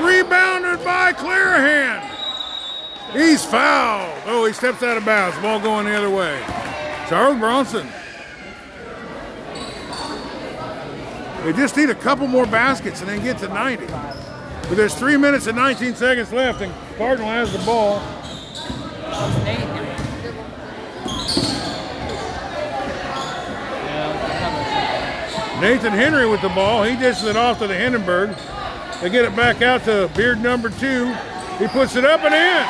Rebounded 0.00 0.84
by 0.84 1.12
Clarahan. 1.14 2.08
He's 3.12 3.44
fouled. 3.44 4.22
Oh, 4.26 4.44
he 4.46 4.52
steps 4.52 4.82
out 4.82 4.96
of 4.96 5.04
bounds. 5.04 5.36
Ball 5.38 5.60
going 5.60 5.86
the 5.86 5.94
other 5.94 6.10
way. 6.10 6.40
Charles 7.08 7.38
Bronson. 7.38 7.88
They 11.44 11.52
just 11.54 11.76
need 11.76 11.90
a 11.90 11.94
couple 11.94 12.26
more 12.28 12.46
baskets 12.46 13.00
and 13.00 13.08
then 13.08 13.22
get 13.22 13.38
to 13.38 13.48
90. 13.48 13.86
But 13.86 14.76
there's 14.76 14.94
three 14.94 15.16
minutes 15.16 15.46
and 15.48 15.56
19 15.56 15.96
seconds 15.96 16.32
left, 16.32 16.62
and 16.62 16.72
Cardinal 16.96 17.28
has 17.28 17.52
the 17.52 17.58
ball. 17.60 18.00
Nathan 25.62 25.92
Henry 25.92 26.26
with 26.26 26.42
the 26.42 26.48
ball. 26.48 26.82
He 26.82 26.96
dishes 26.96 27.22
it 27.22 27.36
off 27.36 27.60
to 27.60 27.68
the 27.68 27.74
Hindenburg. 27.76 28.36
They 29.00 29.10
get 29.10 29.24
it 29.24 29.36
back 29.36 29.62
out 29.62 29.84
to 29.84 30.10
Beard 30.16 30.42
number 30.42 30.70
two. 30.70 31.14
He 31.60 31.68
puts 31.68 31.94
it 31.94 32.04
up 32.04 32.22
and 32.24 32.34
in. 32.34 32.66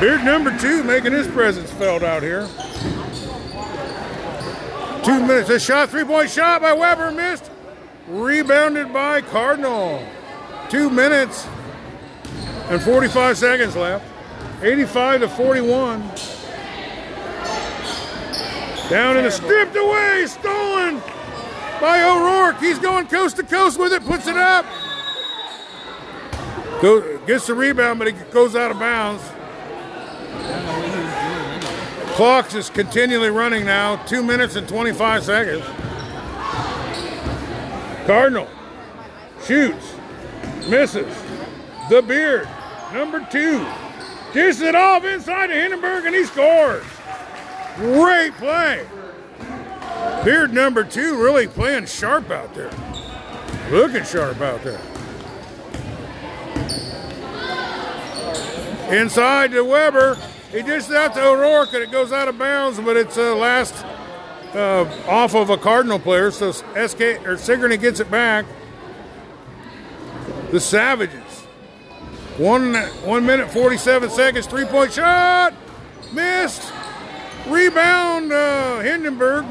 Beard 0.00 0.24
number 0.24 0.56
two 0.60 0.84
making 0.84 1.10
his 1.10 1.26
presence 1.26 1.72
felt 1.72 2.04
out 2.04 2.22
here. 2.22 2.46
Two 5.04 5.26
minutes. 5.26 5.50
A 5.50 5.58
shot, 5.58 5.88
three 5.88 6.04
point 6.04 6.30
shot 6.30 6.62
by 6.62 6.72
Weber, 6.72 7.10
missed. 7.10 7.50
Rebounded 8.06 8.92
by 8.92 9.22
Cardinal. 9.22 10.06
Two 10.68 10.88
minutes 10.88 11.48
and 12.68 12.80
45 12.80 13.36
seconds 13.36 13.74
left. 13.74 14.04
85 14.62 15.22
to 15.22 15.28
41. 15.28 16.41
Down 18.88 19.16
in 19.16 19.24
the 19.24 19.30
stripped 19.30 19.76
away, 19.76 20.26
stolen 20.26 21.00
by 21.80 22.02
O'Rourke. 22.02 22.58
He's 22.60 22.78
going 22.78 23.06
coast 23.06 23.36
to 23.36 23.42
coast 23.42 23.78
with 23.78 23.92
it, 23.92 24.04
puts 24.04 24.26
it 24.26 24.36
up. 24.36 24.66
Go, 26.80 27.18
gets 27.26 27.46
the 27.46 27.54
rebound, 27.54 27.98
but 27.98 28.08
it 28.08 28.30
goes 28.32 28.56
out 28.56 28.70
of 28.70 28.78
bounds. 28.78 29.22
Clock 32.14 32.54
is 32.54 32.68
continually 32.68 33.30
running 33.30 33.64
now, 33.64 33.96
two 34.04 34.22
minutes 34.22 34.56
and 34.56 34.68
25 34.68 35.24
seconds. 35.24 35.64
Cardinal 38.06 38.48
shoots, 39.44 39.94
misses. 40.68 41.16
The 41.88 42.02
beard, 42.02 42.48
number 42.92 43.26
two, 43.30 43.66
dishes 44.32 44.60
it 44.60 44.74
off 44.74 45.04
inside 45.04 45.46
to 45.48 45.54
Hindenburg, 45.54 46.04
and 46.04 46.14
he 46.14 46.24
scores. 46.24 46.84
Great 47.76 48.34
play. 48.34 48.86
Beard 50.24 50.52
number 50.52 50.84
two 50.84 51.20
really 51.20 51.46
playing 51.46 51.86
sharp 51.86 52.30
out 52.30 52.54
there. 52.54 52.70
Looking 53.70 54.04
sharp 54.04 54.40
out 54.40 54.62
there. 54.62 54.80
Inside 58.92 59.52
to 59.52 59.62
Weber. 59.64 60.16
He 60.50 60.62
dishes 60.62 60.90
out 60.90 61.14
to 61.14 61.24
O'Rourke 61.24 61.72
and 61.72 61.82
it 61.82 61.90
goes 61.90 62.12
out 62.12 62.28
of 62.28 62.36
bounds, 62.36 62.78
but 62.78 62.96
it's 62.96 63.16
uh, 63.16 63.34
last 63.34 63.74
uh, 64.54 64.84
off 65.08 65.34
of 65.34 65.48
a 65.48 65.56
Cardinal 65.56 65.98
player. 65.98 66.30
So 66.30 66.52
SK 66.52 67.26
or 67.26 67.38
Sigourney 67.38 67.78
gets 67.78 68.00
it 68.00 68.10
back. 68.10 68.44
The 70.50 70.60
Savages. 70.60 71.40
One 72.36 72.74
one 73.04 73.24
minute 73.24 73.50
forty 73.50 73.78
seven 73.78 74.10
seconds. 74.10 74.46
Three 74.46 74.66
point 74.66 74.92
shot. 74.92 75.54
Missed. 76.12 76.72
Rebound. 77.48 78.32
Uh, 78.32 78.80
Hindenburg. 78.80 79.44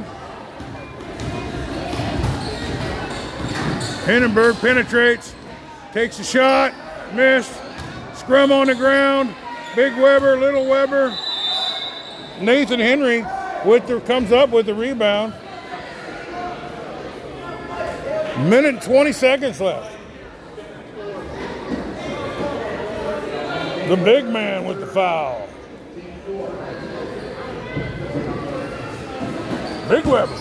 Hindenburg 4.05 4.55
penetrates. 4.57 5.35
Takes 5.93 6.19
a 6.19 6.23
shot. 6.23 6.73
Missed. 7.13 7.53
Scrum 8.15 8.51
on 8.51 8.67
the 8.67 8.75
ground. 8.75 9.35
Big 9.75 9.93
Weber, 9.97 10.37
little 10.37 10.65
Weber. 10.65 11.17
Nathan 12.39 12.79
Henry 12.79 13.25
with 13.65 13.87
the, 13.87 13.99
comes 14.01 14.31
up 14.31 14.49
with 14.49 14.65
the 14.65 14.73
rebound. 14.73 15.33
Minute 18.49 18.81
20 18.81 19.11
seconds 19.11 19.61
left. 19.61 19.97
The 23.87 23.97
big 23.97 24.25
man 24.25 24.65
with 24.65 24.79
the 24.79 24.87
foul. 24.87 25.47
Big 29.91 30.05
Weber. 30.05 30.37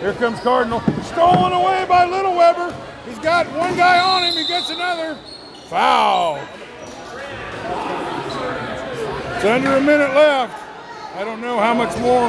Here 0.00 0.12
comes 0.12 0.40
Cardinal. 0.40 0.80
Stolen 1.04 1.54
away 1.54 1.86
by 1.88 2.04
Little 2.04 2.36
Weber. 2.36 2.76
He's 3.08 3.18
got 3.18 3.46
one 3.52 3.74
guy 3.78 3.98
on 3.98 4.24
him. 4.24 4.36
He 4.36 4.46
gets 4.46 4.68
another. 4.68 5.16
Foul. 5.68 6.36
It's 9.34 9.44
under 9.46 9.72
a 9.72 9.80
minute 9.80 10.14
left. 10.14 10.62
I 11.16 11.24
don't 11.24 11.40
know 11.40 11.58
how 11.58 11.72
much 11.72 11.96
more. 11.96 12.28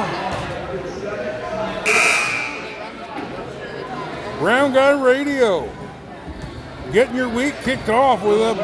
Round 4.42 4.72
Guy 4.72 4.92
Radio. 4.98 5.70
Getting 6.90 7.16
your 7.16 7.28
week 7.28 7.54
kicked 7.64 7.90
off 7.90 8.22
with 8.24 8.40
an 8.40 8.58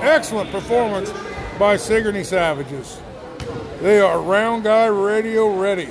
excellent 0.00 0.50
performance 0.50 1.12
by 1.56 1.76
Sigourney 1.76 2.24
Savages. 2.24 3.00
They 3.80 4.00
are 4.00 4.20
Round 4.20 4.64
Guy 4.64 4.86
Radio 4.86 5.56
ready. 5.56 5.88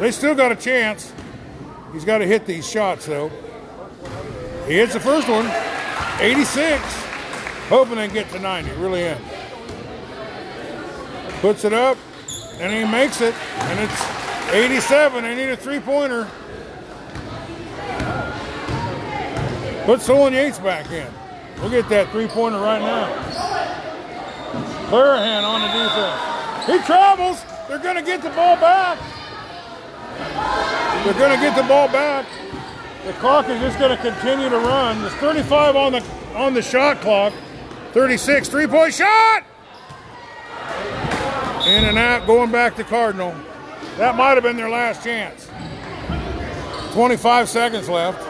They 0.00 0.10
still 0.12 0.34
got 0.34 0.50
a 0.50 0.56
chance. 0.56 1.12
He's 1.92 2.06
got 2.06 2.18
to 2.18 2.26
hit 2.26 2.46
these 2.46 2.66
shots, 2.66 3.04
though. 3.04 3.30
He 4.66 4.76
hits 4.76 4.94
the 4.94 5.00
first 5.00 5.28
one, 5.28 5.46
86. 6.20 6.82
Hoping 7.68 7.96
they 7.96 8.08
get 8.08 8.30
to 8.30 8.38
90, 8.38 8.70
really 8.80 9.02
am. 9.02 9.20
Puts 11.42 11.66
it 11.66 11.74
up, 11.74 11.98
and 12.60 12.72
he 12.72 12.90
makes 12.90 13.20
it, 13.20 13.34
and 13.34 13.80
it's 13.80 14.50
87. 14.54 15.22
They 15.22 15.34
need 15.34 15.50
a 15.50 15.56
three 15.56 15.80
pointer. 15.80 16.26
Put 19.84 20.00
Solon 20.00 20.32
Yates 20.32 20.58
back 20.58 20.90
in. 20.90 21.12
We'll 21.60 21.68
get 21.68 21.90
that 21.90 22.10
three 22.10 22.26
pointer 22.26 22.58
right 22.58 22.80
now. 22.80 23.12
Clarahan 24.88 25.42
on 25.42 25.60
the 25.60 25.68
defense. 25.68 26.80
He 26.80 26.86
travels. 26.86 27.44
They're 27.68 27.78
going 27.78 27.96
to 27.96 28.02
get 28.02 28.22
the 28.22 28.30
ball 28.30 28.56
back. 28.56 28.98
They're 31.04 31.14
going 31.14 31.34
to 31.34 31.40
get 31.40 31.56
the 31.56 31.62
ball 31.62 31.88
back. 31.88 32.26
The 33.06 33.12
clock 33.14 33.48
is 33.48 33.60
just 33.60 33.78
going 33.78 33.96
to 33.96 34.02
continue 34.02 34.48
to 34.48 34.58
run. 34.58 35.00
There's 35.00 35.14
35 35.14 35.76
on 35.76 35.92
the 35.92 36.04
on 36.34 36.54
the 36.54 36.62
shot 36.62 37.00
clock. 37.00 37.32
36 37.92 38.48
three-point 38.48 38.94
shot. 38.94 39.44
In 41.66 41.84
and 41.84 41.98
out, 41.98 42.26
going 42.26 42.52
back 42.52 42.76
to 42.76 42.84
Cardinal. 42.84 43.34
That 43.96 44.16
might 44.16 44.34
have 44.34 44.42
been 44.42 44.56
their 44.56 44.70
last 44.70 45.02
chance. 45.02 45.48
25 46.92 47.48
seconds 47.48 47.88
left. 47.88 48.26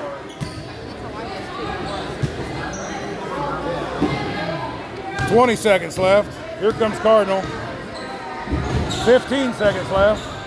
Twenty 5.30 5.54
seconds 5.54 5.96
left. 5.96 6.58
Here 6.58 6.72
comes 6.72 6.98
Cardinal. 6.98 7.40
Fifteen 9.04 9.52
seconds 9.54 9.88
left. 9.92 10.39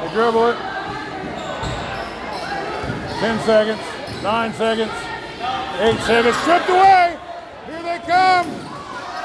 They 0.00 0.14
dribble 0.14 0.46
it. 0.48 0.56
Ten 3.20 3.40
seconds. 3.46 3.82
Nine 4.22 4.52
seconds. 4.54 4.92
Eight 5.80 5.98
seconds. 6.00 6.36
Stripped 6.38 6.68
away. 6.68 7.18
Here 7.66 7.82
they 7.82 7.98
come. 8.06 8.46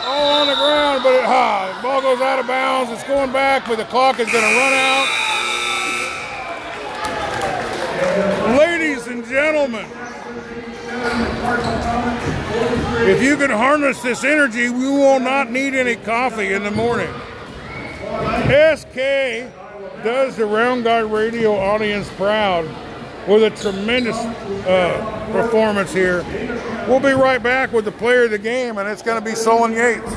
All 0.03 0.41
on 0.41 0.47
the 0.47 0.55
ground, 0.55 1.03
but 1.03 1.13
it, 1.13 1.23
ah, 1.25 1.73
the 1.77 1.83
ball 1.83 2.01
goes 2.01 2.21
out 2.21 2.39
of 2.39 2.47
bounds. 2.47 2.91
It's 2.91 3.03
going 3.03 3.31
back, 3.31 3.67
but 3.67 3.77
the 3.77 3.85
clock 3.85 4.19
is 4.19 4.31
going 4.31 4.43
to 4.43 4.59
run 4.59 4.73
out. 4.73 5.07
Ladies 8.57 9.07
and 9.07 9.23
gentlemen, 9.25 9.85
if 13.07 13.21
you 13.21 13.37
can 13.37 13.51
harness 13.51 14.01
this 14.01 14.23
energy, 14.23 14.69
we 14.69 14.87
will 14.87 15.19
not 15.19 15.51
need 15.51 15.75
any 15.75 15.95
coffee 15.95 16.53
in 16.53 16.63
the 16.63 16.71
morning. 16.71 17.13
SK 18.11 18.95
does 20.03 20.35
the 20.35 20.45
Round 20.45 20.83
Guy 20.83 20.99
Radio 20.99 21.55
audience 21.55 22.09
proud 22.13 22.65
with 23.27 23.43
a 23.43 23.49
tremendous 23.61 24.17
uh, 24.17 25.29
performance 25.31 25.93
here. 25.93 26.23
We'll 26.87 26.99
be 26.99 27.13
right 27.13 27.41
back 27.41 27.71
with 27.71 27.85
the 27.85 27.91
player 27.91 28.25
of 28.25 28.31
the 28.31 28.37
game, 28.37 28.77
and 28.77 28.89
it's 28.89 29.01
going 29.01 29.21
to 29.21 29.23
be 29.23 29.35
Solon 29.35 29.71
Yates. 29.73 30.13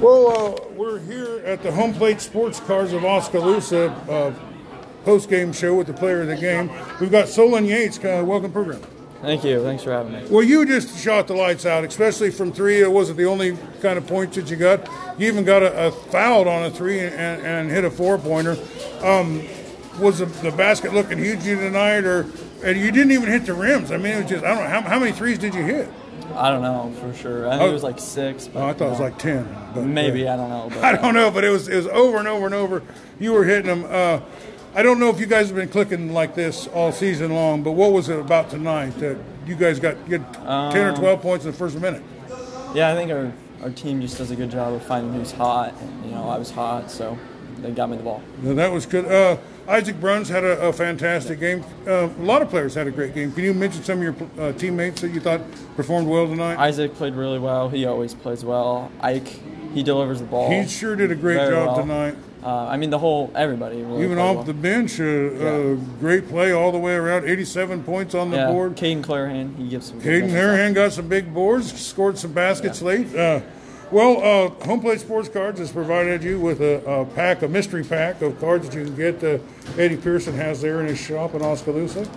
Well, 0.00 0.28
uh, 0.28 0.68
we're 0.74 0.98
here 0.98 1.42
at 1.46 1.62
the 1.62 1.72
Home 1.72 1.94
Plate 1.94 2.20
Sports 2.20 2.60
Cars 2.60 2.92
of 2.92 3.04
Oskaloosa 3.04 3.90
uh, 4.08 4.34
post-game 5.04 5.52
show 5.52 5.74
with 5.74 5.86
the 5.86 5.94
player 5.94 6.20
of 6.20 6.26
the 6.26 6.36
game. 6.36 6.70
We've 7.00 7.10
got 7.10 7.28
Solon 7.28 7.64
Yates. 7.64 7.98
Uh, 7.98 8.22
welcome, 8.26 8.52
program. 8.52 8.82
Thank 9.22 9.44
you. 9.44 9.62
Thanks 9.62 9.82
for 9.82 9.92
having 9.92 10.12
me. 10.12 10.24
Well, 10.30 10.42
you 10.42 10.64
just 10.64 10.98
shot 10.98 11.26
the 11.26 11.34
lights 11.34 11.66
out, 11.66 11.84
especially 11.84 12.30
from 12.30 12.52
three. 12.52 12.80
It 12.80 12.90
wasn't 12.90 13.18
the 13.18 13.26
only 13.26 13.56
kind 13.82 13.98
of 13.98 14.06
points 14.06 14.36
that 14.36 14.50
you 14.50 14.56
got. 14.56 14.88
You 15.18 15.28
even 15.28 15.44
got 15.44 15.62
a, 15.62 15.88
a 15.88 15.92
fouled 15.92 16.46
on 16.46 16.64
a 16.64 16.70
three 16.70 17.00
and, 17.00 17.14
and 17.14 17.70
hit 17.70 17.84
a 17.84 17.90
four-pointer. 17.90 18.56
Um, 19.02 19.46
was 19.98 20.20
the, 20.20 20.26
the, 20.26 20.50
basket 20.52 20.94
looking 20.94 21.18
huge 21.18 21.42
tonight, 21.42 22.04
or 22.04 22.26
and 22.64 22.78
you 22.78 22.90
didn't 22.90 23.10
even 23.12 23.28
hit 23.28 23.44
the 23.44 23.52
rims? 23.52 23.92
I 23.92 23.98
mean, 23.98 24.12
it 24.12 24.22
was 24.22 24.30
just 24.30 24.44
I 24.44 24.54
don't 24.54 24.64
know 24.64 24.70
how, 24.70 24.80
how 24.82 24.98
many 24.98 25.12
threes 25.12 25.38
did 25.38 25.54
you 25.54 25.62
hit? 25.62 25.90
I 26.34 26.48
don't 26.48 26.62
know 26.62 26.92
for 27.00 27.12
sure. 27.14 27.48
I 27.48 27.52
think 27.52 27.62
oh, 27.62 27.70
it 27.70 27.72
was 27.72 27.82
like 27.82 27.98
six. 27.98 28.48
But, 28.48 28.60
oh, 28.60 28.68
I 28.68 28.72
thought 28.72 28.86
it 28.86 28.90
was 28.90 29.00
like 29.00 29.18
ten. 29.18 29.44
But, 29.74 29.84
maybe 29.84 30.26
uh, 30.26 30.34
I 30.34 30.36
don't 30.36 30.48
know. 30.48 30.68
But, 30.70 30.84
I 30.84 30.96
don't 30.96 31.14
know, 31.14 31.30
but 31.30 31.44
it 31.44 31.50
was 31.50 31.68
it 31.68 31.76
was 31.76 31.86
over 31.88 32.18
and 32.18 32.28
over 32.28 32.46
and 32.46 32.54
over. 32.54 32.82
You 33.18 33.32
were 33.32 33.44
hitting 33.44 33.66
them. 33.66 33.84
Uh, 33.86 34.20
I 34.74 34.82
don't 34.82 35.00
know 35.00 35.08
if 35.10 35.18
you 35.18 35.26
guys 35.26 35.48
have 35.48 35.56
been 35.56 35.68
clicking 35.68 36.12
like 36.12 36.34
this 36.34 36.68
all 36.68 36.92
season 36.92 37.34
long, 37.34 37.62
but 37.62 37.72
what 37.72 37.92
was 37.92 38.08
it 38.08 38.18
about 38.20 38.50
tonight 38.50 38.90
that 39.00 39.18
you 39.46 39.56
guys 39.56 39.80
got 39.80 39.96
you 40.08 40.24
um, 40.46 40.72
ten 40.72 40.86
or 40.86 40.96
twelve 40.96 41.20
points 41.22 41.44
in 41.44 41.50
the 41.50 41.56
first 41.56 41.78
minute? 41.80 42.02
Yeah, 42.74 42.92
I 42.92 42.94
think 42.94 43.10
our 43.10 43.32
our 43.62 43.70
team 43.70 44.00
just 44.00 44.16
does 44.18 44.30
a 44.30 44.36
good 44.36 44.50
job 44.50 44.72
of 44.72 44.82
finding 44.84 45.12
who's 45.12 45.32
hot. 45.32 45.74
And, 45.80 46.04
you 46.04 46.12
know, 46.12 46.28
I 46.28 46.38
was 46.38 46.50
hot, 46.50 46.90
so 46.90 47.18
they 47.58 47.72
got 47.72 47.90
me 47.90 47.96
the 47.96 48.02
ball. 48.02 48.22
That 48.42 48.72
was 48.72 48.86
good. 48.86 49.06
Uh, 49.06 49.36
Isaac 49.68 50.00
Bruns 50.00 50.28
had 50.28 50.44
a, 50.44 50.68
a 50.68 50.72
fantastic 50.72 51.40
game. 51.40 51.64
Uh, 51.86 52.08
a 52.18 52.22
lot 52.22 52.40
of 52.40 52.48
players 52.48 52.74
had 52.74 52.86
a 52.86 52.90
great 52.90 53.12
game. 53.14 53.32
Can 53.32 53.44
you 53.44 53.52
mention 53.52 53.82
some 53.82 53.98
of 53.98 54.04
your 54.04 54.16
uh, 54.38 54.52
teammates 54.52 55.00
that 55.02 55.08
you 55.10 55.20
thought 55.20 55.42
performed 55.76 56.08
well 56.08 56.26
tonight? 56.26 56.58
Isaac 56.58 56.94
played 56.94 57.14
really 57.14 57.38
well. 57.38 57.68
He 57.68 57.84
always 57.86 58.14
plays 58.14 58.44
well. 58.44 58.90
Ike, 59.00 59.28
he 59.74 59.82
delivers 59.82 60.20
the 60.20 60.26
ball. 60.26 60.50
he 60.50 60.66
sure 60.66 60.96
did 60.96 61.10
a 61.10 61.16
great 61.16 61.36
job 61.36 61.66
well. 61.66 61.76
tonight. 61.80 62.16
Uh, 62.42 62.66
I 62.66 62.76
mean, 62.78 62.90
the 62.90 62.98
whole 62.98 63.30
everybody. 63.34 63.82
Really 63.82 64.04
Even 64.04 64.18
off 64.18 64.36
well. 64.36 64.44
the 64.44 64.54
bench, 64.54 64.98
uh, 64.98 65.04
uh, 65.04 65.74
great 65.98 66.28
play 66.28 66.52
all 66.52 66.72
the 66.72 66.78
way 66.78 66.94
around. 66.94 67.28
87 67.28 67.82
points 67.82 68.14
on 68.14 68.30
the 68.30 68.38
yeah, 68.38 68.50
board. 68.50 68.76
Caden 68.76 69.02
Clarahan, 69.02 69.56
he 69.56 69.68
gives 69.68 69.86
some. 69.88 70.00
Caden. 70.00 70.30
Clarahan 70.30 70.74
got 70.74 70.92
some 70.92 71.08
big 71.08 71.34
boards, 71.34 71.78
scored 71.78 72.18
some 72.18 72.32
baskets 72.32 72.80
late. 72.80 73.14
Uh, 73.14 73.40
well, 73.90 74.18
uh, 74.22 74.64
Home 74.66 74.80
Plate 74.80 75.00
Sports 75.00 75.28
Cards 75.28 75.58
has 75.58 75.72
provided 75.72 76.22
you 76.22 76.38
with 76.38 76.60
a, 76.60 76.82
a 76.88 77.04
pack, 77.04 77.42
a 77.42 77.48
mystery 77.48 77.82
pack 77.82 78.22
of 78.22 78.38
cards 78.38 78.68
that 78.68 78.78
you 78.78 78.84
can 78.84 78.94
get. 78.94 79.22
Uh, 79.22 79.38
Eddie 79.76 79.96
Pearson 79.96 80.34
has 80.34 80.62
there 80.62 80.80
in 80.80 80.86
his 80.86 80.98
shop 80.98 81.34
in 81.34 81.42
Oskaloosa. 81.42 82.08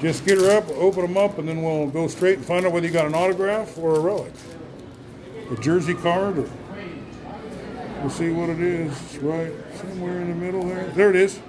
Just 0.00 0.24
get 0.24 0.38
her 0.38 0.50
up, 0.50 0.68
open 0.70 1.02
them 1.02 1.16
up, 1.16 1.38
and 1.38 1.46
then 1.46 1.62
we'll 1.62 1.86
go 1.88 2.08
straight 2.08 2.38
and 2.38 2.44
find 2.44 2.66
out 2.66 2.72
whether 2.72 2.86
you 2.86 2.92
got 2.92 3.06
an 3.06 3.14
autograph 3.14 3.78
or 3.78 3.94
a 3.94 4.00
relic. 4.00 4.32
A 5.50 5.56
jersey 5.56 5.94
card, 5.94 6.38
or 6.38 6.48
we'll 8.02 8.10
see 8.10 8.30
what 8.30 8.50
it 8.50 8.60
is. 8.60 8.90
It's 8.90 9.16
right 9.16 9.52
somewhere 9.76 10.20
in 10.20 10.28
the 10.28 10.34
middle 10.34 10.64
there. 10.66 10.84
There 10.88 11.10
it 11.10 11.16
is. 11.16 11.40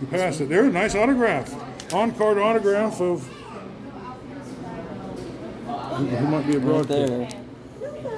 You 0.00 0.06
passed 0.08 0.40
it. 0.40 0.48
There, 0.48 0.64
a 0.64 0.70
nice 0.70 0.94
autograph. 0.94 1.54
On 1.92 2.12
card 2.12 2.38
autograph 2.38 3.00
of. 3.00 3.26
Who 5.66 6.06
who 6.06 6.26
might 6.28 6.46
be 6.46 6.56
a 6.56 6.60
broadcast? 6.60 6.88
there. 6.88 7.28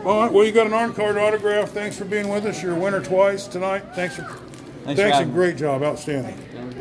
All 0.04 0.22
right. 0.22 0.32
Well, 0.32 0.44
you 0.44 0.52
got 0.52 0.66
an 0.66 0.72
on 0.72 0.94
card 0.94 1.16
autograph. 1.16 1.70
Thanks 1.70 1.96
for 1.96 2.04
being 2.04 2.28
with 2.28 2.46
us. 2.46 2.62
You're 2.62 2.76
a 2.76 2.78
winner 2.78 3.00
twice 3.00 3.46
tonight. 3.46 3.84
Thanks 3.94 4.16
for. 4.16 4.22
Thanks 4.22 5.00
Thanks, 5.00 5.00
having 5.00 5.28
and 5.28 5.34
great 5.34 5.56
job. 5.56 5.82
Outstanding. 5.82 6.36